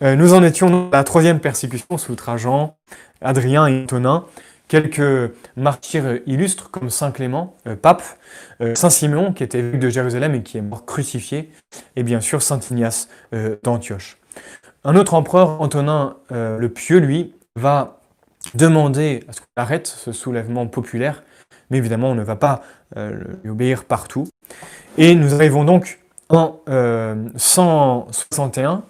Euh, 0.00 0.14
nous 0.14 0.32
en 0.32 0.44
étions 0.44 0.90
à 0.92 0.98
la 0.98 1.04
troisième 1.04 1.40
persécution 1.40 1.98
sous 1.98 2.14
Trajan, 2.14 2.76
Adrien 3.20 3.66
et 3.66 3.82
Antonin 3.82 4.26
quelques 4.68 5.32
martyrs 5.56 6.20
illustres 6.26 6.70
comme 6.70 6.90
Saint 6.90 7.10
Clément, 7.10 7.56
euh, 7.66 7.74
pape, 7.74 8.02
Saint 8.74 8.90
Simeon 8.90 9.32
qui 9.32 9.42
était 9.42 9.60
évêque 9.60 9.80
de 9.80 9.88
Jérusalem 9.88 10.34
et 10.34 10.42
qui 10.42 10.58
est 10.58 10.62
mort 10.62 10.84
crucifié, 10.84 11.50
et 11.96 12.02
bien 12.02 12.20
sûr 12.20 12.42
Saint 12.42 12.60
Ignace 12.70 13.08
d'Antioche. 13.62 14.18
Un 14.84 14.94
autre 14.94 15.14
empereur, 15.14 15.62
Antonin 15.62 16.16
le 16.30 16.68
Pieux, 16.68 16.98
lui, 16.98 17.34
va 17.56 18.00
demander 18.54 19.24
à 19.26 19.32
ce 19.32 19.40
qu'on 19.40 19.46
arrête 19.56 19.86
ce 19.86 20.12
soulèvement 20.12 20.66
populaire, 20.66 21.22
mais 21.70 21.78
évidemment 21.78 22.10
on 22.10 22.14
ne 22.14 22.22
va 22.22 22.36
pas 22.36 22.62
lui 22.94 23.48
obéir 23.48 23.84
partout. 23.84 24.28
Et 25.00 25.14
nous 25.14 25.32
arrivons 25.34 25.64
donc 25.64 26.00
en 26.28 26.60
161, 27.36 28.82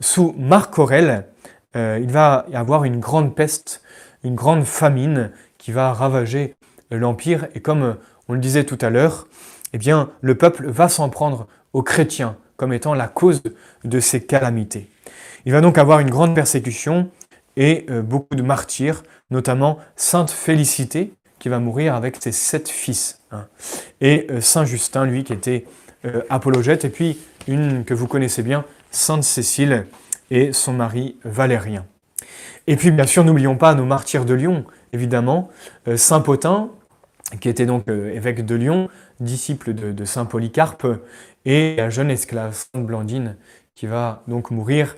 sous 0.00 0.34
Marc 0.38 0.78
Aurèle, 0.78 1.26
il 1.74 2.10
va 2.10 2.46
y 2.50 2.56
avoir 2.56 2.84
une 2.84 3.00
grande 3.00 3.34
peste 3.34 3.82
une 4.24 4.34
grande 4.34 4.64
famine 4.64 5.30
qui 5.58 5.72
va 5.72 5.92
ravager 5.92 6.54
l'Empire. 6.90 7.48
Et 7.54 7.60
comme 7.60 7.96
on 8.28 8.34
le 8.34 8.38
disait 8.38 8.64
tout 8.64 8.78
à 8.80 8.90
l'heure, 8.90 9.26
eh 9.72 9.78
bien, 9.78 10.10
le 10.20 10.36
peuple 10.36 10.68
va 10.68 10.88
s'en 10.88 11.08
prendre 11.08 11.46
aux 11.72 11.82
chrétiens 11.82 12.36
comme 12.56 12.72
étant 12.72 12.94
la 12.94 13.08
cause 13.08 13.42
de 13.84 14.00
ces 14.00 14.24
calamités. 14.24 14.88
Il 15.44 15.52
va 15.52 15.60
donc 15.60 15.78
avoir 15.78 16.00
une 16.00 16.10
grande 16.10 16.34
persécution 16.34 17.10
et 17.56 17.86
euh, 17.90 18.02
beaucoup 18.02 18.36
de 18.36 18.42
martyrs, 18.42 19.02
notamment 19.30 19.78
Sainte 19.96 20.30
Félicité, 20.30 21.12
qui 21.42 21.48
va 21.48 21.58
mourir 21.58 21.96
avec 21.96 22.18
ses 22.20 22.30
sept 22.30 22.68
fils, 22.68 23.18
hein. 23.32 23.48
et 24.00 24.28
euh, 24.30 24.40
Saint 24.40 24.64
Justin, 24.64 25.06
lui, 25.06 25.24
qui 25.24 25.32
était 25.32 25.66
euh, 26.04 26.22
apologète, 26.30 26.84
et 26.84 26.88
puis 26.88 27.18
une 27.48 27.84
que 27.84 27.94
vous 27.94 28.06
connaissez 28.06 28.44
bien, 28.44 28.64
Sainte 28.92 29.24
Cécile 29.24 29.86
et 30.30 30.52
son 30.52 30.72
mari 30.72 31.16
Valérien. 31.24 31.84
Et 32.68 32.76
puis, 32.76 32.92
bien 32.92 33.08
sûr, 33.08 33.24
n'oublions 33.24 33.56
pas 33.56 33.74
nos 33.74 33.84
martyrs 33.84 34.24
de 34.24 34.34
Lyon, 34.34 34.66
évidemment. 34.92 35.50
Euh, 35.88 35.96
Saint 35.96 36.20
Potin, 36.20 36.70
qui 37.40 37.48
était 37.48 37.66
donc 37.66 37.88
évêque 37.88 38.46
de 38.46 38.54
Lyon, 38.54 38.88
disciple 39.18 39.74
de, 39.74 40.04
Saint 40.04 40.26
Polycarpe, 40.26 40.86
et 41.44 41.74
la 41.74 41.90
jeune 41.90 42.12
esclave, 42.12 42.54
Sainte 42.54 42.86
Blandine, 42.86 43.34
qui 43.74 43.88
va 43.88 44.22
donc 44.28 44.52
mourir 44.52 44.94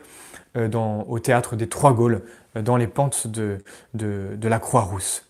au 0.56 1.18
théâtre 1.20 1.56
des 1.56 1.68
Trois 1.68 1.94
Gaules, 1.94 2.22
dans 2.54 2.76
les 2.76 2.86
pentes 2.86 3.28
de, 3.28 3.60
la 3.94 4.58
Croix-Rousse. 4.58 5.24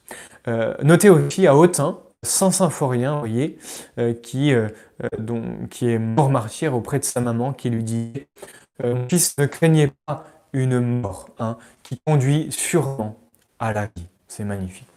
Notez 0.47 1.11
aussi 1.11 1.47
à 1.47 1.57
Autun, 1.57 1.99
Saint 2.23 2.51
Symphorien, 2.51 3.19
voyez, 3.19 3.59
qui, 4.23 4.53
qui 5.71 5.91
est 5.91 5.99
mort 5.99 6.31
martyr 6.31 6.75
auprès 6.75 6.99
de 6.99 7.05
sa 7.05 7.21
maman, 7.21 7.53
qui 7.53 7.71
lui 7.71 7.85
dit 7.85 8.13
Mon 8.83 9.09
fils, 9.09 9.37
ne 9.39 9.47
craignez 9.47 9.93
pas 10.07 10.25
une 10.55 10.81
mort 10.81 11.29
hein, 11.39 11.59
qui 11.83 12.01
conduit 12.07 12.49
sûrement 12.51 13.17
à 13.59 13.73
la 13.73 13.87
vie. 13.87 14.07
C'est 14.29 14.45
magnifique. 14.45 14.89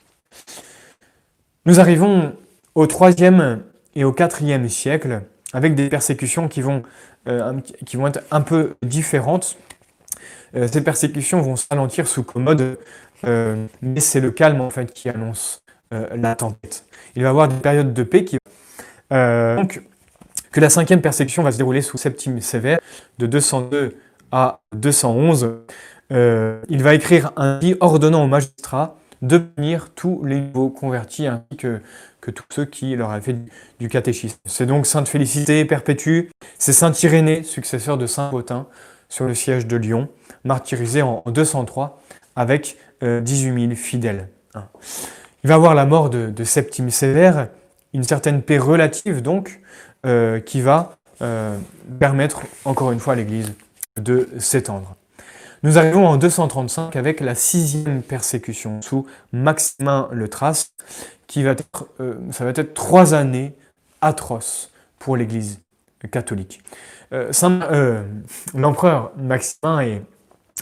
Nous 1.66 1.80
arrivons 1.80 2.34
au 2.76 2.88
troisième 2.88 3.64
et 3.96 4.04
au 4.04 4.14
quatrième 4.14 4.70
siècle 4.70 5.24
avec 5.54 5.76
des 5.76 5.90
persécutions 5.90 6.48
qui 6.48 6.62
vont, 6.62 6.84
euh, 7.28 7.60
qui 7.86 7.98
vont 7.98 8.08
être 8.08 8.22
un 8.32 8.42
peu 8.42 8.76
différentes. 8.84 9.58
Euh, 10.56 10.68
ces 10.68 10.82
persécutions 10.84 11.42
vont 11.42 11.56
s'alentir 11.56 12.08
sous 12.08 12.24
commode, 12.24 12.80
euh, 13.26 13.66
mais 13.82 14.00
c'est 14.00 14.20
le 14.20 14.32
calme 14.32 14.62
en 14.62 14.70
fait 14.70 14.94
qui 14.94 15.10
annonce 15.10 15.60
la 15.90 16.36
tempête. 16.36 16.84
Il 17.16 17.22
va 17.22 17.30
y 17.30 17.30
avoir 17.30 17.48
des 17.48 17.56
périodes 17.56 17.94
de 17.94 18.04
paix 18.04 18.26
qui 18.26 18.38
donc 19.10 19.82
que 20.52 20.60
la 20.60 20.70
cinquième 20.70 21.02
persécution 21.02 21.44
va 21.44 21.52
se 21.52 21.58
dérouler 21.58 21.82
sous 21.82 21.98
Septime 21.98 22.42
Sévère 22.42 22.80
de 23.20 23.28
202 23.28 23.96
à 24.32 24.60
211, 24.76 25.56
euh, 26.12 26.62
il 26.70 26.84
va 26.84 26.94
écrire 26.94 27.32
un 27.36 27.60
dit 27.60 27.76
ordonnant 27.80 28.24
aux 28.24 28.28
magistrats 28.28 28.98
de 29.22 29.38
punir 29.38 29.90
tous 29.96 30.24
les 30.24 30.40
nouveaux 30.40 30.70
convertis 30.70 31.28
ainsi 31.28 31.58
que, 31.58 31.82
que 32.22 32.32
tous 32.32 32.46
ceux 32.52 32.66
qui 32.66 32.96
leur 32.96 33.12
avaient 33.12 33.22
fait 33.22 33.38
du, 33.80 33.90
catéchisme. 33.90 34.38
C'est 34.46 34.66
donc 34.66 34.86
Sainte 34.86 35.08
Félicité 35.08 35.66
perpétue, 35.66 36.30
c'est 36.60 36.74
Saint 36.74 36.92
Irénée, 36.92 37.44
successeur 37.44 37.98
de 37.98 38.06
Saint 38.06 38.30
Potin, 38.30 38.68
sur 39.10 39.26
le 39.26 39.34
siège 39.34 39.66
de 39.66 39.78
Lyon, 39.78 40.10
martyrisé 40.44 41.02
en 41.02 41.24
203 41.26 42.02
avec 42.36 42.78
18 43.02 43.50
euh, 43.50 43.60
000 43.68 43.76
fidèles. 43.76 44.30
Hein. 44.54 44.66
Il 45.44 45.48
va 45.48 45.56
avoir 45.56 45.76
la 45.76 45.86
mort 45.86 46.10
de, 46.10 46.44
Septime 46.44 46.90
Sévère, 46.90 47.50
une 47.94 48.04
certaine 48.04 48.42
paix 48.42 48.58
relative 48.58 49.22
donc, 49.22 49.62
euh, 50.06 50.40
qui 50.40 50.62
va 50.62 50.98
permettre 52.00 52.42
encore 52.64 52.92
une 52.92 53.00
fois 53.00 53.14
à 53.14 53.16
l'Église 53.16 53.54
de 54.00 54.30
s'étendre. 54.38 54.96
Nous 55.64 55.78
arrivons 55.78 56.06
en 56.08 56.18
235 56.18 56.96
avec 56.96 57.20
la 57.20 57.34
sixième 57.34 58.04
persécution 58.04 58.82
sous 58.82 59.08
Maximin 59.32 60.08
le 60.12 60.28
Thrace, 60.28 60.72
qui 61.26 61.44
va 61.44 61.52
être, 61.52 61.88
euh, 62.00 62.16
ça 62.32 62.44
va 62.44 62.52
être 62.52 62.74
trois 62.74 63.14
années 63.14 63.56
atroces 64.02 64.72
pour 65.00 65.18
l'Église 65.18 65.60
catholique. 66.12 66.62
Euh, 67.12 67.32
euh, 67.44 68.04
l'empereur 68.54 69.12
Maximin 69.18 69.80
est, 69.82 70.02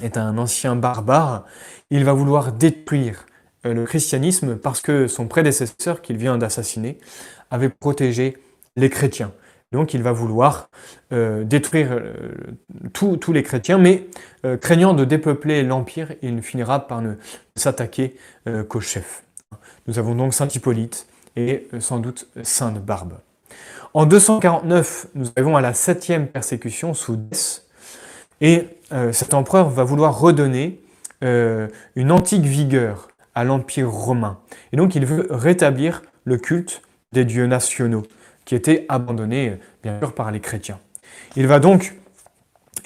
est, 0.02 0.18
un 0.18 0.38
ancien 0.38 0.76
barbare. 0.76 1.46
Il 1.90 2.04
va 2.06 2.14
vouloir 2.14 2.52
détruire 2.52 3.26
le 3.64 3.86
christianisme 3.86 4.58
parce 4.58 4.82
que 4.82 5.08
son 5.08 5.28
prédécesseur, 5.28 6.02
qu'il 6.02 6.18
vient 6.18 6.38
d'assassiner, 6.38 7.00
avait 7.50 7.70
protégé 7.70 8.38
les 8.76 8.90
chrétiens. 8.90 9.32
Donc 9.72 9.94
il 9.94 10.04
va 10.04 10.12
vouloir 10.12 10.70
euh, 11.12 11.44
détruire 11.44 11.90
euh, 11.92 12.14
tous 12.94 13.34
les 13.34 13.44
chrétiens, 13.44 13.78
mais 13.78 14.08
euh, 14.46 14.58
craignant 14.58 14.94
de 14.94 15.04
dépeupler 15.04 15.64
l'Empire, 15.64 16.14
il 16.22 16.42
finira 16.42 16.88
par 16.88 17.02
ne 17.02 17.16
s'attaquer 17.56 18.16
qu'aux 18.70 18.80
chefs. 18.80 19.24
Nous 19.88 20.00
avons 20.00 20.16
donc 20.16 20.34
Saint 20.34 20.48
Hippolyte 20.48 21.08
et 21.36 21.68
sans 21.80 22.00
doute 22.00 22.28
Sainte 22.44 22.80
Barbe. 22.84 23.14
En 23.94 24.06
249, 24.06 25.08
nous 25.16 25.28
arrivons 25.36 25.58
à 25.58 25.62
la 25.62 25.74
septième 25.74 26.28
persécution 26.28 26.94
sous 26.94 27.16
Dès, 27.16 27.64
et 28.42 28.75
cet 29.12 29.34
empereur 29.34 29.70
va 29.70 29.84
vouloir 29.84 30.20
redonner 30.20 30.82
une 31.22 32.12
antique 32.12 32.44
vigueur 32.44 33.10
à 33.34 33.44
l'Empire 33.44 33.92
romain. 33.92 34.40
Et 34.72 34.78
donc 34.78 34.96
il 34.96 35.06
veut 35.06 35.28
rétablir 35.30 36.02
le 36.24 36.38
culte 36.38 36.82
des 37.12 37.26
dieux 37.26 37.46
nationaux, 37.46 38.04
qui 38.46 38.56
étaient 38.56 38.86
abandonnés 38.90 39.60
bien 39.84 40.00
sûr 40.00 40.14
par 40.14 40.32
les 40.32 40.40
chrétiens. 40.40 40.80
Il 41.36 41.48
va 41.48 41.60
donc 41.60 41.96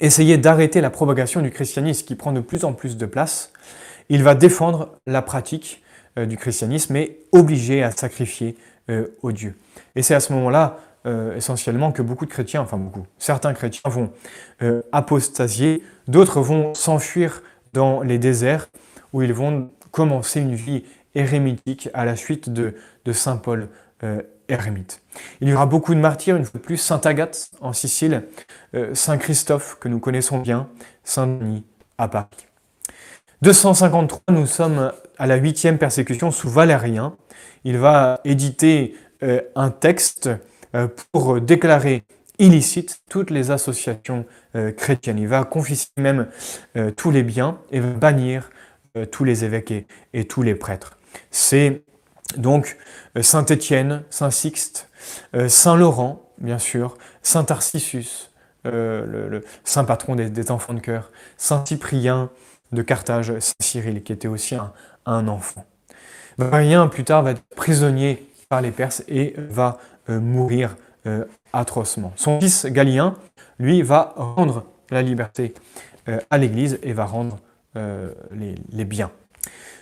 essayer 0.00 0.38
d'arrêter 0.38 0.80
la 0.80 0.90
propagation 0.90 1.42
du 1.42 1.50
christianisme 1.50 2.06
qui 2.06 2.14
prend 2.14 2.32
de 2.32 2.40
plus 2.40 2.64
en 2.64 2.72
plus 2.72 2.96
de 2.96 3.06
place. 3.06 3.52
Il 4.08 4.22
va 4.22 4.34
défendre 4.34 4.96
la 5.06 5.22
pratique 5.22 5.82
euh, 6.18 6.26
du 6.26 6.36
christianisme 6.36 6.96
et 6.96 7.20
obliger 7.32 7.82
à 7.82 7.90
sacrifier 7.90 8.56
euh, 8.88 9.06
aux 9.22 9.32
dieux. 9.32 9.56
Et 9.94 10.02
c'est 10.02 10.14
à 10.14 10.20
ce 10.20 10.32
moment-là 10.32 10.78
euh, 11.06 11.36
essentiellement 11.36 11.92
que 11.92 12.02
beaucoup 12.02 12.26
de 12.26 12.30
chrétiens, 12.30 12.62
enfin 12.62 12.76
beaucoup, 12.76 13.06
certains 13.18 13.54
chrétiens 13.54 13.88
vont 13.90 14.10
apostasier, 14.92 15.82
d'autres 16.10 16.40
vont 16.40 16.74
s'enfuir 16.74 17.42
dans 17.72 18.02
les 18.02 18.18
déserts 18.18 18.68
où 19.12 19.22
ils 19.22 19.32
vont 19.32 19.70
commencer 19.90 20.40
une 20.40 20.54
vie 20.54 20.84
érémitique 21.14 21.88
à 21.94 22.04
la 22.04 22.16
suite 22.16 22.50
de, 22.50 22.74
Saint 23.12 23.36
Paul 23.36 23.68
ermite. 24.50 25.00
Il 25.40 25.48
y 25.48 25.54
aura 25.54 25.66
beaucoup 25.66 25.94
de 25.94 26.00
martyrs, 26.00 26.36
une 26.36 26.44
fois 26.44 26.58
de 26.58 26.64
plus, 26.64 26.76
Saint 26.76 27.00
Agathe 27.04 27.50
en 27.60 27.72
Sicile, 27.72 28.24
euh, 28.74 28.94
Saint 28.94 29.18
Christophe 29.18 29.78
que 29.80 29.88
nous 29.88 30.00
connaissons 30.00 30.38
bien, 30.38 30.68
Saint 31.04 31.26
Denis 31.26 31.64
à 31.98 32.08
Paris. 32.08 32.28
253, 33.42 34.20
nous 34.30 34.46
sommes 34.46 34.92
à 35.18 35.26
la 35.26 35.36
huitième 35.36 35.78
persécution 35.78 36.30
sous 36.30 36.50
Valérien. 36.50 37.16
Il 37.64 37.78
va 37.78 38.20
éditer 38.24 38.94
euh, 39.22 39.40
un 39.54 39.70
texte 39.70 40.30
euh, 40.74 40.88
pour 41.12 41.40
déclarer 41.40 42.04
illicite 42.40 43.00
toutes 43.08 43.30
les 43.30 43.50
associations 43.50 44.26
chrétiennes. 44.76 45.18
Il 45.18 45.28
va 45.28 45.44
confisquer 45.44 46.00
même 46.00 46.28
tous 46.96 47.10
les 47.10 47.22
biens 47.22 47.58
et 47.70 47.80
va 47.80 47.90
bannir 47.90 48.50
tous 49.12 49.24
les 49.24 49.44
évêques 49.44 49.86
et 50.12 50.24
tous 50.24 50.42
les 50.42 50.54
prêtres. 50.54 50.98
C'est 51.30 51.82
donc 52.36 52.76
euh, 53.16 53.22
Saint 53.22 53.44
Étienne, 53.44 54.04
Saint 54.10 54.30
Sixte, 54.30 54.88
euh, 55.34 55.48
Saint 55.48 55.76
Laurent, 55.76 56.30
bien 56.38 56.58
sûr, 56.58 56.96
Saint 57.22 57.44
Tarcissus, 57.44 58.30
euh, 58.66 59.28
le, 59.28 59.44
saint 59.64 59.84
patron 59.84 60.14
des, 60.14 60.50
enfants 60.50 60.74
de 60.74 60.80
cœur, 60.80 61.10
Saint 61.36 61.64
Cyprien 61.64 62.30
de 62.72 62.82
Carthage, 62.82 63.38
Saint 63.38 63.54
Cyril, 63.60 64.02
qui 64.02 64.12
était 64.12 64.28
aussi 64.28 64.54
un, 65.06 65.28
enfant. 65.28 65.64
Valérien, 66.38 66.86
plus 66.86 67.04
tard, 67.04 67.22
va 67.22 67.32
être 67.32 67.42
prisonnier 67.56 68.28
par 68.48 68.60
les 68.60 68.70
Perses 68.70 69.02
et 69.08 69.34
va 69.36 69.78
mourir 70.08 70.76
atrocement. 71.52 72.12
Son 72.16 72.40
fils 72.40 72.66
Galien, 72.66 73.16
lui, 73.58 73.82
va 73.82 74.12
rendre 74.16 74.64
la 74.90 75.02
liberté 75.02 75.54
à 76.30 76.38
l'Église 76.38 76.78
et 76.82 76.92
va 76.92 77.04
rendre 77.04 77.38
les 77.74 78.84
biens. 78.84 79.10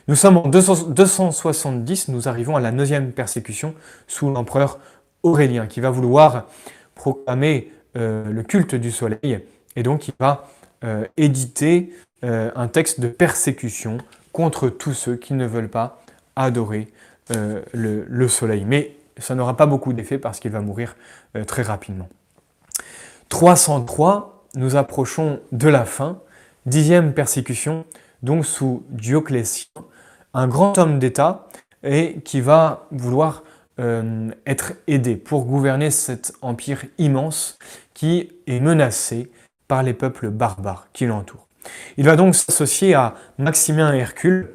Nous 0.09 0.15
sommes 0.15 0.39
en 0.39 0.49
270, 0.49 2.09
nous 2.09 2.29
arrivons 2.29 2.57
à 2.57 2.61
la 2.61 2.73
neuvième 2.73 3.13
persécution 3.13 3.75
sous 4.07 4.31
l'empereur 4.31 4.79
Aurélien, 5.23 5.67
qui 5.67 5.81
va 5.81 5.91
vouloir 5.91 6.47
proclamer 6.95 7.71
euh, 7.95 8.31
le 8.31 8.43
culte 8.43 8.75
du 8.75 8.91
soleil, 8.91 9.41
et 9.77 9.83
donc 9.83 10.09
il 10.09 10.15
va 10.19 10.49
euh, 10.83 11.05
éditer 11.19 11.93
euh, 12.25 12.51
un 12.57 12.69
texte 12.69 13.01
de 13.01 13.09
persécution 13.09 13.99
contre 14.33 14.71
tous 14.71 14.95
ceux 14.95 15.17
qui 15.17 15.35
ne 15.35 15.47
veulent 15.47 15.69
pas 15.69 16.03
adorer 16.37 16.89
le, 17.75 18.07
le, 18.09 18.29
soleil. 18.29 18.65
Mais 18.65 18.93
ça 19.19 19.35
n'aura 19.35 19.57
pas 19.57 19.67
beaucoup 19.67 19.93
d'effet 19.93 20.19
parce 20.19 20.41
qu'il 20.41 20.51
va 20.51 20.61
mourir 20.61 20.97
très 21.47 21.63
rapidement. 21.63 22.09
303, 23.29 24.47
nous 24.55 24.77
approchons 24.77 25.41
de 25.53 25.69
la 25.69 25.85
fin, 25.85 26.21
dixième 26.67 27.13
persécution, 27.13 27.85
donc 28.23 28.47
sous 28.47 28.85
Dioclétien, 28.91 29.67
un 30.35 30.49
grand 30.49 30.77
homme 30.79 30.99
d'État 30.99 31.49
et 31.83 32.21
qui 32.25 32.41
va 32.41 32.87
vouloir 32.91 33.43
euh, 33.81 34.31
être 34.47 34.73
aidé 34.87 35.17
pour 35.17 35.45
gouverner 35.45 35.91
cet 35.91 36.33
empire 36.43 36.85
immense 36.99 37.59
qui 37.95 38.33
est 38.47 38.61
menacé 38.61 39.31
par 39.69 39.83
les 39.83 39.95
peuples 39.95 40.31
barbares 40.31 40.89
qui 40.93 41.07
l'entourent. 41.07 41.47
Il 41.97 42.05
va 42.05 42.17
donc 42.17 42.35
s'associer 42.35 42.95
à 42.95 43.15
Maximien 43.39 43.93
Hercule 43.93 44.51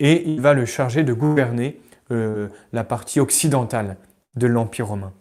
et 0.00 0.28
il 0.28 0.40
va 0.40 0.54
le 0.54 0.64
charger 0.64 1.04
de 1.04 1.12
gouverner 1.12 1.80
euh, 2.10 2.48
la 2.72 2.84
partie 2.84 3.20
occidentale 3.20 3.96
de 4.36 4.46
l'Empire 4.46 4.88
romain. 4.88 5.12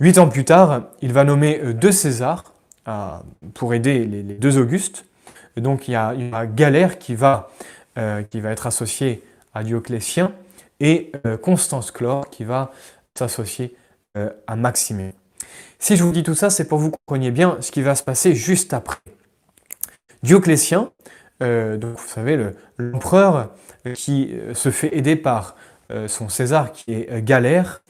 Huit 0.00 0.18
ans 0.18 0.28
plus 0.28 0.44
tard, 0.44 0.82
il 1.02 1.12
va 1.12 1.24
nommer 1.24 1.60
euh, 1.62 1.72
deux 1.72 1.92
Césars 1.92 2.52
pour 3.52 3.74
aider 3.74 4.06
les, 4.06 4.22
deux 4.22 4.56
Augustes. 4.56 5.04
donc 5.58 5.88
il 5.88 5.90
y 5.90 5.94
a, 5.94 6.14
Galère 6.46 6.98
qui 6.98 7.14
va, 7.14 7.50
qui 8.30 8.40
va 8.40 8.50
être 8.50 8.66
associé 8.66 9.22
à 9.52 9.62
Dioclétien, 9.62 10.32
et 10.80 11.12
euh, 11.26 11.36
Constance 11.36 11.90
Chlore 11.90 12.30
qui 12.30 12.44
va 12.44 12.72
s'associer 13.14 13.74
euh, 14.16 14.30
à 14.46 14.56
Maximien. 14.56 15.10
Si 15.78 15.96
je 15.96 16.02
vous 16.02 16.12
dis 16.12 16.22
tout 16.22 16.34
ça, 16.34 16.50
c'est 16.50 16.66
pour 16.66 16.78
que 16.78 16.84
vous 16.84 16.90
compreniez 16.90 17.30
bien 17.30 17.58
ce 17.60 17.70
qui 17.70 17.82
va 17.82 17.94
se 17.94 18.02
passer 18.02 18.34
juste 18.34 18.72
après. 18.72 18.98
Dioclétien, 20.22 20.90
euh, 21.42 21.76
donc 21.76 21.98
vous 21.98 22.08
savez, 22.08 22.52
l'empereur 22.78 23.52
qui 23.94 24.34
se 24.54 24.70
fait 24.70 24.96
aider 24.96 25.16
par 25.16 25.54
son 26.06 26.28
César 26.28 26.72
qui 26.72 26.92
est 26.92 27.24
Galère, 27.24 27.82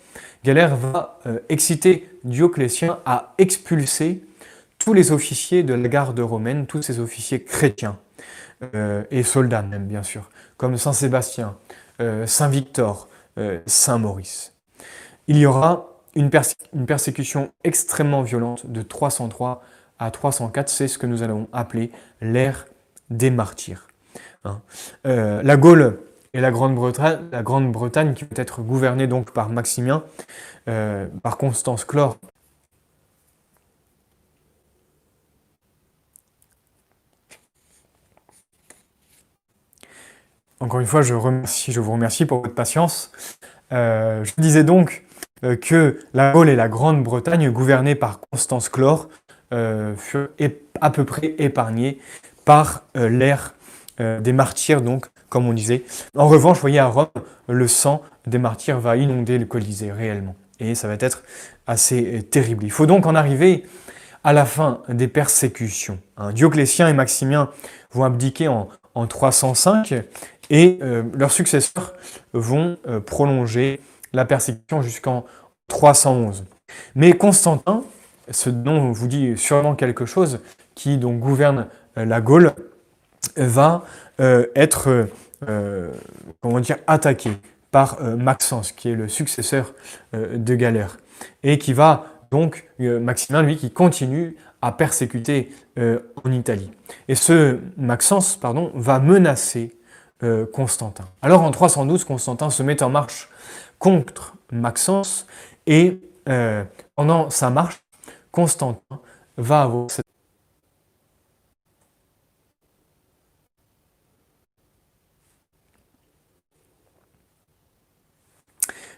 Galère 0.44 0.76
va 0.76 1.18
exciter 1.48 2.08
Dioclétien 2.24 2.98
à 3.04 3.34
expulser 3.38 4.22
tous 4.78 4.94
les 4.94 5.10
officiers 5.10 5.62
de 5.62 5.74
la 5.74 5.88
garde 5.88 6.20
romaine, 6.20 6.66
tous 6.66 6.82
ces 6.82 7.00
officiers 7.00 7.42
chrétiens, 7.42 7.98
et 9.10 9.22
soldats 9.22 9.62
même 9.62 9.86
bien 9.86 10.02
sûr 10.02 10.30
comme 10.58 10.76
Saint 10.76 10.92
Sébastien, 10.92 11.56
euh, 12.02 12.26
Saint 12.26 12.48
Victor, 12.48 13.08
euh, 13.38 13.60
Saint 13.64 13.96
Maurice. 13.96 14.52
Il 15.28 15.38
y 15.38 15.46
aura 15.46 15.86
une, 16.14 16.30
persécution 16.30 17.52
extrêmement 17.64 18.22
violente 18.22 18.66
de 18.66 18.82
303 18.82 19.62
à 19.98 20.10
304, 20.10 20.68
c'est 20.68 20.88
ce 20.88 20.98
que 20.98 21.06
nous 21.06 21.22
allons 21.22 21.48
appeler 21.52 21.90
l'ère 22.20 22.66
des 23.08 23.30
martyrs. 23.30 23.86
Hein. 24.44 24.60
Euh, 25.06 25.42
la 25.42 25.56
Gaule 25.56 26.00
et 26.34 26.40
la 26.40 26.50
Grande-Bretagne, 26.50 27.20
la 27.32 27.42
Grande-Bretagne 27.42 28.14
qui 28.14 28.24
peut 28.24 28.40
être 28.40 28.62
gouvernée 28.62 29.06
donc 29.06 29.32
par 29.32 29.48
Maximien, 29.48 30.02
par 31.22 31.38
Constance 31.38 31.84
Chlore 31.84 32.18
Encore 40.60 40.80
une 40.80 40.86
fois, 40.86 41.02
je, 41.02 41.14
vous 41.14 41.92
remercie 41.92 42.26
pour 42.26 42.42
votre 42.42 42.54
patience. 42.54 43.12
Euh, 43.72 44.24
je 44.24 44.32
disais 44.38 44.64
donc 44.64 45.04
euh, 45.44 45.56
que 45.56 46.00
la 46.14 46.32
Gaule 46.32 46.48
et 46.48 46.56
la 46.56 46.68
Grande-Bretagne, 46.68 47.50
gouvernées 47.50 47.94
par 47.94 48.20
Constance 48.30 48.68
Chlore, 48.68 49.08
euh, 49.52 49.94
furent 49.96 50.28
à 50.80 50.90
peu 50.90 51.04
près 51.04 51.34
épargnées 51.38 51.98
par 52.44 52.84
l'ère 52.94 53.54
des 53.98 54.32
martyrs, 54.32 54.80
donc, 54.80 55.06
comme 55.28 55.48
on 55.48 55.52
disait. 55.52 55.84
En 56.16 56.28
revanche, 56.28 56.56
vous 56.56 56.62
voyez, 56.62 56.78
à 56.78 56.86
Rome, 56.86 57.06
le 57.48 57.68
sang 57.68 58.02
des 58.26 58.38
martyrs 58.38 58.80
va 58.80 58.96
inonder 58.96 59.38
le 59.38 59.46
Colisée 59.46 59.92
réellement. 59.92 60.34
Et 60.60 60.74
ça 60.74 60.88
va 60.88 60.94
être 60.94 61.22
assez 61.66 62.22
terrible. 62.30 62.64
Il 62.64 62.70
faut 62.70 62.86
donc 62.86 63.06
en 63.06 63.14
arriver 63.14 63.64
à 64.24 64.32
la 64.32 64.44
fin 64.44 64.82
des 64.88 65.08
persécutions. 65.08 65.98
Dioclétien 66.32 66.88
et 66.88 66.92
Maximien 66.92 67.50
vont 67.92 68.04
abdiquer 68.04 68.48
en, 68.48 68.68
en 68.94 69.06
305 69.06 69.94
et 70.50 70.78
euh, 70.82 71.02
leurs 71.14 71.32
successeurs 71.32 71.94
vont 72.32 72.78
euh, 72.86 73.00
prolonger 73.00 73.80
la 74.12 74.24
persécution 74.24 74.82
jusqu'en 74.82 75.24
311. 75.68 76.44
Mais 76.94 77.12
Constantin, 77.12 77.84
ce 78.30 78.50
on 78.50 78.92
vous 78.92 79.08
dit 79.08 79.36
sûrement 79.36 79.74
quelque 79.74 80.06
chose, 80.06 80.40
qui 80.74 80.98
donc 80.98 81.20
gouverne 81.20 81.66
euh, 81.96 82.04
la 82.04 82.20
Gaule, 82.20 82.52
va 83.36 83.84
être 84.18 85.08
comment 86.40 86.60
dire, 86.60 86.76
attaqué 86.86 87.30
par 87.70 88.02
Maxence, 88.02 88.72
qui 88.72 88.90
est 88.90 88.94
le 88.94 89.08
successeur 89.08 89.74
de 90.12 90.54
Galère, 90.54 90.98
et 91.42 91.58
qui 91.58 91.72
va 91.72 92.06
donc, 92.30 92.68
Maximin, 92.78 93.42
lui, 93.42 93.56
qui 93.56 93.70
continue 93.70 94.36
à 94.60 94.72
persécuter 94.72 95.52
en 95.76 96.32
Italie. 96.32 96.70
Et 97.06 97.14
ce 97.14 97.58
Maxence, 97.76 98.36
pardon, 98.36 98.72
va 98.74 98.98
menacer 98.98 99.78
euh, 100.24 100.46
Constantin. 100.46 101.04
Alors 101.22 101.42
en 101.42 101.52
312, 101.52 102.02
Constantin 102.02 102.50
se 102.50 102.64
met 102.64 102.82
en 102.82 102.90
marche 102.90 103.28
contre 103.78 104.34
Maxence 104.50 105.28
et 105.68 106.00
euh, 106.28 106.64
pendant 106.96 107.30
sa 107.30 107.50
marche, 107.50 107.80
Constantin 108.32 109.00
va 109.36 109.62
avoir 109.62 109.88
cette 109.92 110.07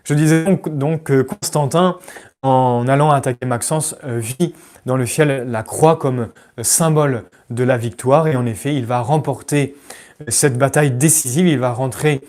Je 0.04 0.14
disais 0.14 0.44
donc, 0.66 1.04
que 1.04 1.22
Constantin, 1.22 1.98
en 2.42 2.86
allant 2.88 3.10
attaquer 3.10 3.46
Maxence, 3.46 3.96
euh, 4.04 4.18
vit 4.18 4.54
dans 4.86 4.96
le 4.96 5.06
ciel 5.06 5.50
la 5.50 5.62
croix 5.62 5.96
comme 5.96 6.28
symbole 6.62 7.24
de 7.50 7.64
la 7.64 7.76
victoire 7.76 8.26
et 8.28 8.36
en 8.36 8.46
effet, 8.46 8.74
il 8.74 8.86
va 8.86 9.00
remporter 9.00 9.76
cette 10.28 10.56
bataille 10.56 10.90
décisive. 10.90 11.46
Il 11.46 11.58
va 11.58 11.72
rentrer 11.72 12.22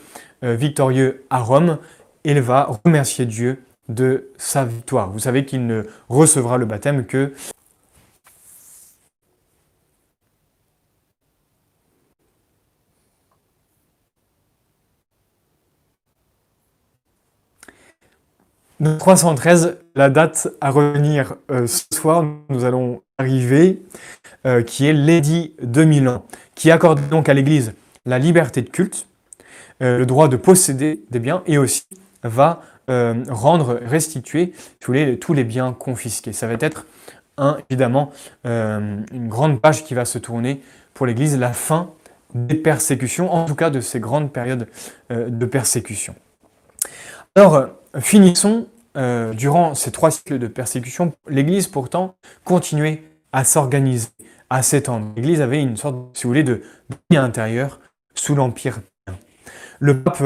victorieux 0.43 1.23
à 1.29 1.39
Rome, 1.39 1.77
il 2.23 2.41
va 2.41 2.67
remercier 2.83 3.25
Dieu 3.25 3.61
de 3.89 4.29
sa 4.37 4.65
victoire. 4.65 5.11
Vous 5.11 5.19
savez 5.19 5.45
qu'il 5.45 5.67
ne 5.67 5.83
recevra 6.09 6.57
le 6.57 6.65
baptême 6.65 7.05
que 7.05 7.33
313, 18.81 19.77
la 19.95 20.09
date 20.09 20.47
à 20.59 20.71
revenir 20.71 21.35
euh, 21.51 21.67
ce 21.67 21.83
soir, 21.93 22.25
nous 22.49 22.65
allons 22.65 23.03
arriver, 23.19 23.83
euh, 24.47 24.63
qui 24.63 24.87
est 24.87 24.93
l'édit 24.93 25.53
de 25.61 25.83
Milan, 25.83 26.25
qui 26.55 26.71
accorde 26.71 27.07
donc 27.09 27.29
à 27.29 27.35
l'Église 27.35 27.73
la 28.07 28.17
liberté 28.17 28.63
de 28.63 28.69
culte, 28.69 29.05
euh, 29.83 29.99
le 29.99 30.07
droit 30.07 30.27
de 30.27 30.35
posséder 30.35 31.03
des 31.11 31.19
biens 31.19 31.43
et 31.45 31.57
aussi 31.57 31.83
va 32.23 32.61
rendre, 33.29 33.79
restituer 33.85 34.51
tous 34.81 34.91
les, 34.91 35.43
biens 35.45 35.71
confisqués. 35.71 36.33
Ça 36.33 36.45
va 36.45 36.55
être 36.59 36.85
un, 37.37 37.57
évidemment 37.69 38.11
une 38.43 39.29
grande 39.29 39.61
page 39.61 39.85
qui 39.85 39.93
va 39.93 40.03
se 40.03 40.17
tourner 40.19 40.61
pour 40.93 41.05
l'Église, 41.05 41.39
la 41.39 41.53
fin 41.53 41.91
des 42.35 42.55
persécutions, 42.55 43.31
en 43.31 43.45
tout 43.45 43.55
cas 43.55 43.69
de 43.69 43.79
ces 43.79 44.01
grandes 44.01 44.33
périodes 44.33 44.67
de 45.09 45.45
persécution. 45.45 46.15
Alors, 47.35 47.69
finissons 47.99 48.67
euh, 48.97 49.33
durant 49.33 49.73
ces 49.73 49.91
trois 49.91 50.11
cycles 50.11 50.37
de 50.37 50.47
persécution, 50.47 51.13
l'Église 51.29 51.67
pourtant 51.67 52.15
continuait 52.43 53.03
à 53.31 53.45
s'organiser, 53.45 54.09
à 54.49 54.61
s'étendre. 54.61 55.13
L'Église 55.15 55.41
avait 55.41 55.61
une 55.61 55.77
sorte, 55.77 55.95
si 56.13 56.23
vous 56.23 56.29
voulez, 56.29 56.43
de 56.43 56.61
vie 57.09 57.15
intérieur 57.15 57.79
sous 58.15 58.35
l'Empire. 58.35 58.81
Le 59.79 60.03
pape 60.03 60.21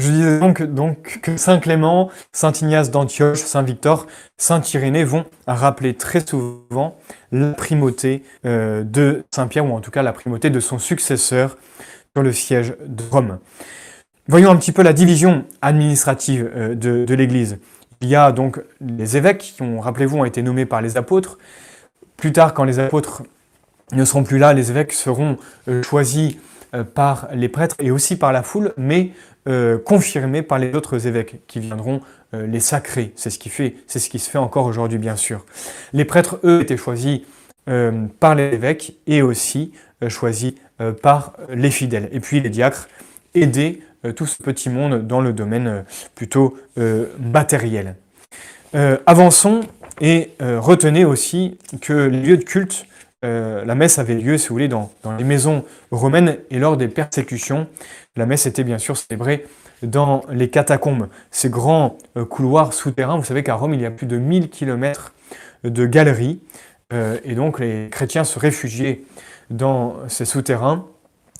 Je 0.00 0.10
disais 0.10 0.66
donc, 0.66 1.20
que 1.20 1.36
Saint 1.36 1.58
Clément, 1.58 2.10
Saint 2.32 2.52
Ignace 2.52 2.90
d'Antioche, 2.90 3.40
Saint 3.40 3.62
Victor, 3.62 4.06
Saint 4.38 4.62
Irénée 4.72 5.04
vont 5.04 5.26
rappeler 5.46 5.94
très 5.94 6.26
souvent 6.26 6.96
la 7.32 7.52
primauté 7.52 8.22
euh, 8.46 8.82
de 8.82 9.24
Saint 9.30 9.46
Pierre, 9.46 9.66
ou 9.66 9.74
en 9.74 9.80
tout 9.80 9.90
cas 9.90 10.02
la 10.02 10.12
primauté 10.12 10.48
de 10.48 10.58
son 10.58 10.78
successeur 10.78 11.58
sur 12.14 12.22
le 12.22 12.32
siège 12.32 12.74
de 12.86 13.04
Rome. 13.10 13.38
Voyons 14.26 14.50
un 14.50 14.56
petit 14.56 14.72
peu 14.72 14.82
la 14.82 14.94
division 14.94 15.44
administrative 15.60 16.50
euh, 16.56 16.74
de, 16.74 17.14
l'Église. 17.14 17.58
Il 18.00 18.08
y 18.08 18.16
a 18.16 18.32
donc 18.32 18.58
les 18.80 19.18
évêques 19.18 19.52
qui, 19.54 19.62
ont, 19.62 19.80
rappelez-vous, 19.80 20.16
ont 20.16 20.24
été 20.24 20.42
nommés 20.42 20.64
par 20.64 20.80
les 20.80 20.96
apôtres. 20.96 21.36
Plus 22.16 22.32
tard, 22.32 22.54
quand 22.54 22.64
les 22.64 22.78
apôtres 22.78 23.22
ne 23.92 24.04
seront 24.06 24.24
plus 24.24 24.38
là, 24.38 24.54
les 24.54 24.70
évêques 24.70 24.94
seront 24.94 25.36
euh, 25.68 25.82
choisis 25.82 26.36
par 26.94 27.26
les 27.34 27.48
prêtres 27.48 27.74
et 27.80 27.90
aussi 27.90 28.14
par 28.14 28.32
la 28.32 28.44
foule, 28.44 28.72
mais 28.76 29.10
euh, 29.48 29.78
confirmé 29.78 30.42
par 30.42 30.58
les 30.58 30.74
autres 30.74 31.06
évêques 31.06 31.40
qui 31.46 31.60
viendront 31.60 32.02
euh, 32.34 32.46
les 32.46 32.60
sacrer. 32.60 33.12
C'est 33.16 33.30
ce 33.30 33.38
qui 33.38 33.48
fait, 33.48 33.74
c'est 33.86 33.98
ce 33.98 34.10
qui 34.10 34.18
se 34.18 34.28
fait 34.28 34.36
encore 34.36 34.66
aujourd'hui, 34.66 34.98
bien 34.98 35.16
sûr. 35.16 35.46
Les 35.94 36.04
prêtres, 36.04 36.38
eux, 36.44 36.60
étaient 36.60 36.76
choisis 36.76 37.20
euh, 37.70 38.06
par 38.20 38.34
les 38.34 38.52
évêques 38.52 38.98
et 39.06 39.22
aussi 39.22 39.72
choisis 40.08 40.52
par 41.02 41.34
les 41.50 41.70
fidèles. 41.70 42.08
Et 42.10 42.20
puis 42.20 42.40
les 42.40 42.48
diacres 42.48 42.88
aidaient 43.34 43.80
tout 44.16 44.24
ce 44.24 44.42
petit 44.42 44.70
monde 44.70 45.06
dans 45.06 45.20
le 45.20 45.34
domaine 45.34 45.84
plutôt 46.14 46.56
matériel. 47.18 47.96
avançons 49.04 49.60
et 50.00 50.30
retenez 50.40 51.04
aussi 51.04 51.58
que 51.82 51.92
les 51.92 52.22
lieux 52.22 52.38
de 52.38 52.44
culte 52.44 52.86
la 53.22 53.74
messe 53.74 53.98
avait 53.98 54.14
lieu, 54.14 54.38
si 54.38 54.48
vous 54.48 54.54
voulez, 54.54 54.68
dans, 54.68 54.90
dans, 55.02 55.14
les 55.14 55.24
maisons 55.24 55.64
romaines 55.90 56.38
et 56.50 56.58
lors 56.58 56.76
des 56.76 56.88
persécutions. 56.88 57.66
La 58.16 58.26
messe 58.26 58.46
était 58.46 58.64
bien 58.64 58.78
sûr 58.78 58.96
célébrée 58.96 59.46
dans 59.82 60.22
les 60.30 60.50
catacombes, 60.50 61.08
ces 61.30 61.50
grands 61.50 61.96
euh, 62.16 62.24
couloirs 62.24 62.72
souterrains. 62.72 63.16
Vous 63.16 63.24
savez 63.24 63.42
qu'à 63.42 63.54
Rome, 63.54 63.74
il 63.74 63.80
y 63.80 63.86
a 63.86 63.90
plus 63.90 64.06
de 64.06 64.18
1000 64.18 64.50
km 64.50 65.14
de 65.64 65.86
galeries, 65.86 66.40
euh, 66.92 67.18
et 67.24 67.34
donc 67.34 67.60
les 67.60 67.88
chrétiens 67.90 68.24
se 68.24 68.38
réfugiaient 68.38 69.02
dans 69.50 69.96
ces 70.08 70.24
souterrains, 70.24 70.86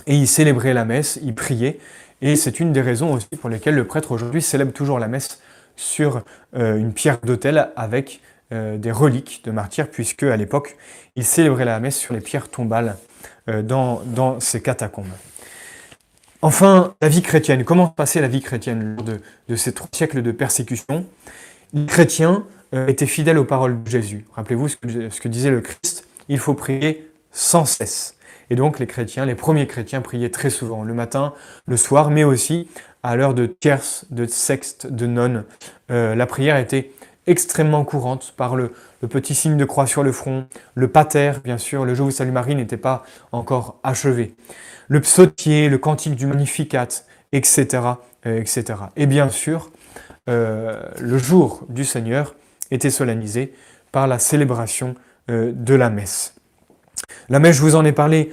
et 0.07 0.15
ils 0.15 0.27
célébraient 0.27 0.75
la 0.75 0.85
messe, 0.85 1.19
ils 1.23 1.35
priaient, 1.35 1.79
et 2.23 2.37
c'est 2.37 2.61
une 2.61 2.73
des 2.73 2.81
raisons 2.81 3.13
aussi 3.13 3.29
pour 3.41 3.51
lesquelles 3.51 3.75
le 3.75 3.87
prêtre 3.87 4.13
aujourd'hui 4.13 4.43
célèbre 4.43 4.73
toujours 4.73 4.99
la 4.99 5.09
messe 5.09 5.41
sur 5.77 6.23
euh, 6.55 6.77
une 6.77 6.93
pierre 6.93 7.19
d'autel 7.19 7.71
avec 7.77 8.21
des 8.51 8.91
reliques 8.91 9.43
de 9.45 9.51
martyrs, 9.51 9.89
puisque 9.89 10.25
à 10.25 10.37
l'époque, 10.37 10.77
il 11.17 11.25
célébrait 11.25 11.65
la 11.65 11.79
messe 11.79 11.97
sur 11.97 12.15
les 12.15 12.21
pierres 12.21 12.49
tombales 12.49 12.97
dans, 13.47 14.03
dans 14.07 14.41
ces 14.41 14.61
catacombes. 14.61 15.07
Enfin, 16.43 16.95
la 17.03 17.09
vie 17.09 17.21
chrétienne. 17.21 17.65
Comment 17.65 17.89
passer 17.89 18.21
la 18.23 18.29
vie 18.29 18.41
chrétienne 18.41 18.97
lors 18.97 19.05
de, 19.05 19.57
ces 19.57 19.73
trois 19.73 19.89
siècles 19.93 20.23
de 20.23 20.33
persécution? 20.33 21.05
Les 21.75 21.85
chrétiens 21.85 22.45
euh, 22.75 22.87
étaient 22.87 23.07
fidèles 23.07 23.37
aux 23.37 23.45
paroles 23.45 23.83
de 23.83 23.91
Jésus. 23.91 24.25
Rappelez-vous 24.35 24.69
ce 24.69 24.77
que, 24.77 25.29
disait 25.29 25.51
le 25.51 25.61
Christ, 25.61 26.07
il 26.29 26.39
faut 26.39 26.55
prier 26.55 27.11
sans 27.31 27.67
cesse. 27.67 28.17
Et 28.49 28.57
donc 28.57 28.79
les 28.79 28.87
chrétiens, 28.87 29.27
les 29.27 29.35
premiers 29.35 29.67
chrétiens 29.67 30.01
priaient 30.01 30.31
très 30.31 30.49
souvent, 30.49 30.83
le 30.83 30.95
matin, 30.95 31.35
le 31.67 31.77
soir, 31.77 32.11
mais 32.11 32.25
aussi 32.25 32.69
à 33.03 33.17
l'heure 33.17 33.35
de 33.35 33.45
tierce, 33.45 34.07
de 34.11 34.27
sexte, 34.27 34.87
de 34.87 35.07
nonne. 35.07 35.45
Euh, 35.91 36.15
la 36.15 36.27
prière 36.27 36.57
était 36.57 36.91
extrêmement 37.27 37.85
courante 37.85 38.35
par 38.37 38.57
le, 38.57 38.73
petit 39.09 39.35
signe 39.35 39.57
de 39.57 39.65
croix 39.65 39.87
sur 39.87 40.03
le 40.03 40.13
front, 40.13 40.47
le 40.75 40.89
pater, 40.89 41.33
bien 41.45 41.59
sûr, 41.59 41.85
le 41.85 41.95
jour 41.95 42.09
où 42.09 42.11
Salut 42.11 42.33
Marie 42.33 42.55
n'était 42.55 42.77
pas 42.77 43.05
encore 43.33 43.79
achevé 43.83 44.35
le 44.89 45.01
psautier, 45.01 45.69
le 45.69 45.79
cantique 45.79 46.17
du 46.17 46.27
Magnificat, 46.27 46.89
etc. 47.33 47.81
Euh, 48.27 48.39
etc. 48.39 48.65
Et 48.97 49.07
bien 49.07 49.31
sûr, 49.31 49.71
euh, 50.29 50.83
le 50.99 51.17
jour 51.17 51.65
du 51.71 51.87
Seigneur 51.87 52.35
était 52.71 52.91
solennisé 52.91 53.55
par 53.93 54.07
la 54.07 54.19
célébration 54.19 54.95
euh, 55.31 55.53
de 55.55 55.75
la 55.75 55.89
messe. 55.89 56.35
La 57.31 57.39
messe, 57.39 57.57
je 57.57 57.63
vous 57.63 57.77
en 57.77 57.85
ai 57.87 57.93
parlé 57.93 58.33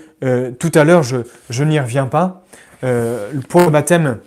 tout 0.59 0.71
à 0.73 0.83
l'heure, 0.83 1.03
je, 1.03 1.63
n'y 1.63 1.79
reviens 1.79 2.07
pas. 2.07 2.43
pour 2.81 3.61
le 3.61 3.69
baptême, 3.69 4.19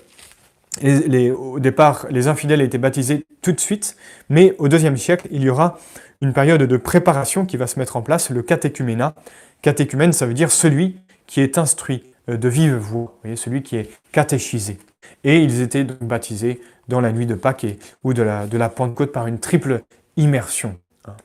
au 0.82 1.60
départ, 1.60 2.06
les 2.10 2.28
infidèles 2.28 2.60
étaient 2.60 2.78
baptisés 2.78 3.26
tout 3.42 3.52
de 3.52 3.60
suite, 3.60 3.96
mais 4.28 4.54
au 4.58 4.68
deuxième 4.68 4.96
siècle, 4.96 5.26
il 5.30 5.42
y 5.42 5.50
aura 5.50 5.78
une 6.20 6.32
période 6.32 6.62
de 6.62 6.76
préparation 6.76 7.46
qui 7.46 7.56
va 7.56 7.66
se 7.66 7.78
mettre 7.78 7.96
en 7.96 8.02
place, 8.02 8.30
le 8.30 8.42
catéchuménat. 8.42 9.14
Catéchumène, 9.62 10.12
ça 10.12 10.26
veut 10.26 10.34
dire 10.34 10.50
celui 10.50 10.98
qui 11.26 11.40
est 11.40 11.58
instruit, 11.58 12.04
euh, 12.28 12.36
de 12.36 12.48
vive 12.48 12.74
voix, 12.74 13.18
celui 13.36 13.62
qui 13.62 13.76
est 13.76 13.90
catéchisé. 14.12 14.78
Et 15.24 15.38
ils 15.38 15.60
étaient 15.60 15.84
donc 15.84 16.02
baptisés 16.02 16.60
dans 16.88 17.00
la 17.00 17.12
nuit 17.12 17.26
de 17.26 17.34
Pâques 17.34 17.78
ou 18.04 18.14
de 18.14 18.22
la, 18.22 18.46
de 18.46 18.58
la 18.58 18.68
Pentecôte 18.68 19.12
par 19.12 19.26
une 19.26 19.38
triple 19.38 19.82
immersion. 20.16 20.78
Hein. 21.06 21.16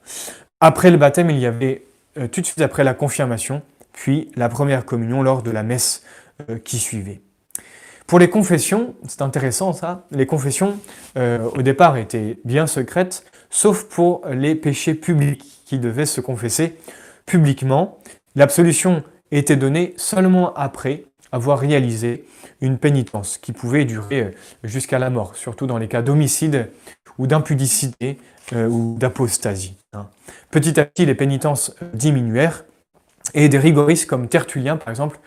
Après 0.60 0.92
le 0.92 0.98
baptême, 0.98 1.30
il 1.30 1.40
y 1.40 1.46
avait 1.46 1.84
euh, 2.18 2.28
tout 2.28 2.42
de 2.42 2.46
suite 2.46 2.62
après 2.62 2.84
la 2.84 2.94
confirmation, 2.94 3.62
puis 3.94 4.32
la 4.36 4.50
première 4.50 4.86
communion 4.86 5.22
lors 5.22 5.44
de 5.44 5.52
la 5.52 5.64
messe 5.64 6.04
euh, 6.50 6.58
qui 6.58 6.80
suivait. 6.80 7.22
Pour 8.08 8.20
les 8.20 8.30
confessions, 8.30 8.96
c'est 9.08 9.22
intéressant 9.22 9.74
ça, 9.74 10.06
les 10.12 10.26
confessions 10.26 10.78
au 11.16 11.62
départ 11.64 11.98
étaient 11.98 12.38
bien 12.46 12.68
secrètes, 12.68 13.26
sauf 13.50 13.86
pour 13.86 14.22
les 14.30 14.54
péchés 14.54 14.94
publics 14.94 15.44
qui 15.66 15.80
devaient 15.80 16.06
se 16.06 16.22
confesser 16.22 16.78
publiquement. 17.26 17.98
L'absolution 18.36 19.04
était 19.32 19.56
donné 19.56 19.94
seulement 19.98 20.54
après 20.54 21.06
avoir 21.32 21.60
réalisé 21.60 22.26
une 22.62 22.78
pénitence 22.78 23.38
qui 23.38 23.52
pouvait 23.52 23.86
durer 23.86 24.22
euh, 24.22 24.32
jusqu'à 24.64 25.00
la 25.00 25.10
mort, 25.10 25.36
surtout 25.36 25.68
dans 25.68 25.78
les 25.78 25.88
cas 25.88 26.02
d'homicide 26.02 26.70
ou 27.18 27.28
d'impudicité 27.28 28.18
euh, 28.54 28.68
ou 28.68 28.96
d'apostasie. 28.98 29.76
Hein. 29.94 30.08
Petit 30.52 30.80
à 30.80 30.86
petit, 30.86 31.06
les 31.06 31.16
pénitences 31.16 31.76
euh, 31.82 31.90
diminuèrent 31.94 32.64
et 33.34 33.50
des 33.50 33.58
rigoristes 33.58 34.06
comme 34.06 34.30
Tertullien, 34.30 34.78
par 34.78 34.90
exemple, 34.90 35.20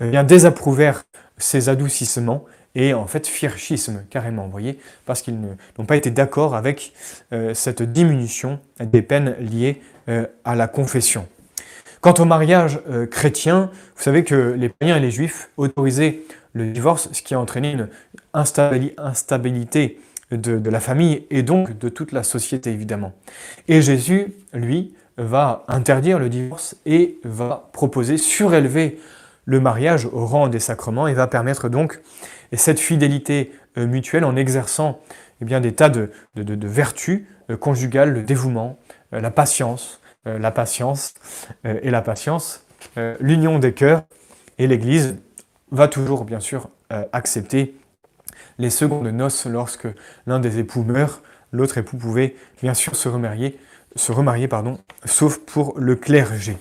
bien 0.00 0.24
désapprouvèrent 0.24 1.04
ces 1.44 1.68
adoucissements 1.68 2.44
et 2.74 2.94
en 2.94 3.06
fait 3.06 3.26
firent 3.26 3.58
schisme 3.58 4.02
carrément, 4.10 4.44
vous 4.44 4.50
voyez, 4.50 4.78
parce 5.06 5.22
qu'ils 5.22 5.38
n'ont 5.40 5.84
pas 5.86 5.96
été 5.96 6.10
d'accord 6.10 6.56
avec 6.56 6.92
cette 7.52 7.82
diminution 7.82 8.58
des 8.80 9.02
peines 9.02 9.36
liées 9.38 9.80
à 10.44 10.56
la 10.56 10.66
confession. 10.66 11.28
Quant 12.04 12.12
au 12.18 12.26
mariage 12.26 12.80
euh, 12.90 13.06
chrétien, 13.06 13.70
vous 13.96 14.02
savez 14.02 14.24
que 14.24 14.34
les 14.34 14.68
païens 14.68 14.98
et 14.98 15.00
les 15.00 15.10
juifs 15.10 15.48
autorisaient 15.56 16.20
le 16.52 16.70
divorce, 16.70 17.08
ce 17.12 17.22
qui 17.22 17.32
a 17.32 17.40
entraîné 17.40 17.72
une 17.72 17.88
instabilité 18.34 19.98
de, 20.30 20.68
la 20.68 20.80
famille 20.80 21.24
et 21.30 21.42
donc 21.42 21.78
de 21.78 21.88
toute 21.88 22.12
la 22.12 22.22
société 22.22 22.70
évidemment. 22.70 23.14
Et 23.68 23.80
Jésus, 23.80 24.34
lui, 24.52 24.92
va 25.16 25.64
interdire 25.66 26.18
le 26.18 26.28
divorce 26.28 26.76
et 26.84 27.16
va 27.24 27.70
proposer, 27.72 28.18
surélever 28.18 29.00
le 29.44 29.60
mariage 29.60 30.06
au 30.06 30.26
rang 30.26 30.48
des 30.48 30.60
sacrements 30.60 31.06
et 31.06 31.14
va 31.14 31.26
permettre 31.26 31.68
donc 31.68 32.00
cette 32.52 32.80
fidélité 32.80 33.52
euh, 33.76 33.86
mutuelle 33.86 34.24
en 34.24 34.36
exerçant 34.36 35.00
eh 35.40 35.44
bien, 35.44 35.60
des 35.60 35.74
tas 35.74 35.88
de, 35.88 36.10
vertus 36.36 37.26
conjugales, 37.60 38.12
le 38.12 38.22
dévouement, 38.22 38.78
la 39.10 39.30
patience, 39.30 40.00
la 40.24 40.50
patience 40.50 41.12
et 41.64 41.90
la 41.90 42.00
patience, 42.02 42.64
l'union 43.18 43.58
des 43.58 43.72
cœurs, 43.72 44.04
et 44.58 44.68
l'Église 44.68 45.16
va 45.72 45.88
toujours, 45.88 46.24
bien 46.24 46.38
sûr, 46.38 46.70
accepter 47.12 47.74
les 48.58 48.70
secondes 48.70 49.08
noces 49.08 49.46
lorsque 49.46 49.88
l'un 50.26 50.38
des 50.38 50.58
époux 50.58 50.82
meurt, 50.82 51.22
l'autre 51.52 51.78
époux 51.78 51.96
pouvait 51.96 52.36
bien 52.62 52.74
sûr 52.74 52.96
se 52.96 53.08
remarier, 53.08 53.58
se 53.96 54.12
remarier 54.12 54.48
pardon, 54.48 54.78
sauf 55.04 55.38
pour 55.38 55.78
le 55.78 55.96
clergé. 55.96 56.56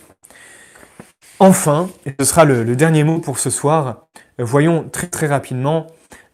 Enfin, 1.44 1.90
et 2.06 2.14
ce 2.22 2.26
sera 2.26 2.46
le, 2.46 2.64
dernier 2.78 3.04
mot 3.04 3.20
pour 3.20 3.38
ce 3.38 3.50
soir, 3.50 4.08
euh, 4.40 4.46
voyons 4.46 4.88
très 4.88 5.08
très 5.08 5.28
rapidement 5.28 5.88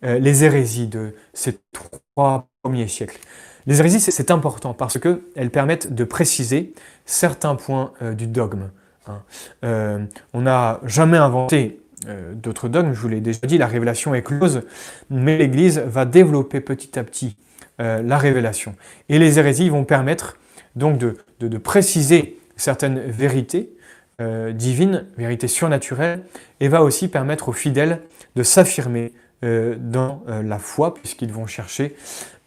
euh, 0.05 0.20
les 0.20 0.43
hérésies 0.43 0.86
de 0.86 1.16
ces 1.34 1.57
trois 1.74 2.47
premiers 2.62 2.88
siècles. 2.88 3.18
Les 3.66 3.80
hérésies, 3.80 3.99
c'est 3.99 4.30
important 4.30 4.76
parce 4.76 4.99
qu'elles 4.99 5.49
permettent 5.49 5.95
de 5.95 6.03
préciser 6.03 6.76
certains 7.07 7.55
points 7.55 7.91
euh, 8.03 8.14
du 8.14 8.28
dogme. 8.28 8.70
Hein. 9.07 10.05
on 10.34 10.41
n'a 10.41 10.80
jamais 10.84 11.18
inventé 11.18 11.82
d'autres 12.36 12.70
dogmes, 12.70 12.93
je 12.93 12.99
vous 12.99 13.07
l'ai 13.07 13.22
déjà 13.22 13.39
dit, 13.47 13.57
la 13.57 13.66
révélation 13.66 14.14
est 14.14 14.22
close, 14.22 14.62
mais 15.10 15.39
l'Église 15.39 15.80
va 15.80 16.05
développer 16.05 16.62
petit 16.62 16.99
à 16.99 17.03
petit 17.03 17.36
la 17.80 18.18
révélation. 18.20 18.76
Et 19.07 19.18
les 19.18 19.39
hérésies 19.39 19.70
vont 19.70 19.84
permettre 19.84 20.38
donc 20.76 20.99
de 20.99 21.57
préciser 21.57 22.39
certaines 22.55 22.99
vérités, 22.99 23.72
euh, 24.22 24.52
divine, 24.52 25.06
vérité 25.18 25.48
surnaturelle, 25.48 26.24
et 26.60 26.68
va 26.68 26.84
aussi 26.84 27.08
permettre 27.08 27.48
aux 27.48 27.54
fidèles 27.54 28.02
de 28.36 28.44
s'affirmer 28.44 29.14
euh, 29.46 29.78
dans 29.80 30.24
euh, 30.28 30.44
la 30.44 30.60
foi, 30.60 30.94
puisqu'ils 30.94 31.32
vont 31.32 31.48
chercher 31.48 31.96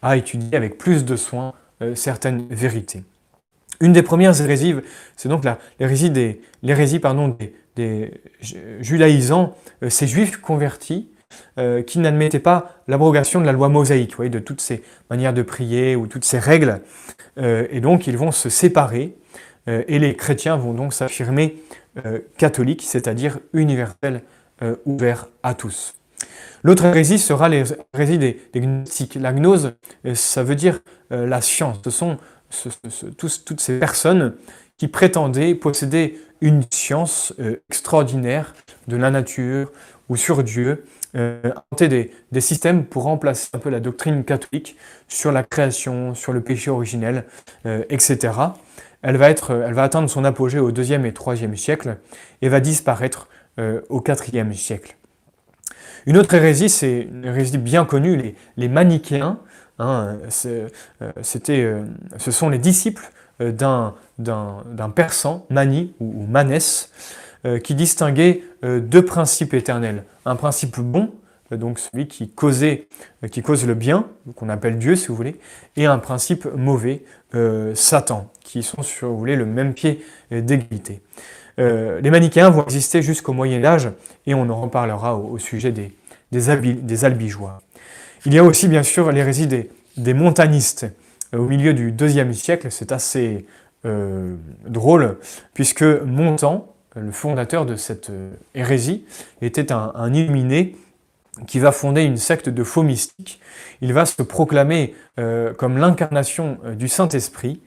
à 0.03 0.15
étudier 0.15 0.55
avec 0.55 0.77
plus 0.77 1.03
de 1.03 1.15
soin 1.15 1.53
certaines 1.95 2.47
vérités. 2.49 3.03
Une 3.81 3.91
des 3.91 4.03
premières 4.03 4.39
hérésies, 4.39 4.75
c'est 5.17 5.27
donc 5.27 5.43
l'hérésie 5.79 6.11
des, 6.11 6.39
pardon, 7.01 7.35
des, 7.75 8.11
judaïsants, 8.79 9.57
ces 9.89 10.07
juifs 10.07 10.37
convertis, 10.37 11.09
qui 11.87 11.99
n'admettaient 11.99 12.39
pas 12.39 12.75
l'abrogation 12.87 13.41
de 13.41 13.45
la 13.45 13.51
loi 13.51 13.67
mosaïque, 13.67 14.21
de 14.21 14.39
toutes 14.39 14.61
ces 14.61 14.83
manières 15.09 15.33
de 15.33 15.41
prier 15.41 15.95
ou 15.97 16.07
toutes 16.07 16.23
ces 16.23 16.39
règles. 16.39 16.81
et 17.37 17.81
donc 17.81 18.07
ils 18.07 18.17
vont 18.17 18.31
se 18.31 18.49
séparer 18.49 19.15
et 19.67 19.97
les 19.99 20.15
chrétiens 20.15 20.57
vont 20.57 20.73
donc 20.73 20.93
s'affirmer 20.93 21.63
euh, 22.05 22.21
catholiques, 22.39 22.81
c'est-à-dire 22.81 23.37
universels, 23.53 24.23
euh, 24.63 24.75
ouverts 24.85 25.27
à 25.43 25.53
tous. 25.53 25.93
L'autre 26.63 26.85
hérésie 26.85 27.19
sera 27.19 27.49
l'hérésie 27.49 28.17
des, 28.17 28.41
des, 28.51 28.61
gnostiques. 28.61 29.13
La 29.13 29.31
gnose, 29.31 29.73
ça 30.15 30.43
veut 30.43 30.55
dire 30.55 30.79
la 31.11 31.41
science. 31.41 31.81
Ce 31.83 31.91
sont 31.91 32.17
toutes 32.49 33.59
ces 33.59 33.79
personnes 33.79 34.35
qui 34.77 34.87
prétendaient 34.87 35.53
posséder 35.53 36.19
une 36.41 36.63
science 36.71 37.33
extraordinaire 37.69 38.55
de 38.87 38.95
la 38.95 39.11
nature 39.11 39.71
ou 40.07 40.15
sur 40.15 40.41
Dieu, 40.41 40.85
inventer 41.13 41.89
des, 41.89 42.11
des, 42.31 42.41
systèmes 42.41 42.85
pour 42.85 43.03
remplacer 43.03 43.49
un 43.53 43.59
peu 43.59 43.69
la 43.69 43.81
doctrine 43.81 44.23
catholique 44.23 44.77
sur 45.09 45.33
la 45.33 45.43
création, 45.43 46.15
sur 46.15 46.31
le 46.31 46.41
péché 46.41 46.71
originel, 46.71 47.25
etc 47.89 48.31
elle 49.03 49.17
va, 49.17 49.29
être, 49.29 49.51
elle 49.51 49.73
va 49.73 49.83
atteindre 49.83 50.09
son 50.09 50.23
apogée 50.23 50.59
au 50.59 50.71
deuxième 50.71 51.05
et 51.05 51.13
troisième 51.13 51.55
siècle 51.57 51.97
et 52.41 52.49
va 52.49 52.61
disparaître 52.61 53.27
euh, 53.59 53.81
au 53.89 54.01
IVe 54.01 54.53
siècle. 54.55 54.95
Une 56.05 56.17
autre 56.17 56.33
hérésie, 56.33 56.69
c'est 56.69 57.01
une 57.01 57.25
hérésie 57.25 57.57
bien 57.57 57.85
connue, 57.85 58.35
les, 58.57 58.67
manichéens. 58.67 59.39
Hein, 59.77 60.17
euh, 60.45 60.69
euh, 61.49 61.85
ce 62.17 62.31
sont 62.31 62.49
les 62.49 62.57
disciples 62.57 63.09
d'un 63.39 63.93
persan, 64.95 65.45
Mani 65.49 65.93
ou, 65.99 66.25
Manès, 66.25 66.89
qui 67.63 67.75
distinguait 67.75 68.43
deux 68.63 69.03
principes 69.03 69.53
éternels. 69.53 70.05
Un 70.25 70.37
principe 70.37 70.79
bon, 70.79 71.11
donc 71.57 71.79
celui 71.79 72.07
qui, 72.07 72.29
causait, 72.29 72.87
qui 73.31 73.41
cause 73.41 73.65
le 73.65 73.73
bien, 73.73 74.07
qu'on 74.35 74.49
appelle 74.49 74.77
Dieu 74.77 74.95
si 74.95 75.07
vous 75.07 75.15
voulez, 75.15 75.35
et 75.75 75.85
un 75.85 75.99
principe 75.99 76.45
mauvais, 76.55 77.03
Satan, 77.73 78.29
qui 78.43 78.61
sont 78.61 78.83
sur 78.83 79.09
vous 79.09 79.17
voulez, 79.17 79.35
le 79.35 79.45
même 79.45 79.73
pied 79.73 80.05
d'égalité. 80.31 81.01
Euh, 81.59 82.01
les 82.01 82.09
manichéens 82.09 82.49
vont 82.49 82.63
exister 82.63 83.01
jusqu'au 83.01 83.33
Moyen 83.33 83.63
Âge 83.63 83.89
et 84.25 84.33
on 84.33 84.49
en 84.49 84.61
reparlera 84.61 85.15
au, 85.15 85.37
sujet 85.37 85.71
des, 85.71 87.03
albigeois. 87.03 87.61
Il 88.25 88.33
y 88.33 88.39
a 88.39 88.43
aussi 88.43 88.67
bien 88.67 88.83
sûr 88.83 89.11
l'hérésie 89.11 89.47
des, 89.47 89.69
des 89.97 90.13
montanistes 90.13 90.87
euh, 91.33 91.39
au 91.39 91.47
milieu 91.47 91.73
du 91.73 91.93
IIe 91.99 92.33
siècle. 92.33 92.67
C'est 92.71 92.91
assez 92.91 93.45
euh, 93.85 94.35
drôle 94.65 95.17
puisque 95.53 95.83
Montan, 95.83 96.73
le 96.95 97.11
fondateur 97.11 97.65
de 97.65 97.75
cette 97.75 98.11
hérésie, 98.55 99.05
était 99.41 99.71
un, 99.71 99.91
un 99.95 100.13
illuminé 100.13 100.75
qui 101.47 101.59
va 101.59 101.71
fonder 101.71 102.03
une 102.03 102.17
secte 102.17 102.49
de 102.49 102.63
faux 102.63 102.83
mystiques. 102.83 103.39
Il 103.81 103.93
va 103.93 104.05
se 104.05 104.21
proclamer 104.21 104.95
comme 105.57 105.77
l'incarnation 105.77 106.59
du 106.75 106.87
Saint-Esprit 106.87 107.59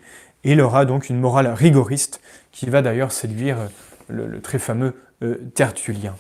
il 0.47 0.61
aura 0.61 0.85
donc 0.85 1.11
une 1.11 1.19
morale 1.19 1.49
rigoriste 1.49 2.21
qui 2.53 2.71
va 2.71 2.81
d'ailleurs 2.81 3.11
séduire 3.11 3.57
le, 4.09 4.41
très 4.41 4.61
fameux 4.61 4.95
euh, 5.23 5.37
Tertullien. 5.55 6.15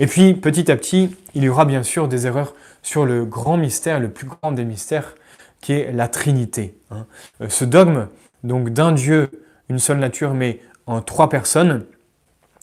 Et 0.00 0.08
puis, 0.08 0.34
petit 0.34 0.72
à 0.72 0.76
petit, 0.76 1.16
il 1.34 1.44
y 1.44 1.48
aura 1.48 1.64
bien 1.64 1.84
sûr 1.84 2.08
des 2.08 2.26
erreurs 2.26 2.54
sur 2.82 3.06
le 3.06 3.24
grand 3.24 3.56
mystère, 3.56 4.00
le 4.00 4.10
plus 4.10 4.26
grand 4.26 4.50
des 4.50 4.64
mystères, 4.64 5.14
qui 5.60 5.72
est 5.72 5.92
la 5.92 6.08
Trinité. 6.08 6.74
Hein. 6.90 7.06
Euh, 7.42 7.48
ce 7.48 7.64
dogme, 7.64 8.08
donc 8.42 8.70
d'un 8.70 8.90
Dieu, 8.90 9.30
une 9.68 9.78
seule 9.78 9.98
nature, 9.98 10.34
mais 10.34 10.60
en 10.86 11.00
trois 11.00 11.28
personnes, 11.28 11.84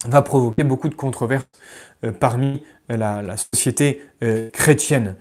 va 0.05 0.21
provoquer 0.21 0.63
beaucoup 0.63 0.89
de 0.89 0.95
controverses 0.95 1.47
euh, 2.03 2.11
parmi 2.11 2.63
la, 2.89 3.35
société 3.37 4.01
chrétienne. 4.53 5.15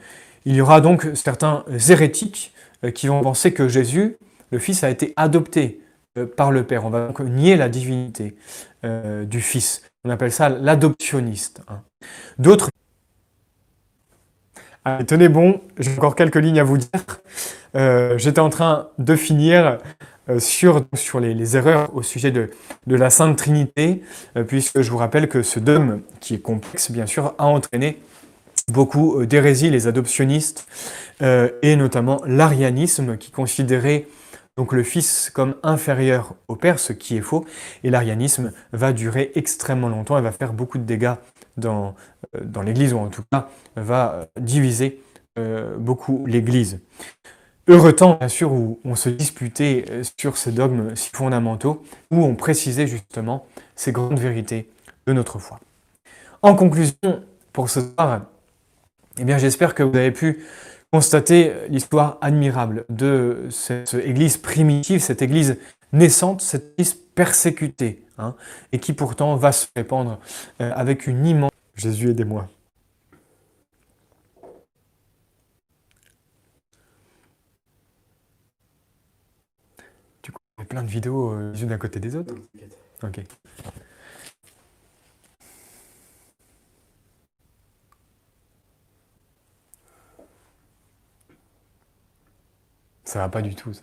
Il 0.44 0.54
y 0.54 0.60
aura 0.60 0.80
donc 0.80 1.08
certains 1.14 1.64
hérétiques 1.88 2.52
qui 2.94 3.08
vont 3.08 3.20
penser 3.20 3.52
que 3.52 3.68
Jésus 3.68 4.16
le 4.50 4.58
Fils 4.58 4.84
a 4.84 4.90
été 4.90 5.12
adopté 5.16 5.80
euh, 6.18 6.26
par 6.26 6.50
le 6.52 6.64
Père. 6.64 6.84
On 6.84 6.90
va 6.90 7.08
donc 7.08 7.20
nier 7.20 7.56
la 7.56 7.68
divinité 7.68 8.36
euh, 8.84 9.24
du 9.24 9.40
Fils. 9.40 9.82
On 10.04 10.10
appelle 10.10 10.32
ça 10.32 10.48
l'adoptionniste. 10.48 11.62
Hein. 11.68 11.82
D'autres... 12.38 12.70
Allez, 14.84 15.04
tenez 15.04 15.28
bon, 15.28 15.60
j'ai 15.78 15.90
encore 15.92 16.14
quelques 16.14 16.36
lignes 16.36 16.60
à 16.60 16.64
vous 16.64 16.78
dire. 16.78 16.90
Euh, 17.74 18.16
j'étais 18.16 18.40
en 18.40 18.48
train 18.48 18.88
de 18.98 19.16
finir 19.16 19.78
sur, 20.38 20.84
sur 20.94 21.20
les, 21.20 21.56
erreurs 21.56 21.94
au 21.94 22.02
sujet 22.02 22.30
de, 22.30 22.50
la 22.86 23.10
Sainte 23.10 23.36
Trinité, 23.36 24.02
puisque 24.46 24.80
je 24.80 24.90
vous 24.90 24.98
rappelle 24.98 25.28
que 25.28 25.42
ce 25.42 25.60
dogme, 25.60 26.00
qui 26.20 26.34
est 26.34 26.40
complexe 26.40 26.90
bien 26.90 27.06
sûr, 27.06 27.34
a 27.38 27.46
entraîné 27.46 28.00
beaucoup 28.72 29.24
d'hérésies, 29.24 29.70
les 29.70 29.86
adoptionnistes, 29.86 30.66
et 31.20 31.76
notamment 31.76 32.20
l'arianisme, 32.26 33.16
qui 33.16 33.30
considérait 33.30 34.06
donc 34.56 34.72
le 34.72 34.82
Fils 34.82 35.30
comme 35.30 35.54
inférieur 35.62 36.34
au 36.48 36.56
Père, 36.56 36.78
ce 36.78 36.92
qui 36.94 37.16
est 37.16 37.20
faux, 37.20 37.44
et 37.84 37.90
l'arianisme 37.90 38.52
va 38.72 38.92
durer 38.92 39.30
extrêmement 39.34 39.88
longtemps 39.88 40.16
et 40.18 40.22
va 40.22 40.32
faire 40.32 40.54
beaucoup 40.54 40.78
de 40.78 40.84
dégâts 40.84 41.14
dans, 41.58 41.94
euh, 42.34 42.62
l'Église, 42.62 42.94
ou 42.94 42.98
en 42.98 43.08
tout 43.08 43.22
cas 43.30 43.48
va 43.76 44.28
diviser 44.40 45.02
euh, 45.38 45.76
beaucoup 45.76 46.24
l'Église. 46.26 46.80
Heureux 47.68 47.92
temps, 47.92 48.14
bien 48.14 48.28
sûr, 48.28 48.52
où 48.52 48.78
on 48.84 48.94
se 48.94 49.08
disputait 49.08 49.84
euh, 49.90 50.02
sur 50.18 50.36
ces 50.36 50.52
dogmes 50.52 50.94
si 50.94 51.10
fondamentaux, 51.10 51.82
où 52.12 52.24
on 52.24 52.36
précisait 52.36 52.86
justement 52.86 53.44
ces 53.74 53.90
grandes 53.90 54.20
vérités 54.20 54.70
de 55.08 55.12
notre 55.12 55.40
foi. 55.40 55.58
En 56.42 56.54
conclusion, 56.54 57.24
pour 57.52 57.68
ce 57.68 57.80
soir, 57.80 58.26
eh 59.18 59.24
bien, 59.24 59.38
j'espère 59.38 59.74
que 59.74 59.82
vous 59.82 59.96
avez 59.96 60.12
pu 60.12 60.44
constater 60.92 61.52
l'histoire 61.68 62.18
admirable 62.20 62.84
de 62.88 63.48
cette 63.50 63.94
église 63.94 64.36
primitive, 64.36 65.00
cette 65.00 65.22
église 65.22 65.58
naissante, 65.92 66.42
cette 66.42 66.74
église 66.74 66.94
persécutée, 66.94 68.04
hein, 68.18 68.36
et 68.70 68.78
qui 68.78 68.92
pourtant 68.92 69.34
va 69.34 69.50
se 69.50 69.66
répandre 69.74 70.20
euh, 70.60 70.70
avec 70.76 71.08
une 71.08 71.26
immense... 71.26 71.50
Jésus 71.74 72.10
aidez-moi. 72.10 72.48
Plein 80.64 80.82
de 80.82 80.88
vidéos 80.88 81.32
euh, 81.32 81.52
les 81.52 81.62
unes 81.62 81.72
à 81.72 81.78
côté 81.78 82.00
des 82.00 82.16
autres 82.16 82.34
Ok. 83.02 83.20
Ça 93.04 93.20
va 93.20 93.28
pas 93.28 93.42
du 93.42 93.54
tout, 93.54 93.72
ça. 93.74 93.82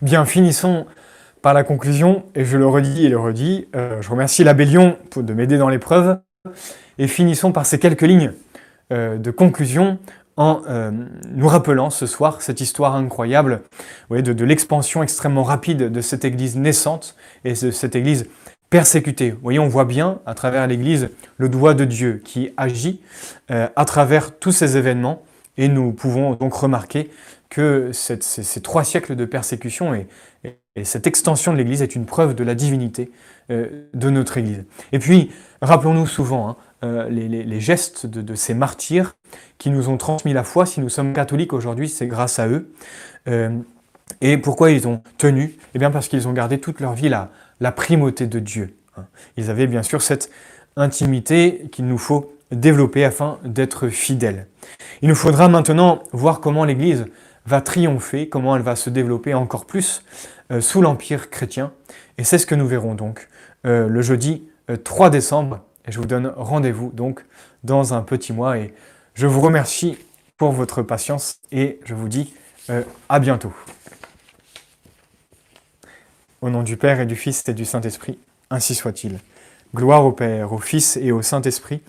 Bien, 0.00 0.24
finissons 0.24 0.86
par 1.46 1.54
la 1.54 1.62
conclusion, 1.62 2.24
et 2.34 2.44
je 2.44 2.58
le 2.58 2.66
redis 2.66 3.06
et 3.06 3.08
le 3.08 3.20
redis, 3.20 3.68
euh, 3.76 4.02
je 4.02 4.10
remercie 4.10 4.42
l'abbé 4.42 4.64
Lyon 4.64 4.98
pour, 5.10 5.22
de 5.22 5.32
m'aider 5.32 5.58
dans 5.58 5.68
l'épreuve, 5.68 6.18
et 6.98 7.06
finissons 7.06 7.52
par 7.52 7.66
ces 7.66 7.78
quelques 7.78 8.02
lignes 8.02 8.32
euh, 8.92 9.16
de 9.16 9.30
conclusion 9.30 10.00
en 10.36 10.62
euh, 10.68 10.90
nous 11.30 11.46
rappelant 11.46 11.90
ce 11.90 12.06
soir 12.06 12.42
cette 12.42 12.60
histoire 12.60 12.96
incroyable 12.96 13.62
de, 14.10 14.44
l'expansion 14.44 15.04
extrêmement 15.04 15.44
rapide 15.44 15.92
de 15.92 16.00
cette 16.00 16.24
Église 16.24 16.56
naissante 16.56 17.14
et 17.44 17.52
de 17.52 17.70
cette 17.70 17.94
Église 17.94 18.26
persécutée. 18.68 19.32
Voyez, 19.40 19.60
on 19.60 19.68
voit 19.68 19.84
bien 19.84 20.18
à 20.26 20.34
travers 20.34 20.66
l'Église 20.66 21.10
le 21.36 21.48
doigt 21.48 21.74
de 21.74 21.84
Dieu 21.84 22.20
qui 22.24 22.50
agit 22.56 23.00
à 23.48 23.84
travers 23.84 24.36
tous 24.36 24.50
ces 24.50 24.76
événements 24.76 25.22
et 25.56 25.68
nous 25.68 25.92
pouvons 25.92 26.34
donc 26.34 26.54
remarquer 26.54 27.08
que 27.50 27.90
ces, 27.92 28.18
trois 28.62 28.82
siècles 28.82 29.14
de 29.14 29.24
persécution 29.24 29.94
et 29.94 30.08
cette 30.84 31.06
extension 31.06 31.52
de 31.52 31.58
l'Église 31.58 31.82
est 31.82 31.94
une 31.94 32.06
preuve 32.06 32.34
de 32.34 32.44
la 32.44 32.54
divinité 32.54 33.10
euh, 33.50 33.86
de 33.94 34.10
notre 34.10 34.38
Église. 34.38 34.64
Et 34.92 34.98
puis, 34.98 35.30
rappelons-nous 35.62 36.06
souvent 36.06 36.48
hein, 36.48 36.56
euh, 36.84 37.08
les, 37.08 37.60
gestes 37.60 38.06
de, 38.06 38.34
ces 38.34 38.54
martyrs 38.54 39.16
qui 39.58 39.70
nous 39.70 39.88
ont 39.88 39.96
transmis 39.96 40.32
la 40.32 40.44
foi. 40.44 40.66
Si 40.66 40.80
nous 40.80 40.88
sommes 40.88 41.12
catholiques 41.12 41.52
aujourd'hui, 41.52 41.88
c'est 41.88 42.06
grâce 42.06 42.38
à 42.38 42.48
eux. 42.48 42.72
Euh, 43.28 43.50
et 44.20 44.36
pourquoi 44.36 44.70
ils 44.70 44.86
ont 44.86 45.00
tenu? 45.16 45.56
Eh 45.74 45.78
bien 45.78 45.90
parce 45.90 46.08
qu'ils 46.08 46.28
ont 46.28 46.32
gardé 46.32 46.58
toute 46.58 46.80
leur 46.80 46.94
vie 46.94 47.08
la, 47.08 47.72
primauté 47.72 48.26
de 48.26 48.38
Dieu. 48.38 48.76
Hein. 48.96 49.04
Ils 49.36 49.48
avaient 49.48 49.66
bien 49.66 49.82
sûr 49.82 50.02
cette 50.02 50.30
intimité 50.76 51.68
qu'il 51.72 51.86
nous 51.86 51.98
faut 51.98 52.34
développer 52.50 53.04
afin 53.04 53.38
d'être 53.44 53.88
fidèles. 53.88 54.46
Il 55.02 55.08
nous 55.08 55.14
faudra 55.14 55.48
maintenant 55.48 56.02
voir 56.12 56.40
comment 56.40 56.64
l'Église 56.64 57.06
va 57.46 57.60
triompher, 57.60 58.28
comment 58.28 58.56
elle 58.56 58.62
va 58.62 58.76
se 58.76 58.90
développer 58.90 59.34
encore 59.34 59.66
plus 59.66 60.02
sous 60.60 60.82
l'Empire 60.82 61.30
chrétien. 61.30 61.72
Et 62.18 62.24
c'est 62.24 62.38
ce 62.38 62.46
que 62.46 62.54
nous 62.54 62.66
verrons 62.66 62.94
donc 62.94 63.28
euh, 63.64 63.88
le 63.88 64.02
jeudi 64.02 64.48
3 64.84 65.06
euh, 65.06 65.10
décembre. 65.10 65.60
Je 65.88 65.98
vous 65.98 66.06
donne 66.06 66.32
rendez-vous 66.36 66.90
donc 66.92 67.24
dans 67.64 67.94
un 67.94 68.02
petit 68.02 68.32
mois. 68.32 68.58
Et 68.58 68.74
je 69.14 69.26
vous 69.26 69.40
remercie 69.40 69.98
pour 70.36 70.52
votre 70.52 70.82
patience 70.82 71.38
et 71.52 71.80
je 71.84 71.94
vous 71.94 72.08
dis 72.08 72.34
à 73.08 73.20
bientôt. 73.20 73.54
Au 76.42 76.50
nom 76.50 76.62
du 76.62 76.76
Père 76.76 77.00
et 77.00 77.06
du 77.06 77.16
Fils 77.16 77.48
et 77.48 77.54
du 77.54 77.64
Saint-Esprit, 77.64 78.18
ainsi 78.50 78.74
soit-il. 78.74 79.20
Gloire 79.74 80.04
au 80.04 80.12
Père, 80.12 80.52
au 80.52 80.58
Fils 80.58 80.96
et 80.96 81.12
au 81.12 81.22
Saint-Esprit, 81.22 81.80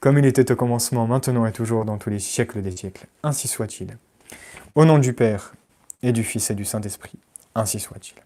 comme 0.00 0.18
il 0.18 0.26
était 0.26 0.50
au 0.52 0.56
commencement, 0.56 1.06
maintenant 1.06 1.46
et 1.46 1.52
toujours, 1.52 1.84
dans 1.84 1.98
tous 1.98 2.10
les 2.10 2.18
siècles 2.18 2.62
des 2.62 2.76
siècles. 2.76 3.06
Ainsi 3.22 3.48
soit-il. 3.48 3.96
Au 4.74 4.84
nom 4.84 4.98
du 4.98 5.14
Père, 5.14 5.52
et 6.04 6.12
du 6.12 6.22
Fils 6.22 6.50
et 6.50 6.54
du 6.54 6.64
Saint-Esprit, 6.64 7.18
ainsi 7.54 7.80
soit-il. 7.80 8.23